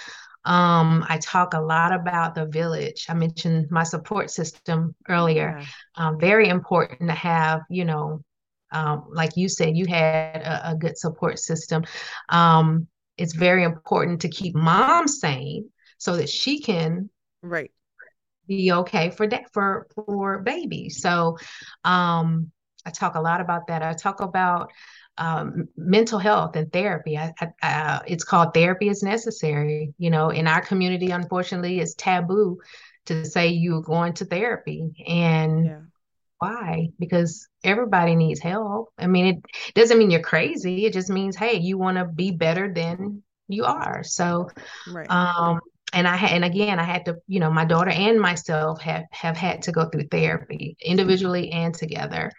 Um, 0.43 1.06
I 1.08 1.20
talk 1.20 1.54
a 1.54 1.62
lot 1.62 1.93
about 1.93 2.34
the 2.34 2.47
village. 2.47 3.06
I 3.10 3.14
mentioned 3.14 3.70
my 3.70 3.84
support 3.84 4.32
system 4.32 4.95
earlier. 5.08 5.58
yeah 5.58 5.66
Um, 5.95 6.20
very 6.20 6.49
important 6.49 7.10
to 7.10 7.16
have, 7.16 7.62
you 7.70 7.86
know, 7.86 8.24
um, 8.72 9.06
like 9.10 9.38
you 9.38 9.49
said, 9.49 9.78
you 9.78 9.86
had 9.86 10.41
a, 10.41 10.72
a 10.72 10.76
good 10.76 10.97
support 10.97 11.38
system. 11.39 11.84
Um, 12.30 12.88
it's 13.18 13.36
very 13.36 13.64
important 13.64 14.22
to 14.22 14.30
keep 14.30 14.56
mom 14.56 15.08
sane 15.08 15.70
so 15.99 16.18
that 16.18 16.30
she 16.30 16.60
can 16.60 17.10
right 17.43 17.72
be 18.47 18.72
okay 18.72 19.10
for 19.12 19.28
that 19.28 19.52
for 19.54 19.88
for 19.95 20.39
baby. 20.39 20.89
So 20.89 21.38
um, 21.84 22.52
I 22.86 22.89
talk 22.91 23.16
a 23.16 23.22
lot 23.22 23.41
about 23.41 23.68
that. 23.68 23.84
I 23.84 23.93
talk 23.93 24.22
about 24.22 24.72
um, 25.18 25.68
mental 25.76 26.20
health 26.20 26.55
and 26.55 26.72
therapy. 26.72 27.18
I, 27.18 27.34
I, 27.39 27.68
uh, 27.68 27.99
it's 28.07 28.24
called 28.24 28.53
therapy 28.53 28.89
is 28.89 29.03
necessary. 29.03 29.93
You 29.97 30.09
know, 30.09 30.30
in 30.30 30.47
our 30.47 30.62
community, 30.62 31.12
unfortunately, 31.12 31.80
it's 31.80 31.95
taboo 31.95 32.59
to 33.05 33.26
say 33.26 33.49
you're 33.49 33.82
going 33.82 34.14
to 34.14 34.26
therapy, 34.26 34.91
and 35.07 35.66
yeah 35.66 35.80
why? 36.41 36.89
Because 36.97 37.47
everybody 37.64 38.16
needs 38.16 38.39
help. 38.39 38.91
I 38.97 39.05
mean, 39.05 39.28
it 39.28 39.76
doesn't 39.76 39.99
mean 39.99 40.09
you're 40.09 40.22
crazy. 40.22 40.88
It 40.88 40.93
just 40.93 41.07
means, 41.07 41.36
hey, 41.36 41.59
you 41.59 41.78
want 41.78 41.99
to 41.99 42.05
be 42.05 42.32
better 42.32 42.74
than 42.74 43.22
you 43.47 43.66
are. 43.66 44.03
So, 44.03 44.49
right 44.88 45.09
um, 45.09 45.59
and 45.93 46.07
I 46.07 46.16
had, 46.16 46.32
and 46.32 46.43
again, 46.43 46.80
I 46.80 46.84
had 46.84 47.05
to, 47.05 47.18
you 47.28 47.39
know, 47.39 47.51
my 47.51 47.66
daughter 47.66 47.91
and 47.91 48.20
myself 48.20 48.82
have 48.82 49.03
have 49.12 49.38
had 49.38 49.62
to 49.64 49.72
go 49.72 49.86
through 49.86 50.07
therapy 50.07 50.78
individually 50.82 51.51
and 51.51 51.76
together. 51.76 52.32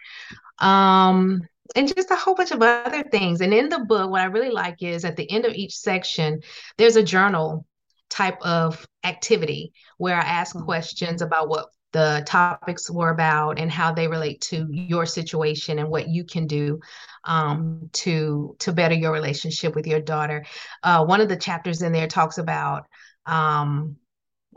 Um, 0.59 1.41
and 1.75 1.87
just 1.87 2.11
a 2.11 2.15
whole 2.15 2.35
bunch 2.35 2.51
of 2.51 2.61
other 2.61 2.87
things. 2.87 3.23
And 3.41 3.53
in 3.53 3.69
the 3.69 3.79
book, 3.79 3.91
what 4.11 4.21
I 4.21 4.25
really 4.25 4.51
like 4.51 4.81
is 4.81 5.05
at 5.05 5.15
the 5.15 5.29
end 5.31 5.45
of 5.45 5.53
each 5.53 5.75
section, 5.75 6.41
there's 6.77 6.95
a 6.95 7.03
journal 7.03 7.65
type 8.09 8.39
of 8.41 8.85
activity 9.03 9.73
where 9.97 10.15
I 10.17 10.21
ask 10.21 10.55
Hmm. 10.55 10.59
questions 10.59 11.21
about 11.21 11.49
what 11.49 11.67
the 11.93 12.23
topics 12.25 12.89
were 12.89 13.09
about 13.09 13.59
and 13.59 13.71
how 13.71 13.93
they 13.93 14.07
relate 14.07 14.41
to 14.41 14.67
your 14.71 15.05
situation 15.05 15.79
and 15.79 15.89
what 15.89 16.07
you 16.09 16.25
can 16.25 16.47
do 16.47 16.79
um, 17.25 17.89
to 17.93 18.55
to 18.59 18.71
better 18.73 18.95
your 18.95 19.11
relationship 19.11 19.75
with 19.75 19.87
your 19.87 19.99
daughter. 20.01 20.45
Uh, 20.83 21.05
one 21.05 21.21
of 21.21 21.29
the 21.29 21.37
chapters 21.37 21.81
in 21.81 21.91
there 21.91 22.07
talks 22.07 22.37
about 22.37 22.85
um, 23.25 23.95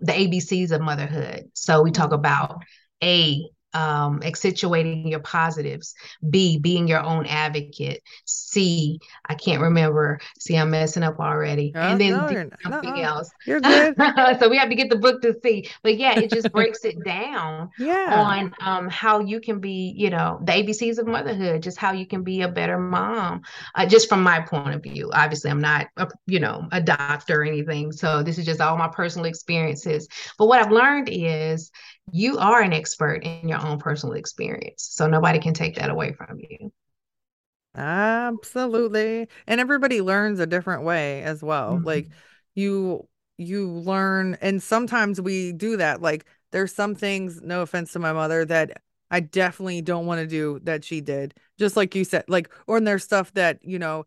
the 0.01 0.13
ABCs 0.13 0.73
of 0.73 0.81
motherhood. 0.81 1.51
So 1.55 1.83
we 1.83 1.91
talk 1.91 2.13
Hmm. 2.13 2.13
about 2.13 2.63
A, 3.03 3.43
um, 3.77 4.22
accentuating 4.22 5.09
your 5.09 5.20
positives, 5.20 5.95
B, 6.29 6.59
being 6.59 6.89
your 6.89 7.01
own 7.03 7.27
advocate, 7.27 8.03
C, 8.24 9.01
I 9.29 9.35
can't 9.35 9.62
remember. 9.62 10.20
See, 10.39 10.57
I'm 10.57 10.70
messing 10.70 11.03
up 11.03 11.20
already. 11.20 11.74
Oh, 11.74 11.81
And 11.89 12.01
then 12.01 12.24
no, 12.24 12.27
D, 12.27 12.37
something 12.64 12.99
nuh-uh. 12.99 13.01
else. 13.01 13.31
You're 13.45 13.61
good. 13.61 13.97
so 14.41 14.49
we 14.49 14.57
have 14.59 14.68
to 14.70 14.74
get 14.74 14.91
the 14.91 14.97
book 14.97 15.22
to 15.22 15.35
see. 15.45 15.68
But 15.83 15.99
yeah, 15.99 16.14
it 16.14 16.31
just 16.31 16.53
breaks 16.53 16.85
it 16.85 17.03
down 17.05 17.70
Yeah. 17.77 18.31
on 18.31 18.55
um, 18.61 18.89
how 18.89 19.20
you 19.20 19.41
can 19.41 19.61
be, 19.61 19.93
you 19.97 20.11
know, 20.11 20.41
the 20.45 20.53
ABCs 20.53 20.99
of 20.99 21.07
motherhood, 21.07 21.62
just 21.62 21.79
how 21.79 21.93
you 21.93 22.07
can 22.07 22.22
be 22.22 22.43
a 22.43 22.49
better 22.49 22.79
mom, 22.79 23.43
uh, 23.74 23.87
just 23.87 24.09
from 24.09 24.22
my 24.22 24.41
point 24.41 24.74
of 24.74 24.83
view. 24.83 25.11
Obviously, 25.12 25.51
I'm 25.51 25.61
not, 25.61 25.89
a, 25.97 26.09
you 26.27 26.41
know, 26.41 26.68
a 26.72 26.81
doctor 26.81 27.43
or 27.43 27.45
anything. 27.45 27.93
So 27.93 28.22
this 28.22 28.39
is 28.39 28.47
just 28.47 28.61
all 28.61 28.77
my 28.77 28.89
personal 28.89 29.27
experiences. 29.27 30.09
But 30.39 30.47
what 30.47 30.61
I've 30.64 30.72
learned 30.72 31.09
is 31.11 31.70
you 32.13 32.39
are 32.39 32.63
an 32.63 32.73
expert 32.73 33.25
in 33.25 33.49
your 33.49 33.65
own 33.65 33.79
personal 33.79 34.15
experience. 34.17 34.89
So 34.93 35.07
nobody 35.09 35.39
can 35.41 35.55
take 35.55 35.77
that 35.77 35.91
away 35.91 36.13
from 36.13 36.39
you. 36.41 36.73
Absolutely. 37.75 39.29
And 39.47 39.61
everybody 39.61 40.01
learns 40.01 40.41
a 40.41 40.47
different 40.47 40.83
way 40.85 41.23
as 41.23 41.43
well. 41.43 41.81
Like 41.83 42.09
Mhm. 42.09 42.17
you 42.55 43.07
you 43.39 43.69
learn 43.71 44.37
and 44.41 44.63
sometimes 44.63 45.21
we 45.21 45.53
do 45.53 45.77
that. 45.77 46.01
Like 46.01 46.25
there's 46.53 46.75
some 46.75 46.95
things, 46.95 47.43
no 47.43 47.61
offense 47.63 47.93
to 47.93 47.99
my 47.99 48.13
mother, 48.15 48.45
that 48.47 48.81
I 49.11 49.21
definitely 49.21 49.83
don't 49.83 50.07
want 50.07 50.21
to 50.21 50.27
do 50.27 50.59
that 50.65 50.85
she 50.85 51.01
did. 51.03 51.35
Just 51.59 51.77
like 51.77 51.95
you 51.95 52.05
said, 52.05 52.25
like 52.29 52.49
or 52.67 52.81
there's 52.81 53.05
stuff 53.05 53.33
that, 53.35 53.59
you 53.63 53.79
know, 53.79 54.07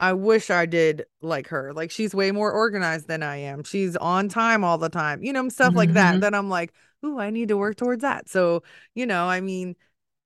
I 0.00 0.12
wish 0.12 0.50
I 0.50 0.66
did 0.66 1.04
like 1.22 1.48
her. 1.48 1.72
Like 1.72 1.90
she's 1.90 2.14
way 2.14 2.30
more 2.32 2.52
organized 2.52 3.08
than 3.08 3.22
I 3.22 3.36
am. 3.36 3.64
She's 3.64 3.96
on 3.96 4.28
time 4.28 4.64
all 4.64 4.78
the 4.78 4.88
time. 4.88 5.22
You 5.22 5.32
know, 5.32 5.48
stuff 5.48 5.74
like 5.74 5.92
that. 5.92 6.20
Mhm. 6.20 6.20
Then 6.20 6.34
I'm 6.34 6.50
like, 6.50 6.72
"Ooh, 7.04 7.18
I 7.18 7.30
need 7.30 7.48
to 7.48 7.56
work 7.56 7.76
towards 7.76 8.02
that." 8.02 8.28
So, 8.28 8.62
you 8.94 9.06
know, 9.06 9.26
I 9.26 9.40
mean, 9.40 9.76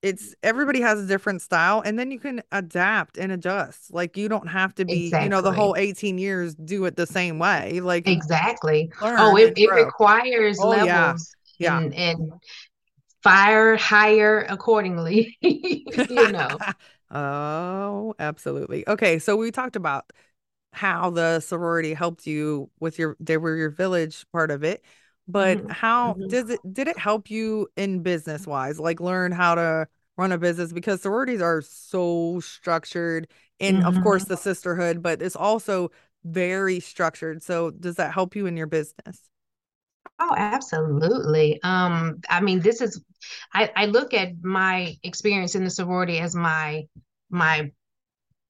it's 0.03 0.35
everybody 0.43 0.81
has 0.81 1.01
a 1.01 1.07
different 1.07 1.43
style 1.43 1.83
and 1.85 1.99
then 1.99 2.11
you 2.11 2.20
can 2.20 2.43
adapt 2.53 3.18
and 3.18 3.33
adjust. 3.33 3.93
Like 3.93 4.16
you 4.16 4.29
don't 4.29 4.47
have 4.47 4.74
to 4.76 4.85
be, 4.85 5.14
you 5.18 5.29
know, 5.29 5.41
the 5.41 5.53
whole 5.53 5.74
18 5.76 6.18
years 6.18 6.55
do 6.55 6.85
it 6.85 6.97
the 6.97 7.07
same 7.07 7.39
way. 7.39 7.81
Like 7.81 8.07
Exactly. 8.07 8.91
Oh, 9.03 9.37
it, 9.37 9.59
it 9.59 9.70
requires 9.72 10.59
Oh 10.61 10.72
yeah. 10.72 11.14
Yeah. 11.59 11.81
and 11.81 11.95
and 11.95 12.33
fire 13.22 13.76
higher 13.76 14.47
accordingly, 14.49 15.37
you 15.43 16.33
know. 16.33 16.59
Oh, 17.11 18.14
absolutely. 18.18 18.87
Okay, 18.87 19.18
so 19.18 19.35
we 19.35 19.51
talked 19.51 19.76
about 19.76 20.12
how 20.74 21.09
the 21.09 21.41
sorority 21.41 21.95
helped 21.95 22.26
you 22.26 22.70
with 22.81 22.99
your 22.99 23.16
they 23.18 23.39
were 23.39 23.57
your 23.57 23.70
village 23.70 24.26
part 24.31 24.51
of 24.51 24.62
it, 24.62 24.85
but 25.29 25.61
Mhm, 25.61 25.68
how 25.68 26.16
mhm, 26.16 26.26
does 26.26 26.51
it 26.51 26.61
did 26.74 26.89
it 26.89 26.99
help 26.99 27.31
you 27.31 27.68
in 27.76 28.03
business 28.03 28.47
wise, 28.47 28.81
like 28.81 29.01
learn 29.01 29.33
how 29.33 29.55
to 29.55 29.89
run 30.16 30.33
a 30.33 30.39
business 30.39 30.72
because 30.72 31.03
sororities 31.03 31.41
are 31.43 31.62
so 31.62 32.41
structured 32.41 33.29
and 33.61 33.83
of 33.85 34.01
course 34.01 34.24
mhm. 34.24 34.26
the 34.26 34.37
sisterhood, 34.37 35.03
but 35.03 35.22
it's 35.22 35.37
also 35.37 35.91
very 36.24 36.81
structured. 36.81 37.43
So 37.43 37.70
does 37.70 37.97
that 37.97 38.12
help 38.12 38.35
you 38.37 38.47
in 38.47 38.57
your 38.57 38.66
business? 38.66 39.22
Oh, 40.20 40.35
absolutely. 40.37 41.61
Um, 41.62 42.20
I 42.29 42.41
mean, 42.41 42.61
this 42.61 42.81
is 42.81 43.01
I, 43.53 43.70
I 43.76 43.87
look 43.87 44.14
at 44.14 44.43
my 44.43 44.97
experience 45.03 45.55
in 45.55 45.64
the 45.64 45.70
sorority 45.70 46.18
as 46.18 46.35
my 46.35 46.87
my 47.31 47.70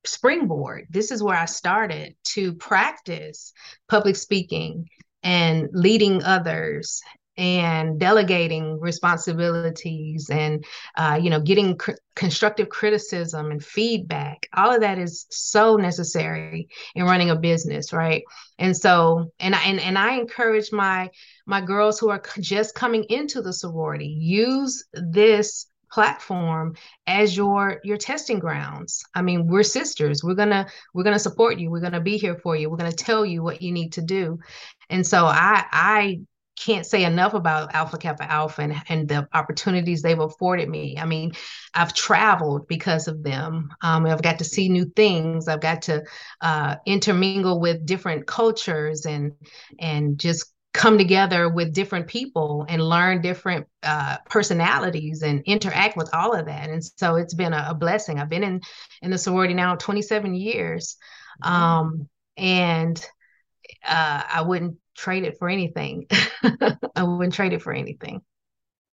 springboard. 0.06 0.86
This 0.90 1.10
is 1.12 1.22
where 1.22 1.36
I 1.38 1.46
started 1.46 2.16
to 2.34 2.54
practice 2.54 3.52
public 3.88 4.16
speaking 4.16 4.88
and 5.22 5.68
leading 5.72 6.22
others 6.22 7.00
and 7.38 8.00
delegating 8.00 8.80
responsibilities 8.80 10.28
and 10.28 10.64
uh, 10.96 11.18
you 11.22 11.30
know 11.30 11.40
getting 11.40 11.76
cr- 11.78 11.92
constructive 12.16 12.68
criticism 12.68 13.52
and 13.52 13.64
feedback. 13.64 14.48
All 14.54 14.74
of 14.74 14.80
that 14.80 14.98
is 14.98 15.26
so 15.30 15.76
necessary 15.76 16.68
in 16.96 17.04
running 17.04 17.30
a 17.30 17.36
business 17.36 17.92
right? 17.92 18.22
And 18.58 18.76
so 18.76 19.30
and 19.38 19.54
I, 19.54 19.62
and, 19.62 19.80
and 19.80 19.96
I 19.96 20.14
encourage 20.14 20.72
my 20.72 21.10
my 21.46 21.60
girls 21.60 21.98
who 21.98 22.10
are 22.10 22.22
just 22.40 22.74
coming 22.74 23.04
into 23.04 23.40
the 23.40 23.52
sorority 23.52 24.08
use 24.08 24.84
this 24.92 25.66
platform 25.90 26.74
as 27.06 27.36
your 27.36 27.80
your 27.84 27.96
testing 27.96 28.40
grounds. 28.40 29.02
I 29.14 29.22
mean 29.22 29.46
we're 29.46 29.62
sisters. 29.62 30.24
We're 30.24 30.34
gonna 30.34 30.66
we're 30.92 31.04
gonna 31.04 31.20
support 31.20 31.58
you. 31.58 31.70
We're 31.70 31.80
gonna 31.80 32.00
be 32.00 32.18
here 32.18 32.36
for 32.36 32.56
you. 32.56 32.68
We're 32.68 32.76
gonna 32.76 32.92
tell 32.92 33.24
you 33.24 33.44
what 33.44 33.62
you 33.62 33.70
need 33.70 33.92
to 33.92 34.02
do 34.02 34.40
and 34.90 35.06
so 35.06 35.24
i 35.26 35.64
i 35.72 36.20
can't 36.58 36.86
say 36.86 37.04
enough 37.04 37.34
about 37.34 37.74
alpha 37.74 37.96
kappa 37.96 38.30
alpha 38.30 38.62
and, 38.62 38.74
and 38.88 39.08
the 39.08 39.28
opportunities 39.32 40.02
they've 40.02 40.18
afforded 40.18 40.68
me. 40.68 40.98
I 40.98 41.06
mean 41.06 41.32
i've 41.74 41.94
traveled 41.94 42.66
because 42.68 43.08
of 43.08 43.22
them. 43.22 43.70
Um, 43.80 44.06
i've 44.06 44.22
got 44.22 44.38
to 44.38 44.44
see 44.44 44.68
new 44.68 44.86
things. 44.96 45.48
I've 45.48 45.60
got 45.60 45.82
to 45.82 46.04
uh, 46.40 46.76
intermingle 46.84 47.60
with 47.60 47.86
different 47.86 48.26
cultures 48.26 49.06
and 49.06 49.32
and 49.78 50.18
just 50.18 50.52
come 50.74 50.98
together 50.98 51.48
with 51.48 51.72
different 51.72 52.06
people 52.06 52.66
and 52.68 52.82
learn 52.82 53.20
different 53.20 53.66
uh, 53.82 54.16
personalities 54.28 55.22
and 55.22 55.42
interact 55.44 55.96
with 55.96 56.08
all 56.12 56.34
of 56.34 56.46
that. 56.46 56.68
And 56.70 56.84
so 56.84 57.16
it's 57.16 57.34
been 57.34 57.52
a, 57.52 57.68
a 57.70 57.74
blessing. 57.74 58.18
I've 58.20 58.28
been 58.28 58.44
in 58.44 58.60
in 59.02 59.10
the 59.10 59.18
sorority 59.18 59.54
now 59.54 59.76
27 59.76 60.34
years, 60.34 60.96
um, 61.42 62.08
and 62.36 63.04
uh, 63.86 64.22
I 64.32 64.42
wouldn't 64.42 64.76
trade 64.96 65.24
it 65.24 65.38
for 65.38 65.48
anything. 65.48 66.06
I 66.96 67.02
wouldn't 67.02 67.34
trade 67.34 67.52
it 67.52 67.62
for 67.62 67.72
anything. 67.72 68.22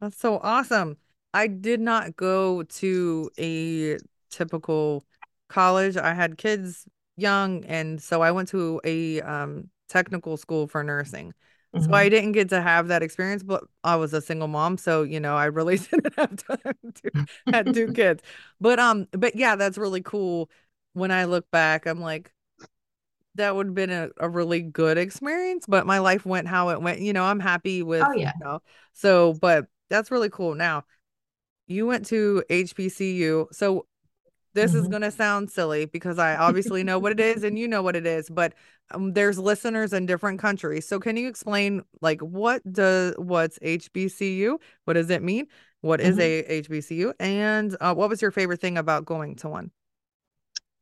That's 0.01 0.19
so 0.19 0.39
awesome. 0.39 0.97
I 1.33 1.47
did 1.47 1.81
not 1.81 2.17
go 2.17 2.63
to 2.63 3.31
a 3.39 3.99
typical 4.31 5.05
college. 5.49 5.97
I 5.97 6.15
had 6.15 6.37
kids 6.39 6.87
young, 7.17 7.65
and 7.65 8.03
so 8.03 8.23
I 8.23 8.31
went 8.33 8.49
to 8.51 8.81
a 8.85 9.21
um, 9.23 9.71
technical 9.89 10.37
school 10.37 10.67
for 10.67 10.83
nursing. 10.85 11.33
So 11.79 11.93
I 11.93 12.09
didn't 12.09 12.33
get 12.33 12.49
to 12.51 12.61
have 12.63 12.89
that 12.89 13.03
experience, 13.03 13.43
but 13.43 13.65
I 13.83 13.97
was 13.97 14.15
a 14.15 14.21
single 14.23 14.49
mom, 14.49 14.79
so 14.79 15.03
you 15.03 15.21
know, 15.21 15.37
I 15.37 15.47
really 15.47 15.79
didn't 15.91 16.15
have 16.17 16.37
time 16.37 16.93
to 17.03 17.13
had 17.53 17.73
two 17.73 17.89
kids. 17.93 18.23
But 18.61 18.79
um, 18.79 19.07
but 19.13 19.37
yeah, 19.37 19.57
that's 19.57 19.79
really 19.79 20.03
cool. 20.03 20.51
When 20.93 21.11
I 21.11 21.25
look 21.25 21.51
back, 21.51 21.87
I'm 21.87 22.01
like, 22.01 22.33
that 23.37 23.55
would 23.57 23.67
have 23.67 23.75
been 23.75 23.91
a, 23.91 24.11
a 24.19 24.29
really 24.29 24.63
good 24.63 24.99
experience, 24.99 25.67
but 25.67 25.87
my 25.87 25.99
life 25.99 26.25
went 26.27 26.49
how 26.49 26.71
it 26.71 26.81
went. 26.83 27.01
You 27.01 27.13
know, 27.13 27.25
I'm 27.25 27.41
happy 27.41 27.83
with, 27.83 28.09
Oh 28.09 28.13
you 28.15 28.23
yeah. 28.23 28.33
know, 28.41 28.61
so, 28.93 29.35
but 29.35 29.67
that's 29.91 30.11
really 30.11 30.31
cool. 30.31 30.55
Now, 30.55 30.85
you 31.67 31.87
went 31.87 32.07
to 32.07 32.45
HBCU. 32.51 33.49
So 33.53 33.87
this 34.55 34.75
is 34.75 34.87
Mhm. 34.87 34.91
going 34.91 35.03
to 35.03 35.11
sound 35.11 35.51
silly 35.51 35.87
because 35.87 36.19
I 36.19 36.37
obviously 36.37 36.85
know 36.85 36.99
what 36.99 37.13
it 37.13 37.21
is 37.21 37.45
and 37.45 37.59
you 37.59 37.67
know 37.69 37.83
what 37.83 37.97
it 37.97 38.07
is, 38.07 38.31
but 38.31 38.55
um, 38.93 39.13
there's 39.13 39.39
listeners 39.39 39.93
in 39.93 40.07
different 40.07 40.39
countries. 40.41 40.87
So 40.87 41.01
can 41.01 41.17
you 41.17 41.29
explain 41.29 41.83
like 42.01 42.21
what 42.21 42.63
does 42.73 43.15
what's 43.19 43.59
HBCU? 43.63 44.59
What 44.85 44.95
does 44.95 45.11
it 45.11 45.23
mean? 45.23 45.49
What 45.81 46.01
is 46.01 46.19
Mhm. 46.19 46.21
a 46.21 46.41
HBCU? 46.45 47.15
And 47.21 47.77
uh, 47.81 47.95
what 47.95 48.09
was 48.09 48.23
your 48.23 48.31
favorite 48.31 48.61
thing 48.61 48.79
about 48.79 49.05
going 49.07 49.37
to 49.37 49.49
one? 49.49 49.71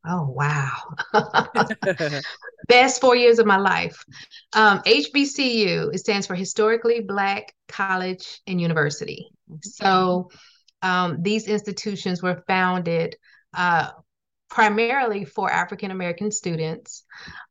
Oh 0.05 0.26
wow. 0.28 0.94
Best 2.68 3.00
four 3.00 3.16
years 3.16 3.38
of 3.38 3.46
my 3.46 3.57
life. 3.57 4.05
Um, 4.53 4.80
HBCU, 4.86 5.90
it 5.92 5.98
stands 5.98 6.26
for 6.26 6.34
Historically 6.34 7.00
Black 7.00 7.55
College 7.68 8.40
and 8.46 8.61
University. 8.61 9.28
So 9.61 10.30
um, 10.82 11.22
these 11.22 11.46
institutions 11.48 12.22
were 12.22 12.42
founded 12.46 13.16
uh, 13.55 13.90
primarily 14.48 15.24
for 15.24 15.50
African 15.50 15.90
American 15.90 16.30
students. 16.30 17.05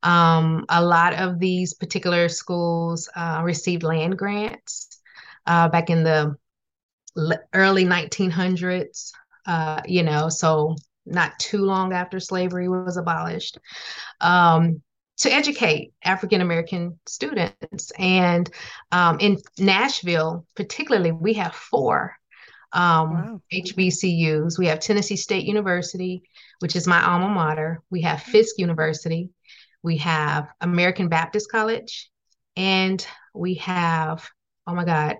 Um, 0.03 0.65
a 0.69 0.83
lot 0.83 1.13
of 1.13 1.39
these 1.39 1.73
particular 1.73 2.29
schools 2.29 3.09
uh, 3.15 3.41
received 3.43 3.83
land 3.83 4.17
grants 4.17 4.99
uh, 5.45 5.69
back 5.69 5.89
in 5.89 6.03
the 6.03 6.35
early 7.53 7.83
1900s, 7.83 9.13
uh, 9.45 9.81
you 9.85 10.03
know, 10.03 10.29
so 10.29 10.75
not 11.05 11.37
too 11.39 11.59
long 11.59 11.93
after 11.93 12.19
slavery 12.19 12.67
was 12.69 12.97
abolished 12.97 13.57
um, 14.21 14.81
to 15.17 15.31
educate 15.31 15.93
African 16.03 16.41
American 16.41 16.99
students. 17.05 17.91
And 17.97 18.49
um, 18.91 19.17
in 19.19 19.37
Nashville, 19.59 20.45
particularly, 20.55 21.11
we 21.11 21.33
have 21.33 21.55
four 21.55 22.15
um, 22.73 23.11
Wow. 23.13 23.41
HBCUs. 23.51 24.57
We 24.57 24.67
have 24.67 24.79
Tennessee 24.79 25.17
State 25.17 25.45
University, 25.45 26.23
which 26.59 26.75
is 26.75 26.87
my 26.87 27.03
alma 27.03 27.27
mater. 27.29 27.81
We 27.89 28.01
have 28.01 28.23
Fisk 28.23 28.57
University. 28.57 29.29
We 29.83 29.97
have 29.97 30.47
American 30.61 31.09
Baptist 31.09 31.51
College. 31.51 32.09
And 32.55 33.05
we 33.33 33.55
have, 33.55 34.29
oh 34.67 34.75
my 34.75 34.85
God, 34.85 35.17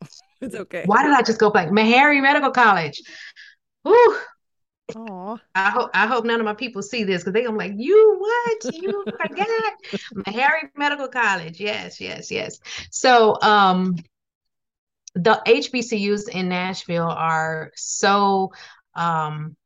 It's 0.40 0.54
okay. 0.54 0.84
why 0.84 1.02
did 1.02 1.12
I 1.12 1.22
just 1.22 1.38
go 1.38 1.50
blank? 1.50 1.70
Meharry 1.72 2.20
Medical 2.20 2.50
College. 2.50 3.00
Whew, 3.86 4.18
Oh, 4.96 5.38
I 5.54 5.70
hope 5.70 5.90
I 5.94 6.06
hope 6.06 6.24
none 6.24 6.40
of 6.40 6.44
my 6.44 6.54
people 6.54 6.82
see 6.82 7.04
this 7.04 7.22
because 7.22 7.32
they're 7.32 7.44
gonna 7.44 7.56
be 7.56 7.68
like, 7.68 7.78
you 7.78 8.16
what? 8.18 8.74
You 8.74 9.06
forgot 9.16 9.72
Meharry 10.26 10.70
Medical 10.76 11.08
College. 11.08 11.60
Yes, 11.60 12.00
yes, 12.00 12.30
yes. 12.30 12.58
So 12.90 13.36
um 13.42 13.96
the 15.14 15.40
HBCUs 15.46 16.28
in 16.28 16.48
Nashville 16.48 17.08
are 17.08 17.70
so 17.76 18.52
um 18.94 19.56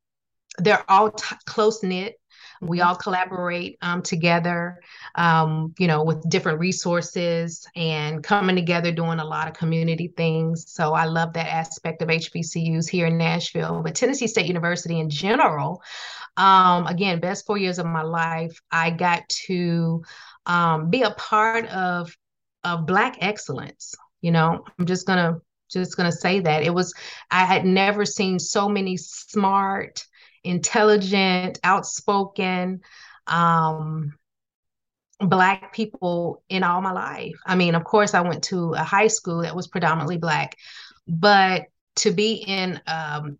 they're 0.58 0.84
all 0.88 1.10
t- 1.10 1.36
close 1.46 1.82
knit. 1.82 2.19
We 2.60 2.80
hmm 2.80 2.82
all 2.82 2.94
collaborate 2.96 3.78
um, 3.82 4.02
together, 4.02 4.80
um, 5.14 5.74
you 5.78 5.86
know, 5.86 6.04
with 6.04 6.28
different 6.28 6.60
resources 6.60 7.66
and 7.74 8.22
coming 8.22 8.56
together 8.56 8.92
doing 8.92 9.18
a 9.18 9.24
lot 9.24 9.48
of 9.48 9.54
community 9.54 10.12
things. 10.16 10.70
So 10.72 10.92
I 10.92 11.06
love 11.06 11.32
that 11.34 11.48
aspect 11.48 12.02
of 12.02 12.10
HBCUs 12.10 12.88
here 12.88 13.06
in 13.06 13.16
Nashville. 13.18 13.82
But 13.82 13.94
Tennessee 13.94 14.26
State 14.26 14.46
University 14.46 15.00
in 15.00 15.08
general, 15.10 15.82
um, 16.36 16.86
again, 16.86 17.20
best 17.20 17.46
four 17.46 17.58
years 17.58 17.78
of 17.78 17.86
my 17.86 18.02
life, 18.02 18.60
I 18.70 18.90
got 18.90 19.28
to 19.46 20.02
um, 20.46 20.90
be 20.90 21.02
a 21.02 21.10
part 21.12 21.66
of 21.68 22.16
of 22.64 22.86
Black 22.86 23.16
excellence. 23.20 23.94
You 24.20 24.32
know, 24.32 24.64
I'm 24.78 24.86
just 24.86 25.06
gonna 25.06 25.38
just 25.70 25.96
gonna 25.96 26.12
say 26.12 26.40
that 26.40 26.62
it 26.62 26.74
was. 26.74 26.94
I 27.30 27.44
had 27.44 27.64
never 27.64 28.04
seen 28.04 28.38
so 28.38 28.68
many 28.68 28.96
smart 28.96 30.06
intelligent, 30.44 31.58
outspoken, 31.62 32.80
um, 33.26 34.14
black 35.20 35.72
people 35.72 36.42
in 36.48 36.62
all 36.62 36.80
my 36.80 36.92
life. 36.92 37.36
I 37.46 37.54
mean, 37.54 37.74
of 37.74 37.84
course, 37.84 38.14
I 38.14 38.22
went 38.22 38.44
to 38.44 38.72
a 38.74 38.82
high 38.82 39.08
school 39.08 39.42
that 39.42 39.54
was 39.54 39.68
predominantly 39.68 40.16
black, 40.16 40.56
but 41.06 41.66
to 41.96 42.10
be 42.10 42.44
in 42.46 42.80
um, 42.86 43.38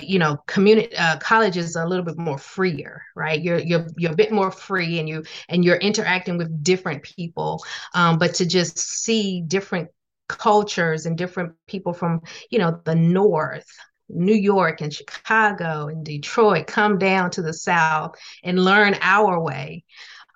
you 0.00 0.18
know, 0.18 0.36
community 0.46 0.94
uh, 0.96 1.18
college 1.18 1.56
is 1.56 1.76
a 1.76 1.84
little 1.84 2.04
bit 2.04 2.18
more 2.18 2.38
freer, 2.38 3.02
right? 3.16 3.42
You're 3.42 3.58
you're 3.58 3.86
you're 3.96 4.12
a 4.12 4.16
bit 4.16 4.30
more 4.30 4.50
free, 4.50 4.98
and 5.00 5.08
you 5.08 5.24
and 5.48 5.64
you're 5.64 5.76
interacting 5.76 6.38
with 6.38 6.62
different 6.62 7.02
people. 7.02 7.64
Um, 7.94 8.18
but 8.18 8.34
to 8.34 8.46
just 8.46 8.78
see 8.78 9.42
different 9.42 9.88
cultures 10.28 11.06
and 11.06 11.18
different 11.18 11.54
people 11.66 11.92
from 11.92 12.20
you 12.50 12.58
know 12.58 12.80
the 12.84 12.94
north, 12.94 13.66
New 14.08 14.34
York 14.34 14.80
and 14.80 14.92
Chicago 14.92 15.88
and 15.88 16.04
Detroit, 16.04 16.66
come 16.66 16.98
down 16.98 17.30
to 17.32 17.42
the 17.42 17.52
South 17.52 18.16
and 18.42 18.64
learn 18.64 18.96
our 19.00 19.40
way. 19.40 19.84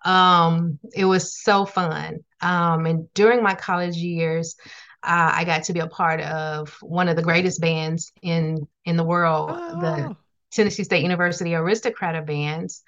Um, 0.05 0.79
it 0.95 1.05
was 1.05 1.41
so 1.41 1.64
fun. 1.66 2.21
Um, 2.41 2.87
and 2.87 3.12
during 3.14 3.43
my 3.43 3.55
college 3.55 3.97
years, 3.97 4.57
uh, 5.03 5.33
I 5.35 5.45
got 5.45 5.64
to 5.64 5.73
be 5.73 5.81
a 5.81 5.87
part 5.87 6.21
of 6.21 6.77
one 6.83 7.09
of 7.09 7.16
the 7.16 7.23
greatest 7.23 7.61
bands 7.61 8.12
in 8.23 8.66
in 8.85 8.97
the 8.97 9.05
world, 9.05 9.51
oh. 9.53 9.81
the 9.81 10.16
Tennessee 10.51 10.85
State 10.85 11.03
University 11.03 11.55
Aristocrat 11.55 12.27
bands. 12.27 12.83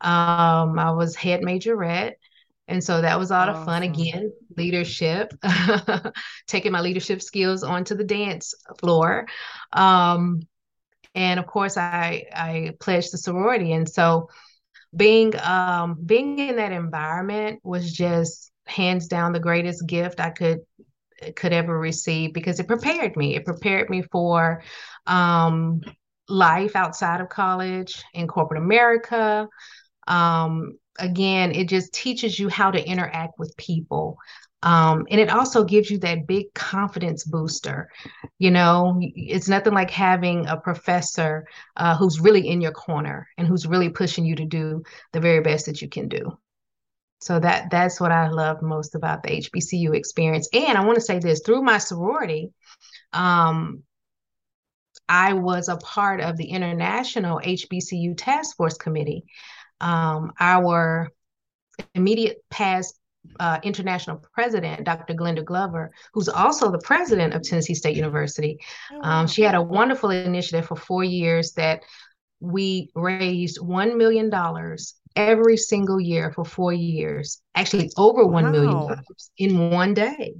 Um, 0.00 0.78
I 0.78 0.92
was 0.92 1.16
head 1.16 1.40
majorette. 1.40 2.14
And 2.68 2.82
so 2.82 3.00
that 3.00 3.18
was 3.18 3.30
a 3.30 3.34
lot 3.34 3.48
awesome. 3.48 3.62
of 3.62 3.66
fun. 3.66 3.82
Again, 3.82 4.32
leadership, 4.56 5.32
taking 6.46 6.72
my 6.72 6.80
leadership 6.80 7.22
skills 7.22 7.62
onto 7.62 7.94
the 7.94 8.04
dance 8.04 8.54
floor. 8.80 9.26
Um, 9.72 10.42
and 11.14 11.38
of 11.38 11.46
course, 11.46 11.76
I 11.76 12.24
I 12.34 12.72
pledged 12.80 13.12
the 13.12 13.18
sorority. 13.18 13.72
And 13.72 13.88
so 13.88 14.28
being 14.94 15.38
um, 15.40 15.96
being 16.04 16.38
in 16.38 16.56
that 16.56 16.72
environment 16.72 17.60
was 17.62 17.92
just 17.92 18.50
hands 18.66 19.06
down 19.06 19.32
the 19.32 19.40
greatest 19.40 19.86
gift 19.86 20.20
I 20.20 20.30
could 20.30 20.58
could 21.34 21.52
ever 21.52 21.78
receive 21.78 22.32
because 22.32 22.60
it 22.60 22.66
prepared 22.68 23.16
me. 23.16 23.36
It 23.36 23.44
prepared 23.44 23.90
me 23.90 24.02
for 24.02 24.62
um, 25.06 25.80
life 26.28 26.76
outside 26.76 27.20
of 27.20 27.28
college 27.28 28.02
in 28.12 28.26
corporate 28.26 28.62
America. 28.62 29.48
Um, 30.06 30.78
again, 30.98 31.52
it 31.52 31.68
just 31.68 31.92
teaches 31.92 32.38
you 32.38 32.48
how 32.48 32.70
to 32.70 32.84
interact 32.84 33.38
with 33.38 33.56
people. 33.56 34.18
Um, 34.62 35.06
and 35.10 35.20
it 35.20 35.30
also 35.30 35.64
gives 35.64 35.90
you 35.90 35.98
that 35.98 36.26
big 36.26 36.52
confidence 36.54 37.24
booster. 37.24 37.88
You 38.38 38.50
know, 38.50 38.98
it's 39.00 39.48
nothing 39.48 39.74
like 39.74 39.90
having 39.90 40.46
a 40.46 40.56
professor 40.56 41.46
uh, 41.76 41.96
who's 41.96 42.20
really 42.20 42.48
in 42.48 42.60
your 42.60 42.72
corner 42.72 43.28
and 43.38 43.46
who's 43.46 43.66
really 43.66 43.90
pushing 43.90 44.24
you 44.24 44.34
to 44.36 44.44
do 44.44 44.82
the 45.12 45.20
very 45.20 45.40
best 45.40 45.66
that 45.66 45.82
you 45.82 45.88
can 45.88 46.08
do. 46.08 46.36
So 47.20 47.38
that 47.40 47.70
that's 47.70 48.00
what 48.00 48.12
I 48.12 48.28
love 48.28 48.62
most 48.62 48.94
about 48.94 49.22
the 49.22 49.30
HBCU 49.30 49.94
experience. 49.94 50.48
And 50.52 50.76
I 50.76 50.84
want 50.84 50.96
to 50.96 51.04
say 51.04 51.18
this 51.18 51.42
through 51.44 51.62
my 51.62 51.78
sorority, 51.78 52.52
um, 53.12 53.82
I 55.08 55.34
was 55.34 55.68
a 55.68 55.76
part 55.76 56.20
of 56.20 56.36
the 56.36 56.46
International 56.46 57.40
HBCU 57.40 58.14
Task 58.16 58.56
Force 58.56 58.76
Committee. 58.76 59.24
Um, 59.80 60.32
our 60.40 61.10
immediate 61.94 62.38
past 62.50 62.98
uh, 63.40 63.58
international 63.62 64.22
president, 64.32 64.84
Dr. 64.84 65.14
Glenda 65.14 65.44
Glover, 65.44 65.90
who's 66.12 66.28
also 66.28 66.70
the 66.70 66.78
president 66.78 67.34
of 67.34 67.42
Tennessee 67.42 67.74
State 67.74 67.96
University. 67.96 68.58
Oh, 68.92 69.00
um, 69.02 69.26
she 69.26 69.42
had 69.42 69.54
a 69.54 69.62
wonderful 69.62 70.10
initiative 70.10 70.66
for 70.66 70.76
four 70.76 71.04
years 71.04 71.52
that 71.52 71.82
we 72.40 72.90
raised 72.94 73.58
$1 73.58 73.96
million 73.96 74.30
every 75.16 75.56
single 75.56 76.00
year 76.00 76.30
for 76.32 76.44
four 76.44 76.72
years, 76.72 77.40
actually 77.54 77.90
over 77.96 78.24
wow. 78.24 78.42
$1 78.42 78.52
million 78.52 78.96
in 79.38 79.70
one 79.70 79.94
day. 79.94 80.34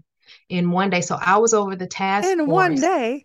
In 0.49 0.70
one 0.70 0.91
day. 0.91 1.01
So 1.01 1.16
I 1.20 1.39
was 1.39 1.55
over 1.55 1.76
the 1.76 1.87
task 1.87 2.28
in 2.28 2.39
force. 2.39 2.49
one 2.49 2.74
day. 2.74 3.24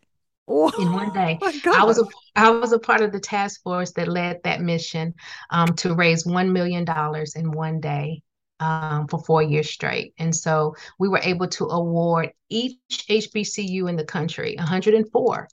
In 0.79 0.91
one 0.91 1.13
day, 1.13 1.39
oh 1.41 1.75
I 1.77 1.85
was 1.85 1.97
a 1.97 2.05
I 2.35 2.49
was 2.49 2.73
a 2.73 2.79
part 2.79 3.01
of 3.01 3.11
the 3.11 3.19
task 3.19 3.61
force 3.63 3.91
that 3.93 4.07
led 4.07 4.41
that 4.43 4.61
mission 4.61 5.13
um, 5.49 5.69
to 5.77 5.95
raise 5.95 6.25
one 6.25 6.51
million 6.51 6.83
dollars 6.83 7.35
in 7.35 7.51
one 7.51 7.79
day 7.79 8.21
um, 8.59 9.07
for 9.07 9.21
four 9.23 9.41
years 9.41 9.69
straight. 9.69 10.13
And 10.19 10.35
so 10.35 10.75
we 10.99 11.07
were 11.07 11.21
able 11.23 11.47
to 11.47 11.65
award 11.65 12.31
each 12.49 12.77
HBCU 12.89 13.89
in 13.89 13.95
the 13.95 14.03
country 14.03 14.55
104, 14.57 15.47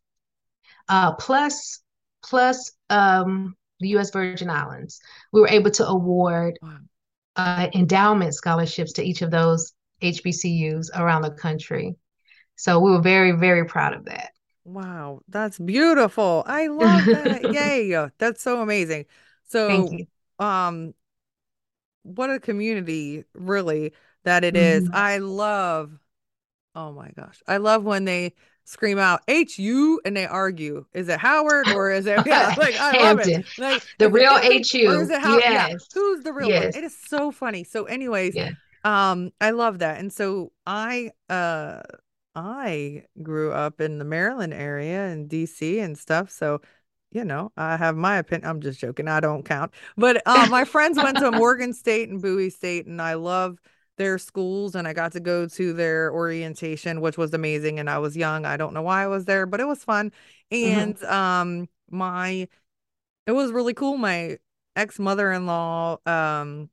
uh, 0.89 1.13
plus 1.15 1.81
plus 2.23 2.73
um, 2.91 3.57
the 3.81 3.89
U.S. 3.91 4.11
Virgin 4.11 4.51
Islands. 4.51 5.01
We 5.33 5.41
were 5.41 5.49
able 5.49 5.71
to 5.73 5.87
award 5.87 6.59
uh, 7.37 7.69
endowment 7.73 8.35
scholarships 8.35 8.95
to 8.95 9.03
each 9.03 9.23
of 9.23 9.31
those 9.31 9.73
HBCUs 10.03 10.89
around 10.97 11.23
the 11.23 11.31
country. 11.31 11.95
So 12.57 12.81
we 12.81 12.91
were 12.91 13.01
very, 13.01 13.33
very 13.33 13.65
proud 13.65 13.95
of 13.95 14.07
that. 14.07 14.31
Wow, 14.69 15.23
that's 15.29 15.59
beautiful. 15.59 16.45
I 16.47 16.67
love 16.67 17.07
that. 17.07 17.53
Yay. 17.55 18.09
That's 18.19 18.43
so 18.43 18.61
amazing. 18.61 19.07
So 19.47 19.91
um 20.39 20.95
what 22.03 22.31
a 22.31 22.39
community 22.39 23.25
really 23.33 23.95
that 24.25 24.45
it 24.45 24.57
is. 24.57 24.85
Mm-hmm. 24.85 24.95
I 24.95 25.19
love 25.19 25.99
oh 26.75 26.93
my 26.93 27.11
gosh. 27.17 27.43
I 27.49 27.57
love 27.57 27.85
when 27.85 28.05
they 28.05 28.35
scream 28.65 28.99
out 28.99 29.23
HU 29.27 30.03
and 30.05 30.15
they 30.15 30.27
argue. 30.27 30.85
Is 30.93 31.09
it 31.09 31.19
Howard 31.19 31.69
or 31.69 31.91
is 31.91 32.05
it 32.05 32.21
yeah, 32.27 32.55
like 32.59 32.75
I 32.79 33.03
love 33.03 33.21
it. 33.27 33.47
Like 33.57 33.83
the 33.99 34.11
real 34.11 34.37
HU. 34.37 34.91
Is 34.91 35.09
it 35.09 35.23
How, 35.23 35.39
yes. 35.39 35.71
Yeah, 35.71 35.77
who's 35.95 36.25
the 36.25 36.33
real 36.35 36.49
yes. 36.51 36.75
one? 36.75 36.85
It 36.85 36.87
is 36.87 36.97
so 37.07 37.31
funny. 37.31 37.65
So 37.65 37.85
anyways, 37.85 38.35
yeah. 38.37 38.51
um 38.85 39.33
I 39.41 39.53
love 39.53 39.79
that. 39.79 39.99
And 39.99 40.13
so 40.13 40.53
I 40.67 41.13
uh 41.31 41.81
I 42.39 43.05
grew 43.23 43.53
up 43.53 43.81
in 43.81 43.99
the 43.99 44.05
Maryland 44.05 44.55
area 44.55 45.07
and 45.07 45.29
DC 45.29 45.83
and 45.83 45.99
stuff. 45.99 46.31
So 46.31 46.61
you 47.11 47.25
know, 47.25 47.51
I 47.57 47.77
have 47.79 47.97
my 47.97 48.19
opinion. 48.19 48.51
I'm 48.51 48.61
just 48.61 48.81
joking. 48.81 49.09
I 49.09 49.21
don't 49.21 49.43
count. 49.43 49.73
But 49.97 50.21
uh, 50.27 50.47
my 50.51 50.65
friends 50.65 50.99
went 50.99 51.17
to 51.19 51.31
Morgan 51.33 51.73
State 51.73 52.11
and 52.11 52.21
Bowie 52.21 52.51
State, 52.51 52.87
and 52.87 53.01
I 53.01 53.15
love 53.15 53.59
their 53.99 54.17
schools 54.17 54.75
and 54.75 54.89
I 54.89 54.93
got 54.93 55.13
to 55.13 55.21
go 55.21 55.47
to 55.47 55.73
their 55.73 56.13
orientation, 56.13 57.01
which 57.01 57.19
was 57.19 57.35
amazing. 57.35 57.79
And 57.79 57.91
I 57.91 57.99
was 57.99 58.17
young. 58.17 58.47
I 58.47 58.57
don't 58.57 58.73
know 58.73 58.83
why 58.83 59.03
I 59.03 59.09
was 59.09 59.27
there, 59.27 59.45
but 59.45 59.61
it 59.61 59.67
was 59.67 59.85
fun. 59.85 60.13
Mm-hmm. 60.51 60.79
And 60.79 60.97
mm-hmm. 60.97 61.13
um 61.13 61.69
my 61.91 62.49
it 63.27 63.33
was 63.33 63.53
really 63.53 63.75
cool. 63.75 63.99
My 63.99 64.39
ex 64.75 64.99
mother-in-law, 64.99 65.99
um, 66.07 66.71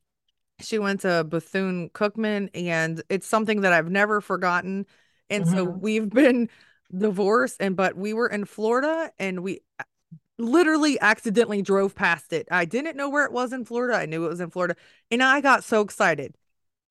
she 0.61 0.80
went 0.80 1.01
to 1.01 1.26
Bethune 1.26 1.89
Cookman, 1.89 2.49
and 2.53 3.03
it's 3.09 3.28
something 3.28 3.61
that 3.61 3.74
I've 3.74 3.89
never 3.89 4.22
forgotten. 4.22 4.86
And 5.30 5.45
mm-hmm. 5.45 5.55
so 5.55 5.63
we've 5.63 6.09
been 6.09 6.49
divorced, 6.95 7.57
and 7.59 7.76
but 7.76 7.95
we 7.95 8.13
were 8.13 8.28
in 8.28 8.45
Florida 8.45 9.11
and 9.17 9.43
we 9.43 9.61
literally 10.38 10.99
accidentally 10.99 11.61
drove 11.61 11.95
past 11.95 12.34
it. 12.34 12.47
I 12.51 12.65
didn't 12.65 12.97
know 12.97 13.09
where 13.09 13.26
it 13.26 13.32
was 13.32 13.53
in 13.53 13.65
Florida. 13.65 13.97
I 13.97 14.05
knew 14.05 14.26
it 14.26 14.30
was 14.30 14.41
in 14.41 14.49
Florida. 14.49 14.76
And 15.09 15.23
I 15.23 15.39
got 15.41 15.63
so 15.63 15.82
excited 15.82 16.36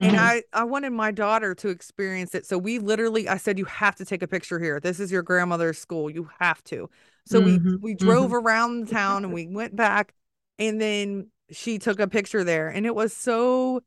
and 0.01 0.17
mm-hmm. 0.17 0.25
I 0.25 0.43
I 0.53 0.65
wanted 0.65 0.91
my 0.91 1.11
daughter 1.11 1.55
to 1.57 1.69
experience 1.69 2.35
it. 2.35 2.47
So 2.47 2.59
we 2.59 2.79
literally 2.79 3.29
I 3.29 3.37
said 3.37 3.59
you 3.59 3.65
have 3.67 3.97
to 3.97 4.05
take 4.05 4.23
a 4.23 4.29
picture 4.29 4.59
here. 4.59 4.81
This 4.81 5.01
is 5.01 5.13
your 5.13 5.23
grandmother's 5.23 5.79
school. 5.79 6.11
You 6.11 6.29
have 6.41 6.63
to. 6.65 6.91
So 7.27 7.41
mm-hmm. 7.41 7.71
we 7.71 7.77
we 7.77 7.95
drove 7.95 8.27
mm-hmm. 8.27 8.47
around 8.47 8.89
town 8.89 9.25
and 9.25 9.33
we 9.33 9.47
went 9.47 9.77
back 9.77 10.15
and 10.59 10.81
then 10.81 11.29
she 11.51 11.79
took 11.79 12.01
a 12.01 12.09
picture 12.09 12.43
there 12.43 12.69
and 12.69 12.87
it 12.87 12.95
was 12.95 13.15
so 13.15 13.83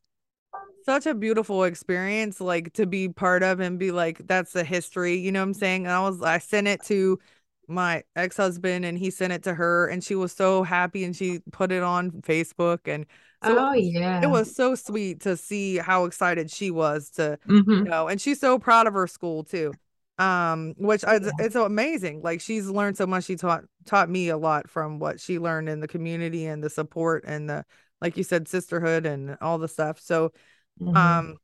such 0.88 1.06
a 1.06 1.14
beautiful 1.14 1.66
experience 1.66 2.40
like 2.40 2.72
to 2.72 2.86
be 2.86 3.10
part 3.10 3.44
of 3.44 3.60
and 3.60 3.78
be 3.78 3.92
like 3.92 4.26
that's 4.26 4.54
the 4.54 4.64
history, 4.64 5.18
you 5.18 5.34
know 5.34 5.42
what 5.42 5.48
I'm 5.48 5.54
saying? 5.54 5.86
And 5.86 5.92
I 5.92 6.00
was 6.00 6.22
I 6.22 6.38
sent 6.38 6.66
it 6.66 6.82
to 6.86 7.20
my 7.68 8.04
ex-husband 8.16 8.86
and 8.86 8.98
he 8.98 9.12
sent 9.12 9.34
it 9.34 9.44
to 9.44 9.54
her 9.54 9.88
and 9.88 10.02
she 10.02 10.16
was 10.16 10.32
so 10.32 10.64
happy 10.64 11.04
and 11.04 11.14
she 11.14 11.40
put 11.52 11.74
it 11.74 11.84
on 11.84 12.12
Facebook 12.22 12.80
and 12.86 13.06
so 13.44 13.58
oh 13.60 13.74
yeah. 13.74 14.24
It 14.24 14.28
was 14.28 14.56
so 14.56 14.76
sweet 14.76 15.20
to 15.22 15.36
see 15.36 15.76
how 15.76 16.06
excited 16.06 16.50
she 16.50 16.72
was 16.72 17.10
to 17.12 17.38
mm-hmm. 17.46 17.70
you 17.70 17.84
know 17.84 18.08
and 18.08 18.22
she's 18.22 18.40
so 18.40 18.58
proud 18.58 18.88
of 18.88 18.94
her 18.94 19.08
school 19.08 19.44
too. 19.44 19.74
Um 20.18 20.74
which 20.78 21.04
I, 21.04 21.20
it's 21.40 21.54
so 21.54 21.66
amazing. 21.66 22.22
Like 22.22 22.40
she's 22.40 22.68
learned 22.68 22.96
so 22.96 23.06
much 23.06 23.26
she 23.26 23.36
taught 23.36 23.66
taught 23.86 24.10
me 24.10 24.30
a 24.30 24.38
lot 24.38 24.70
from 24.70 25.00
what 25.00 25.20
she 25.20 25.38
learned 25.38 25.68
in 25.68 25.82
the 25.82 25.88
community 25.90 26.46
and 26.46 26.64
the 26.64 26.70
support 26.70 27.26
and 27.28 27.50
the 27.50 27.66
like 28.00 28.16
you 28.16 28.24
said 28.24 28.48
sisterhood 28.48 29.06
and 29.06 29.38
all 29.42 29.58
the 29.58 29.68
stuff. 29.68 30.00
So 30.00 30.32
mm-hmm. 30.80 30.96
um 30.98 31.38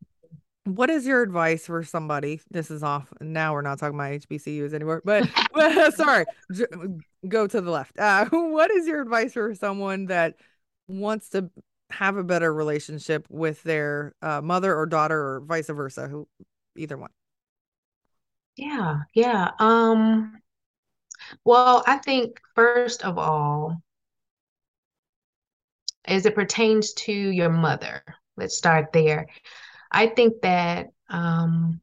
what 0.66 0.90
is 0.90 1.06
your 1.06 1.22
advice 1.22 1.66
for 1.66 1.84
somebody? 1.84 2.40
This 2.50 2.72
is 2.72 2.84
off. 2.84 3.12
Now 3.20 3.54
we're 3.54 3.64
not 3.64 3.80
talking 3.80 4.00
about 4.00 4.14
HBCUs 4.14 4.74
anymore, 4.74 5.02
but, 5.04 5.30
but 5.54 5.94
sorry, 5.96 6.26
go 7.28 7.48
to 7.48 7.60
the 7.60 7.70
left. 7.70 8.00
Uh, 8.00 8.26
what 8.32 8.72
is 8.72 8.88
your 8.88 9.02
advice 9.02 9.34
for 9.34 9.54
someone 9.56 10.06
that 10.06 10.36
wants 10.88 11.30
to 11.30 11.50
have 11.90 12.18
a 12.18 12.24
better 12.24 12.54
relationship 12.54 13.28
with 13.30 13.62
their 13.64 14.16
uh, 14.22 14.42
mother 14.42 14.76
or 14.76 14.86
daughter 14.86 15.20
or 15.20 15.42
vice 15.42 15.68
versa 15.68 16.08
who 16.08 16.28
either 16.76 16.98
one 16.98 17.12
yeah 18.56 18.98
yeah 19.14 19.52
um 19.60 20.42
well 21.44 21.84
i 21.86 21.98
think 21.98 22.40
first 22.56 23.04
of 23.06 23.20
all 23.20 23.80
as 26.06 26.26
it 26.26 26.36
pertains 26.36 26.94
to 26.94 27.14
your 27.14 27.50
mother, 27.50 28.04
let's 28.38 28.58
start 28.58 28.94
there. 28.94 29.28
I 29.92 30.08
think 30.08 30.42
that 30.42 30.88
um, 31.10 31.82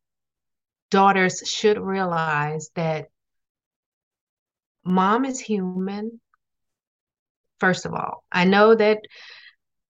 daughters 0.90 1.42
should 1.46 1.78
realize 1.78 2.70
that 2.74 3.06
mom 4.84 5.24
is 5.24 5.38
human. 5.38 6.20
First 7.60 7.86
of 7.86 7.94
all, 7.94 8.24
I 8.32 8.44
know 8.44 8.74
that 8.74 9.00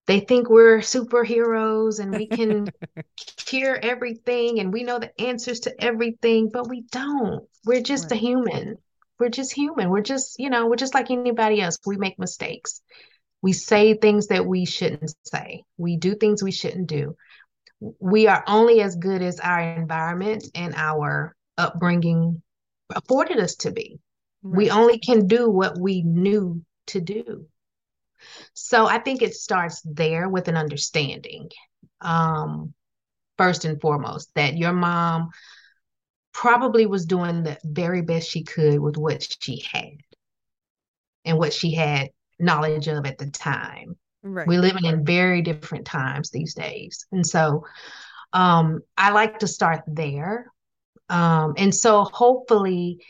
they 0.07 0.19
think 0.19 0.49
we're 0.49 0.79
superheroes 0.79 1.99
and 1.99 2.11
we 2.13 2.27
can 2.27 2.67
cure 3.37 3.77
everything 3.81 4.59
and 4.59 4.73
we 4.73 4.83
know 4.83 4.99
the 4.99 5.21
answers 5.21 5.61
to 5.61 5.83
everything, 5.83 6.49
but 6.51 6.69
we 6.69 6.81
don't. 6.91 7.47
We're 7.65 7.81
just 7.81 8.05
right. 8.05 8.13
a 8.13 8.15
human. 8.15 8.77
We're 9.19 9.29
just 9.29 9.53
human. 9.53 9.89
We're 9.89 10.01
just, 10.01 10.39
you 10.39 10.49
know, 10.49 10.67
we're 10.67 10.75
just 10.75 10.93
like 10.93 11.11
anybody 11.11 11.61
else. 11.61 11.77
We 11.85 11.97
make 11.97 12.19
mistakes. 12.19 12.81
We 13.41 13.53
say 13.53 13.95
things 13.95 14.27
that 14.27 14.45
we 14.45 14.65
shouldn't 14.65 15.13
say. 15.25 15.63
We 15.77 15.97
do 15.97 16.15
things 16.15 16.43
we 16.43 16.51
shouldn't 16.51 16.87
do. 16.87 17.15
We 17.99 18.27
are 18.27 18.43
only 18.47 18.81
as 18.81 18.95
good 18.95 19.21
as 19.21 19.39
our 19.39 19.59
environment 19.59 20.45
and 20.53 20.75
our 20.75 21.35
upbringing 21.57 22.41
afforded 22.95 23.39
us 23.39 23.55
to 23.57 23.71
be. 23.71 23.99
Right. 24.43 24.57
We 24.57 24.69
only 24.69 24.99
can 24.99 25.27
do 25.27 25.49
what 25.49 25.79
we 25.79 26.03
knew 26.03 26.63
to 26.87 27.01
do. 27.01 27.45
So 28.53 28.85
I 28.85 28.99
think 28.99 29.21
it 29.21 29.33
starts 29.33 29.81
there 29.83 30.29
with 30.29 30.47
an 30.47 30.57
understanding, 30.57 31.49
um, 32.01 32.73
first 33.37 33.65
and 33.65 33.81
foremost, 33.81 34.29
that 34.35 34.57
your 34.57 34.73
mom 34.73 35.29
probably 36.31 36.85
was 36.85 37.05
doing 37.05 37.43
the 37.43 37.57
very 37.63 38.01
best 38.01 38.29
she 38.29 38.43
could 38.43 38.79
with 38.79 38.97
what 38.97 39.25
she 39.41 39.63
had 39.71 39.97
and 41.25 41.37
what 41.37 41.53
she 41.53 41.73
had 41.73 42.09
knowledge 42.41 42.87
of 42.87 43.05
at 43.05 43.17
the 43.17 43.29
time. 43.29 43.95
Right. 44.23 44.47
We're 44.47 44.61
living 44.61 44.85
in 44.85 45.05
very 45.05 45.41
different 45.41 45.85
times 45.85 46.29
these 46.29 46.53
days. 46.53 47.05
And 47.11 47.25
so 47.25 47.65
um, 48.33 48.81
I 48.97 49.11
like 49.11 49.39
to 49.39 49.47
start 49.47 49.81
there. 49.87 50.51
Um, 51.09 51.53
and 51.57 51.73
so 51.73 52.03
hopefully 52.03 53.03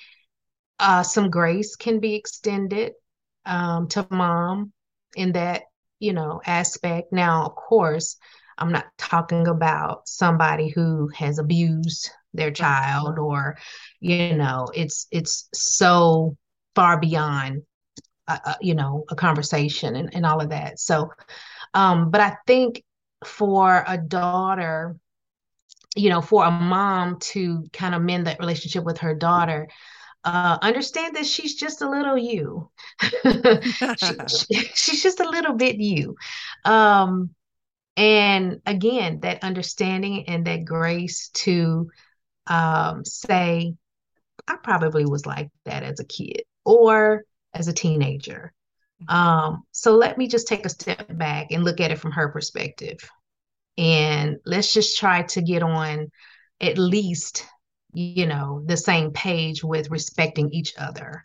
uh, 0.80 1.04
some 1.04 1.30
grace 1.30 1.76
can 1.76 2.00
be 2.00 2.16
extended 2.16 2.94
um, 3.46 3.88
to 3.90 4.08
mom 4.10 4.72
in 5.16 5.34
that, 5.34 5.64
you 6.00 6.14
know, 6.14 6.42
aspect. 6.46 7.14
Now, 7.14 7.46
of 7.46 7.56
course, 7.56 8.18
I'm 8.58 8.72
not 8.72 8.86
talking 8.98 9.48
about 9.48 10.08
somebody 10.08 10.70
who 10.70 11.10
has 11.16 11.40
abused 11.40 12.10
their 12.34 12.52
child 12.52 13.20
or, 13.20 13.58
you 14.00 14.36
know, 14.36 14.68
it's 14.74 15.08
it's 15.12 15.50
so 15.54 16.38
far 16.76 17.00
beyond 17.00 17.64
uh, 18.46 18.56
you 18.62 18.76
know, 18.76 19.06
a 19.10 19.16
conversation 19.16 19.96
and, 19.96 20.14
and 20.16 20.26
all 20.26 20.42
of 20.42 20.50
that. 20.50 20.80
So, 20.80 21.10
um, 21.74 22.12
but 22.12 22.22
I 22.22 22.38
think 22.48 22.84
for 23.26 23.84
a 23.88 23.98
daughter, 23.98 24.98
you 25.96 26.10
know, 26.10 26.22
for 26.22 26.46
a 26.46 26.52
mom 26.52 27.20
to 27.20 27.66
kind 27.74 27.96
of 27.96 28.02
mend 28.02 28.28
that 28.28 28.40
relationship 28.40 28.84
with 28.84 29.00
her 29.00 29.16
daughter, 29.16 29.68
uh, 30.24 30.58
understand 30.62 31.16
that 31.16 31.26
she's 31.26 31.56
just 31.56 31.82
a 31.82 31.90
little 31.90 32.18
you. 32.18 32.70
she, 33.02 34.18
she, 34.28 34.56
she's 34.76 35.04
just 35.04 35.20
a 35.20 35.30
little 35.30 35.54
bit 35.54 35.78
you. 35.78 36.16
Um, 36.66 37.32
and 37.98 38.62
again, 38.66 39.20
that 39.22 39.44
understanding 39.44 40.28
and 40.28 40.46
that 40.46 40.66
grace 40.66 41.30
to 41.30 41.90
um, 42.48 43.04
say, 43.04 43.74
I 44.48 44.56
probably 44.64 45.06
was 45.06 45.26
like 45.26 45.50
that 45.66 45.84
as 45.84 46.00
a 46.00 46.06
kid, 46.06 46.44
or 46.66 47.24
as 47.54 47.68
a 47.68 47.74
teenager. 47.74 48.54
Mm-hmm. 49.04 49.16
Um, 49.16 49.64
so 49.72 49.96
let 49.96 50.18
me 50.18 50.28
just 50.28 50.48
take 50.48 50.66
a 50.66 50.70
step 50.70 51.18
back 51.18 51.48
and 51.52 51.64
look 51.64 51.80
at 51.80 51.92
it 51.92 52.00
from 52.00 52.12
her 52.12 52.30
perspective. 52.30 52.98
And 53.78 54.38
let's 54.46 54.74
just 54.74 54.98
try 54.98 55.24
to 55.24 55.42
get 55.42 55.64
on 55.64 56.12
at 56.60 56.78
least, 56.78 57.46
you 57.94 58.28
know, 58.28 58.62
the 58.66 58.78
same 58.78 59.12
page 59.12 59.64
with 59.64 59.90
respecting 59.90 60.52
each 60.52 60.74
other. 60.78 61.24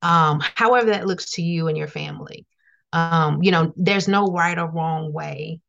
Um, 0.00 0.40
however 0.54 0.90
that 0.90 1.06
looks 1.06 1.32
to 1.32 1.42
you 1.42 1.68
and 1.68 1.76
your 1.76 1.88
family. 1.88 2.46
Um, 2.92 3.42
you 3.42 3.50
know, 3.50 3.72
there's 3.76 4.08
no 4.08 4.26
right 4.26 4.58
or 4.58 4.70
wrong 4.70 5.12
way 5.12 5.60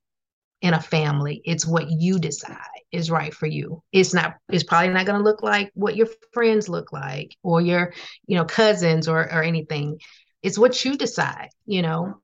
in 0.64 0.74
a 0.74 0.82
family. 0.82 1.42
It's 1.44 1.68
what 1.68 1.92
you 1.92 2.18
decide 2.18 2.58
is 2.92 3.12
right 3.12 3.34
for 3.34 3.48
you. 3.48 3.84
It's 3.92 4.14
not, 4.14 4.36
it's 4.48 4.64
probably 4.64 4.94
not 4.94 5.06
going 5.06 5.18
to 5.18 5.24
look 5.24 5.44
like 5.44 5.70
what 5.74 5.98
your 5.98 6.08
friends 6.32 6.70
look 6.70 6.94
like 6.94 7.36
or 7.44 7.60
your, 7.60 7.94
you 8.28 8.38
know, 8.38 8.46
cousins 8.46 9.10
or, 9.10 9.20
or 9.20 9.44
anything. 9.44 10.00
It's 10.42 10.58
what 10.58 10.84
you 10.86 10.96
decide, 10.96 11.50
you 11.66 11.82
know. 11.82 12.16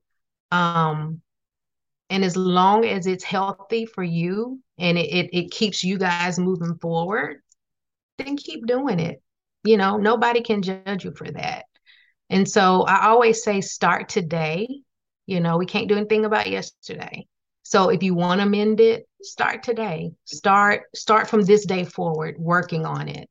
Um, 0.50 1.20
and 2.08 2.24
as 2.24 2.34
long 2.34 2.86
as 2.86 3.06
it's 3.06 3.22
healthy 3.22 3.84
for 3.84 4.02
you 4.02 4.58
and 4.78 4.96
it, 4.96 5.12
it, 5.14 5.30
it 5.36 5.50
keeps 5.50 5.84
you 5.84 5.98
guys 5.98 6.38
moving 6.38 6.76
forward, 6.78 7.42
then 8.16 8.38
keep 8.38 8.66
doing 8.66 9.00
it. 9.00 9.22
You 9.64 9.76
know, 9.76 9.98
nobody 9.98 10.40
can 10.40 10.62
judge 10.62 11.04
you 11.04 11.12
for 11.12 11.30
that. 11.30 11.66
And 12.30 12.48
so 12.48 12.84
I 12.84 13.08
always 13.08 13.44
say, 13.44 13.60
start 13.60 14.08
today. 14.08 14.66
You 15.26 15.40
know, 15.40 15.58
we 15.58 15.66
can't 15.66 15.88
do 15.88 15.96
anything 15.96 16.24
about 16.24 16.46
yesterday 16.46 17.26
so 17.62 17.88
if 17.90 18.02
you 18.02 18.14
want 18.14 18.40
to 18.40 18.46
mend 18.46 18.80
it, 18.80 19.06
start 19.22 19.62
today. 19.62 20.12
Start 20.24 20.82
start 20.94 21.28
from 21.28 21.42
this 21.42 21.64
day 21.66 21.84
forward 21.84 22.36
working 22.38 22.86
on 22.86 23.08
it. 23.08 23.28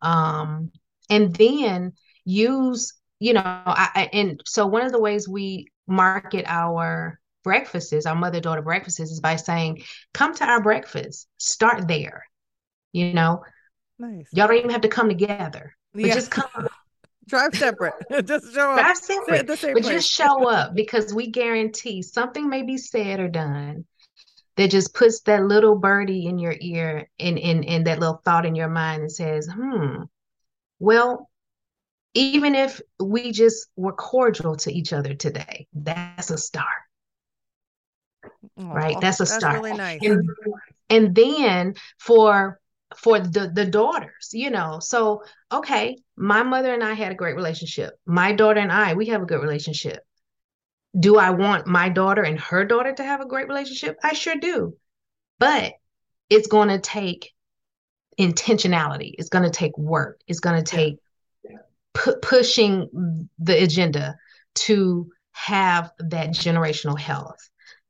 Um, 0.00 0.72
and 1.10 1.34
then 1.34 1.92
use, 2.24 2.94
you 3.18 3.34
know, 3.34 3.42
I, 3.44 4.08
and 4.12 4.40
so 4.46 4.66
one 4.66 4.84
of 4.84 4.92
the 4.92 5.00
ways 5.00 5.28
we 5.28 5.68
market 5.86 6.44
our 6.46 7.20
breakfasts, 7.44 8.06
our 8.06 8.14
mother 8.14 8.40
daughter 8.40 8.62
breakfasts, 8.62 9.00
is 9.00 9.20
by 9.20 9.36
saying, 9.36 9.82
"Come 10.14 10.34
to 10.36 10.44
our 10.44 10.62
breakfast. 10.62 11.28
Start 11.36 11.88
there." 11.88 12.24
You 12.92 13.12
know, 13.14 13.42
nice. 13.98 14.28
Y'all 14.32 14.48
don't 14.48 14.56
even 14.56 14.70
have 14.70 14.82
to 14.82 14.88
come 14.88 15.08
together, 15.08 15.76
but 15.92 16.04
yeah. 16.04 16.14
just 16.14 16.30
come. 16.30 16.68
Drive 17.28 17.54
separate. 17.54 17.94
just 18.24 18.52
show 18.52 18.72
up. 18.72 18.78
Drive 18.78 18.96
separate. 18.96 19.46
but 19.46 19.58
place. 19.58 19.86
just 19.86 20.10
show 20.10 20.48
up 20.48 20.74
because 20.74 21.14
we 21.14 21.28
guarantee 21.28 22.02
something 22.02 22.48
may 22.48 22.62
be 22.62 22.76
said 22.76 23.20
or 23.20 23.28
done 23.28 23.84
that 24.56 24.70
just 24.70 24.94
puts 24.94 25.20
that 25.22 25.44
little 25.44 25.76
birdie 25.76 26.26
in 26.26 26.38
your 26.38 26.54
ear 26.60 27.08
and 27.18 27.38
in, 27.38 27.58
in, 27.58 27.64
in 27.64 27.84
that 27.84 28.00
little 28.00 28.20
thought 28.24 28.44
in 28.44 28.54
your 28.54 28.68
mind 28.68 29.02
and 29.02 29.12
says, 29.12 29.48
hmm, 29.50 30.02
well, 30.78 31.30
even 32.14 32.54
if 32.54 32.80
we 33.00 33.32
just 33.32 33.68
were 33.76 33.92
cordial 33.92 34.56
to 34.56 34.72
each 34.72 34.92
other 34.92 35.14
today, 35.14 35.66
that's 35.72 36.30
a 36.30 36.36
start. 36.36 36.66
Oh, 38.58 38.66
right? 38.66 38.96
That's 39.00 39.20
a 39.20 39.26
start. 39.26 39.62
Really 39.62 39.76
nice. 39.76 40.00
And, 40.02 40.28
and 40.90 41.14
then 41.14 41.74
for 41.98 42.60
for 42.96 43.18
the 43.18 43.50
the 43.54 43.66
daughters 43.66 44.30
you 44.32 44.50
know? 44.50 44.78
So 44.80 45.24
okay 45.50 45.98
my 46.16 46.42
mother 46.42 46.72
and 46.72 46.84
i 46.84 46.94
had 46.94 47.12
a 47.12 47.16
great 47.16 47.36
relationship. 47.36 47.94
My 48.06 48.32
daughter 48.32 48.60
and 48.60 48.72
i 48.72 48.94
we 48.94 49.06
have 49.06 49.22
a 49.22 49.26
good 49.26 49.40
relationship. 49.40 50.00
Do 50.98 51.16
i 51.16 51.30
want 51.30 51.66
my 51.66 51.88
daughter 51.88 52.22
and 52.22 52.38
her 52.40 52.64
daughter 52.64 52.92
to 52.92 53.04
have 53.04 53.20
a 53.20 53.26
great 53.26 53.48
relationship? 53.48 53.96
I 54.02 54.12
sure 54.12 54.36
do. 54.36 54.76
But 55.38 55.74
it's 56.30 56.46
going 56.46 56.68
to 56.68 56.78
take 56.78 57.32
intentionality. 58.18 59.14
It's 59.18 59.28
going 59.28 59.44
to 59.44 59.50
take 59.50 59.76
work. 59.76 60.20
It's 60.26 60.40
going 60.40 60.62
to 60.62 60.70
take 60.70 60.98
pu- 61.94 62.16
pushing 62.16 63.28
the 63.38 63.62
agenda 63.62 64.16
to 64.54 65.10
have 65.32 65.92
that 65.98 66.30
generational 66.30 66.98
health. 66.98 67.38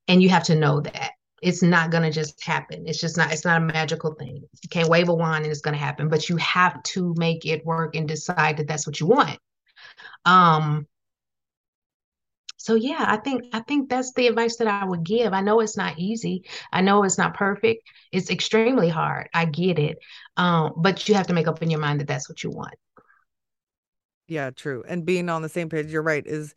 And 0.09 0.22
you 0.22 0.30
have 0.30 0.44
to 0.44 0.55
know 0.55 0.80
that 0.80 1.12
it's 1.43 1.61
not 1.62 1.90
going 1.90 2.05
to 2.05 2.11
just 2.11 2.43
happen. 2.43 2.84
It's 2.86 3.01
just 3.01 3.16
not 3.16 3.32
it's 3.32 3.45
not 3.45 3.61
a 3.61 3.64
magical 3.64 4.14
thing. 4.14 4.36
You 4.36 4.68
can't 4.70 4.88
wave 4.88 5.09
a 5.09 5.14
wand 5.14 5.45
and 5.45 5.51
it's 5.51 5.61
going 5.61 5.74
to 5.74 5.84
happen 5.84 6.09
but 6.09 6.28
you 6.28 6.36
have 6.36 6.82
to 6.84 7.14
make 7.18 7.45
it 7.45 7.66
work 7.66 7.97
and 7.97 8.09
decide 8.09 8.57
that 8.57 8.68
that's 8.68 8.86
what 8.86 9.01
you 9.01 9.07
want. 9.07 9.38
Um 10.24 10.86
so 12.57 12.76
yeah 12.76 13.05
i 13.09 13.16
think 13.16 13.43
i 13.53 13.59
think 13.59 13.90
that's 13.90 14.12
the 14.12 14.28
advice 14.28 14.57
that 14.57 14.68
i 14.68 14.84
would 14.84 15.03
give. 15.03 15.32
I 15.32 15.40
know 15.40 15.59
it's 15.59 15.76
not 15.76 15.99
easy. 15.99 16.45
I 16.72 16.80
know 16.80 17.03
it's 17.03 17.18
not 17.18 17.34
perfect. 17.34 17.82
It's 18.12 18.30
extremely 18.30 18.88
hard. 18.88 19.28
I 19.34 19.47
get 19.47 19.80
it. 19.80 19.99
Um 20.36 20.74
but 20.76 21.09
you 21.09 21.16
have 21.16 21.26
to 21.26 21.34
make 21.34 21.49
up 21.49 21.61
in 21.61 21.70
your 21.70 21.80
mind 21.80 22.01
that 22.01 22.07
that's 22.07 22.28
what 22.28 22.45
you 22.45 22.51
want. 22.51 22.74
Yeah 24.28 24.51
true. 24.51 24.84
And 24.86 25.05
being 25.05 25.28
on 25.28 25.43
the 25.43 25.49
same 25.49 25.68
page 25.68 25.90
you're 25.90 26.03
right 26.03 26.24
is 26.24 26.55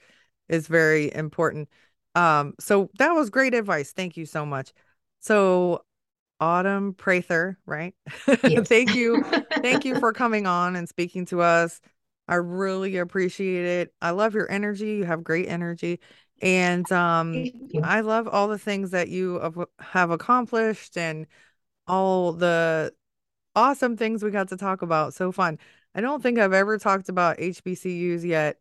is 0.48 0.68
very 0.68 1.12
important 1.12 1.70
um, 2.16 2.54
so 2.60 2.90
that 2.98 3.12
was 3.12 3.30
great 3.30 3.54
advice. 3.54 3.92
Thank 3.92 4.18
you 4.18 4.26
so 4.26 4.46
much. 4.46 4.74
So 5.20 5.84
Autumn 6.40 6.94
Prather, 6.94 7.58
right? 7.66 7.96
Yes. 8.44 8.68
Thank 8.68 8.96
you. 8.96 9.24
Thank 9.62 9.86
you 9.86 10.00
for 10.00 10.14
coming 10.14 10.48
on 10.48 10.76
and 10.76 10.88
speaking 10.88 11.26
to 11.28 11.42
us. 11.42 11.80
I 12.28 12.36
really 12.36 12.98
appreciate 12.98 13.66
it. 13.66 13.94
I 14.02 14.12
love 14.12 14.34
your 14.34 14.50
energy. 14.52 14.96
You 14.96 15.06
have 15.06 15.24
great 15.24 15.48
energy. 15.48 16.00
And 16.42 16.90
um 16.92 17.46
I 17.84 18.02
love 18.02 18.28
all 18.28 18.48
the 18.48 18.58
things 18.58 18.92
that 18.92 19.10
you 19.10 19.68
have 19.80 20.10
accomplished 20.10 20.98
and 20.98 21.28
all 21.88 22.34
the 22.34 22.94
awesome 23.56 23.96
things 23.96 24.24
we 24.24 24.32
got 24.32 24.50
to 24.50 24.58
talk 24.58 24.82
about. 24.82 25.14
So 25.14 25.32
fun. 25.32 25.60
I 25.94 26.02
don't 26.02 26.22
think 26.22 26.40
I've 26.40 26.54
ever 26.54 26.78
talked 26.78 27.10
about 27.10 27.40
HBCUs 27.40 28.26
yet 28.26 28.58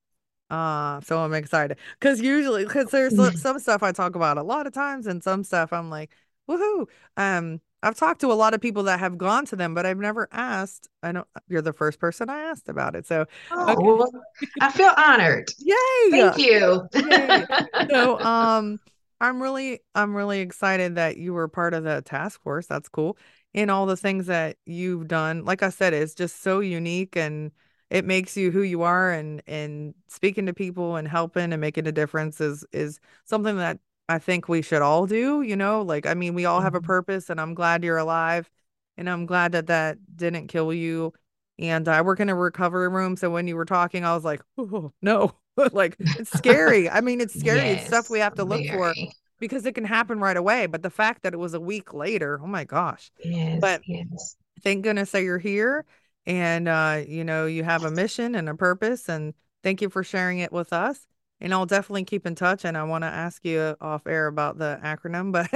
Uh, 0.50 1.00
so 1.00 1.18
I'm 1.20 1.34
excited 1.34 1.78
because 1.98 2.20
usually, 2.20 2.64
because 2.64 2.90
there's 2.90 3.14
some 3.40 3.58
stuff 3.58 3.82
I 3.82 3.92
talk 3.92 4.14
about 4.14 4.38
a 4.38 4.42
lot 4.42 4.66
of 4.66 4.72
times, 4.72 5.06
and 5.06 5.22
some 5.22 5.44
stuff 5.44 5.72
I'm 5.72 5.90
like, 5.90 6.12
woohoo. 6.48 6.86
Um, 7.16 7.60
I've 7.82 7.96
talked 7.96 8.22
to 8.22 8.32
a 8.32 8.34
lot 8.34 8.54
of 8.54 8.60
people 8.62 8.84
that 8.84 8.98
have 9.00 9.18
gone 9.18 9.44
to 9.46 9.56
them, 9.56 9.74
but 9.74 9.84
I've 9.84 9.98
never 9.98 10.28
asked. 10.32 10.88
I 11.02 11.12
know 11.12 11.24
you're 11.48 11.60
the 11.62 11.72
first 11.74 11.98
person 11.98 12.30
I 12.30 12.40
asked 12.40 12.68
about 12.68 12.96
it. 12.96 13.06
So, 13.06 13.26
Oh, 13.50 13.72
okay. 13.72 14.20
I 14.60 14.70
feel 14.70 14.92
honored. 14.96 15.50
yay! 15.58 15.74
Thank 16.10 16.38
you. 16.38 16.88
Yay. 16.94 17.46
so 17.90 18.20
um 18.24 18.80
i'm 19.20 19.42
really 19.42 19.80
i'm 19.94 20.14
really 20.14 20.40
excited 20.40 20.96
that 20.96 21.16
you 21.16 21.32
were 21.32 21.48
part 21.48 21.74
of 21.74 21.84
the 21.84 22.02
task 22.02 22.42
force 22.42 22.66
that's 22.66 22.88
cool 22.88 23.16
and 23.54 23.70
all 23.70 23.86
the 23.86 23.96
things 23.96 24.26
that 24.26 24.56
you've 24.66 25.06
done 25.08 25.44
like 25.44 25.62
i 25.62 25.68
said 25.70 25.92
it's 25.92 26.14
just 26.14 26.42
so 26.42 26.60
unique 26.60 27.16
and 27.16 27.52
it 27.94 28.04
makes 28.04 28.36
you 28.36 28.50
who 28.52 28.62
you 28.62 28.82
are 28.82 29.12
and 29.12 29.42
and 29.46 29.94
speaking 30.08 30.46
to 30.46 30.54
people 30.54 30.96
and 30.96 31.08
helping 31.08 31.52
and 31.52 31.60
making 31.60 31.86
a 31.86 31.92
difference 31.92 32.40
is 32.40 32.64
is 32.72 33.00
something 33.24 33.56
that 33.58 33.78
i 34.08 34.18
think 34.18 34.48
we 34.48 34.62
should 34.62 34.82
all 34.82 35.06
do 35.06 35.42
you 35.42 35.56
know 35.56 35.82
like 35.82 36.06
i 36.06 36.14
mean 36.14 36.34
we 36.34 36.44
all 36.46 36.60
have 36.60 36.74
a 36.74 36.80
Mhm. 36.80 36.86
purpose 36.86 37.30
and 37.30 37.40
i'm 37.40 37.54
glad 37.54 37.84
you're 37.84 37.98
alive 37.98 38.50
and 38.96 39.08
i'm 39.08 39.26
glad 39.26 39.52
that 39.52 39.68
that 39.68 39.98
didn't 40.16 40.48
kill 40.48 40.72
you 40.72 41.12
and 41.58 41.88
I 41.88 42.02
work 42.02 42.18
in 42.20 42.28
a 42.28 42.34
recovery 42.34 42.88
room. 42.88 43.16
So 43.16 43.30
when 43.30 43.46
you 43.46 43.56
were 43.56 43.64
talking, 43.64 44.04
I 44.04 44.14
was 44.14 44.24
like, 44.24 44.42
oh, 44.58 44.92
no, 45.02 45.36
like 45.72 45.96
it's 46.18 46.30
scary. 46.30 46.90
I 46.90 47.00
mean, 47.00 47.20
it's 47.20 47.34
scary. 47.38 47.70
It's 47.70 47.84
stuff 47.84 48.10
we 48.10 48.18
have 48.18 48.34
to 48.36 48.44
look 48.44 48.66
for 48.66 48.98
because 49.38 49.64
it 49.66 49.74
can 49.76 49.84
happen 49.84 50.18
right 50.20 50.36
away. 50.36 50.66
But 50.66 50.82
the 50.82 50.90
fact 50.90 51.22
that 51.22 51.32
it 51.34 51.36
was 51.38 51.54
a 51.54 51.60
week 51.60 51.94
later, 51.94 52.40
oh 52.42 52.46
my 52.48 52.64
gosh. 52.64 53.12
Yes, 53.24 53.60
But 53.60 53.84
yes. 53.86 54.36
thank 54.62 54.84
goodness 54.84 55.10
that 55.12 55.22
you're 55.22 55.38
here 55.38 55.84
and, 56.26 56.68
uh, 56.68 57.02
you 57.06 57.24
know, 57.24 57.46
you 57.46 57.64
have 57.64 57.84
a 57.84 57.90
mission 57.90 58.34
and 58.34 58.48
a 58.48 58.54
purpose. 58.54 59.08
And 59.08 59.34
thank 59.62 59.82
you 59.82 59.90
for 59.90 60.02
sharing 60.02 60.38
it 60.38 60.52
with 60.52 60.72
us. 60.72 61.06
And 61.40 61.52
I'll 61.52 61.66
definitely 61.66 62.04
keep 62.04 62.26
in 62.26 62.34
touch. 62.34 62.64
And 62.64 62.76
I 62.76 62.84
want 62.84 63.02
to 63.02 63.08
ask 63.08 63.44
you 63.44 63.76
off 63.80 64.06
air 64.06 64.28
about 64.28 64.58
the 64.58 64.78
acronym, 64.82 65.32
but 65.32 65.48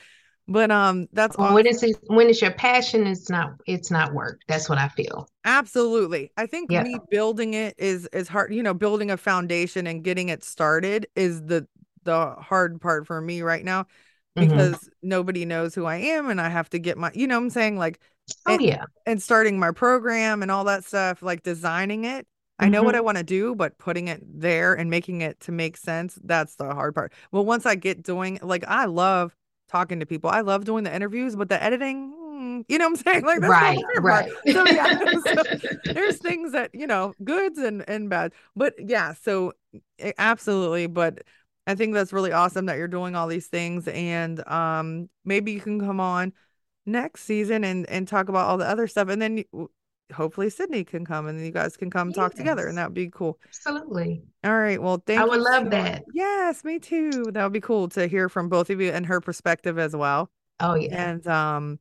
But 0.49 0.71
um 0.71 1.09
that's 1.13 1.37
When 1.37 1.67
awesome. 1.67 1.67
it's 1.67 1.85
when 2.07 2.31
it's 2.31 2.41
your 2.41 2.53
passion, 2.53 3.07
it's 3.07 3.29
not 3.29 3.61
it's 3.67 3.91
not 3.91 4.15
work. 4.15 4.41
That's 4.49 4.69
what 4.69 4.79
I 4.79 4.89
feel. 4.89 5.29
Absolutely. 5.45 6.31
I 6.37 6.47
think 6.47 6.71
Yeah. 6.71 6.83
me 6.83 7.01
building 7.11 7.55
it 7.55 7.75
is 7.77 8.07
is 8.13 8.29
hard, 8.29 8.55
you 8.55 8.63
know, 8.63 8.75
building 8.75 9.11
a 9.11 9.17
foundation 9.17 9.87
and 9.89 10.05
getting 10.05 10.29
it 10.29 10.45
started 10.45 11.07
is 11.17 11.43
the 11.47 11.67
the 12.05 12.35
hard 12.39 12.81
part 12.81 13.07
for 13.07 13.21
me 13.21 13.43
right 13.43 13.65
now 13.65 13.87
Mhm. 14.37 14.73
because 14.73 14.89
nobody 15.03 15.45
knows 15.45 15.75
who 15.75 15.85
I 15.85 15.97
am 15.97 16.31
and 16.31 16.41
I 16.41 16.49
have 16.49 16.71
to 16.71 16.79
get 16.79 16.97
my, 16.99 17.11
you 17.15 17.27
know 17.27 17.39
what 17.39 17.45
I'm 17.45 17.51
saying? 17.51 17.77
Like 17.77 18.01
Oh 18.47 18.59
and, 18.59 18.61
yeah. 18.61 18.85
and 19.07 19.21
starting 19.23 19.59
my 19.59 19.73
program 19.73 20.43
and 20.43 20.51
all 20.51 20.65
that 20.65 20.85
stuff, 20.85 21.23
like 21.23 21.43
designing 21.43 22.05
it. 22.05 22.27
I 22.59 22.69
know 22.69 22.85
what 22.85 22.95
I 22.95 23.01
want 23.01 23.19
to 23.19 23.25
do, 23.25 23.55
but 23.57 23.79
putting 23.79 24.09
it 24.09 24.23
there 24.25 24.75
and 24.75 24.91
making 24.91 25.23
it 25.23 25.41
to 25.41 25.53
make 25.53 25.77
sense, 25.77 26.19
that's 26.25 26.55
the 26.57 26.73
hard 26.75 26.95
part. 26.95 27.13
Well, 27.33 27.45
once 27.45 27.67
I 27.67 27.75
get 27.75 28.03
doing 28.03 28.39
like 28.43 28.65
I 28.67 28.85
love 28.87 29.35
talking 29.73 30.01
to 30.01 30.07
people. 30.07 30.31
I 30.31 30.43
love 30.43 30.65
doing 30.67 30.85
the 30.85 30.95
interviews, 30.95 31.37
but 31.37 31.49
the 31.51 31.63
editing, 31.63 32.15
mm, 32.15 32.65
you 32.69 32.79
know 32.79 32.87
what 32.91 32.99
I'm 33.01 33.05
saying? 33.05 33.25
Like 33.25 33.41
Right, 33.41 33.53
my 33.57 33.77
favorite 33.89 34.07
part. 34.07 34.27
right. 34.27 34.33
So 34.53 34.67
yeah, 34.67 34.91
so 35.35 35.45
there's 35.95 36.19
things 36.19 36.53
that, 36.53 36.75
you 36.75 36.87
know, 36.87 37.15
goods 37.25 37.59
and 37.59 37.85
and 37.89 38.11
bad. 38.11 38.33
But 38.57 38.75
yeah, 38.79 39.15
so 39.15 39.55
eh, 39.99 40.13
absolutely, 40.19 40.87
but 40.87 41.23
I 41.67 41.75
think 41.75 41.95
that's 41.95 42.13
really 42.13 42.33
awesome 42.33 42.67
that 42.67 42.77
you're 42.79 42.89
doing 42.89 43.15
all 43.17 43.29
these 43.29 43.47
things 43.49 43.87
and 43.89 44.47
um 44.49 45.09
maybe 45.25 45.53
you 45.53 45.61
can 45.61 45.81
come 45.81 46.01
on 46.01 46.33
next 46.87 47.23
season 47.25 47.65
and 47.65 47.89
and 47.89 48.09
talk 48.09 48.29
about 48.29 48.49
all 48.49 48.59
the 48.59 48.69
other 48.69 48.87
stuff 48.89 49.09
and 49.09 49.23
then 49.23 49.45
hopefully 50.13 50.51
Sydney 50.51 50.85
can 50.85 51.05
come 51.05 51.27
and 51.27 51.45
you 51.45 51.51
guys 51.51 51.77
can 51.77 51.91
come 51.91 52.13
talk 52.13 52.35
together 52.35 52.67
and 52.67 52.79
that 52.79 52.89
would 52.89 52.95
be 52.95 53.11
cool. 53.11 53.39
Absolutely. 53.47 54.23
All 54.45 54.57
right. 54.57 54.81
Well, 54.81 55.03
I 55.09 55.25
would 55.25 55.41
love 55.41 55.55
so 55.55 55.63
much. 55.65 55.71
that. 55.71 56.05
Yes, 56.13 56.65
me 56.65 56.79
too. 56.79 57.31
That 57.33 57.45
would 57.45 57.53
be 57.53 57.61
cool 57.61 57.89
to 57.91 58.07
hear 58.07 58.29
from 58.29 58.49
both 58.49 58.71
of 58.71 58.81
you 58.81 58.91
and 58.91 59.07
her 59.07 59.21
perspective 59.21 59.79
as 59.79 59.95
well. 59.95 60.31
Oh 60.61 60.75
yeah. 60.75 61.11
And 61.11 61.27
um 61.27 61.79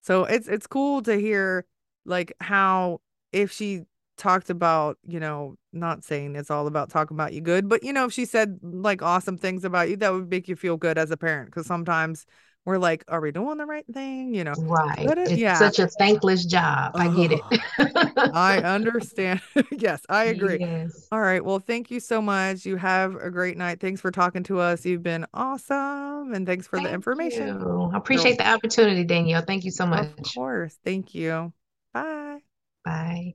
so 0.00 0.24
it's 0.24 0.48
it's 0.48 0.66
cool 0.66 1.02
to 1.02 1.18
hear 1.18 1.66
like 2.04 2.32
how 2.40 3.00
if 3.32 3.52
she 3.52 3.82
talked 4.16 4.50
about, 4.50 4.98
you 5.06 5.20
know, 5.20 5.56
not 5.72 6.04
saying 6.04 6.34
it's 6.36 6.50
all 6.50 6.66
about 6.66 6.90
talking 6.90 7.14
about 7.14 7.32
you 7.32 7.40
good, 7.40 7.68
but 7.68 7.82
you 7.82 7.92
know, 7.92 8.06
if 8.06 8.12
she 8.12 8.24
said 8.24 8.58
like 8.62 9.02
awesome 9.02 9.38
things 9.38 9.64
about 9.64 9.88
you, 9.88 9.96
that 9.96 10.12
would 10.12 10.28
make 10.28 10.48
you 10.48 10.56
feel 10.56 10.76
good 10.76 10.98
as 10.98 11.10
a 11.10 11.16
parent 11.16 11.46
because 11.46 11.66
sometimes 11.66 12.26
we're 12.68 12.76
like, 12.76 13.02
are 13.08 13.20
we 13.22 13.32
doing 13.32 13.56
the 13.56 13.64
right 13.64 13.86
thing? 13.94 14.34
You 14.34 14.44
know. 14.44 14.52
Right. 14.58 14.98
It's 14.98 15.32
yeah. 15.32 15.54
such 15.54 15.78
a 15.78 15.86
thankless 15.86 16.44
job. 16.44 16.92
I 16.94 17.08
get 17.08 17.32
it. 17.32 17.40
Oh, 17.80 18.30
I 18.34 18.58
understand. 18.58 19.40
yes, 19.70 20.02
I 20.10 20.24
agree. 20.24 20.58
Yes. 20.60 21.08
All 21.10 21.20
right. 21.20 21.42
Well, 21.42 21.60
thank 21.60 21.90
you 21.90 21.98
so 21.98 22.20
much. 22.20 22.66
You 22.66 22.76
have 22.76 23.14
a 23.14 23.30
great 23.30 23.56
night. 23.56 23.80
Thanks 23.80 24.02
for 24.02 24.10
talking 24.10 24.42
to 24.44 24.58
us. 24.58 24.84
You've 24.84 25.02
been 25.02 25.24
awesome. 25.32 26.34
And 26.34 26.46
thanks 26.46 26.66
for 26.66 26.78
the 26.78 26.92
information. 26.92 27.58
you. 27.58 27.90
I 27.94 27.96
appreciate 27.96 28.36
the 28.36 28.46
opportunity, 28.46 29.02
Danielle. 29.04 29.42
Thank 29.42 29.64
you 29.64 29.70
so 29.70 29.86
much. 29.86 30.10
Of 30.18 30.34
course. 30.34 30.76
Thank 30.84 31.14
you. 31.14 31.52
Bye. 31.94 32.40
Bye. 32.84 33.34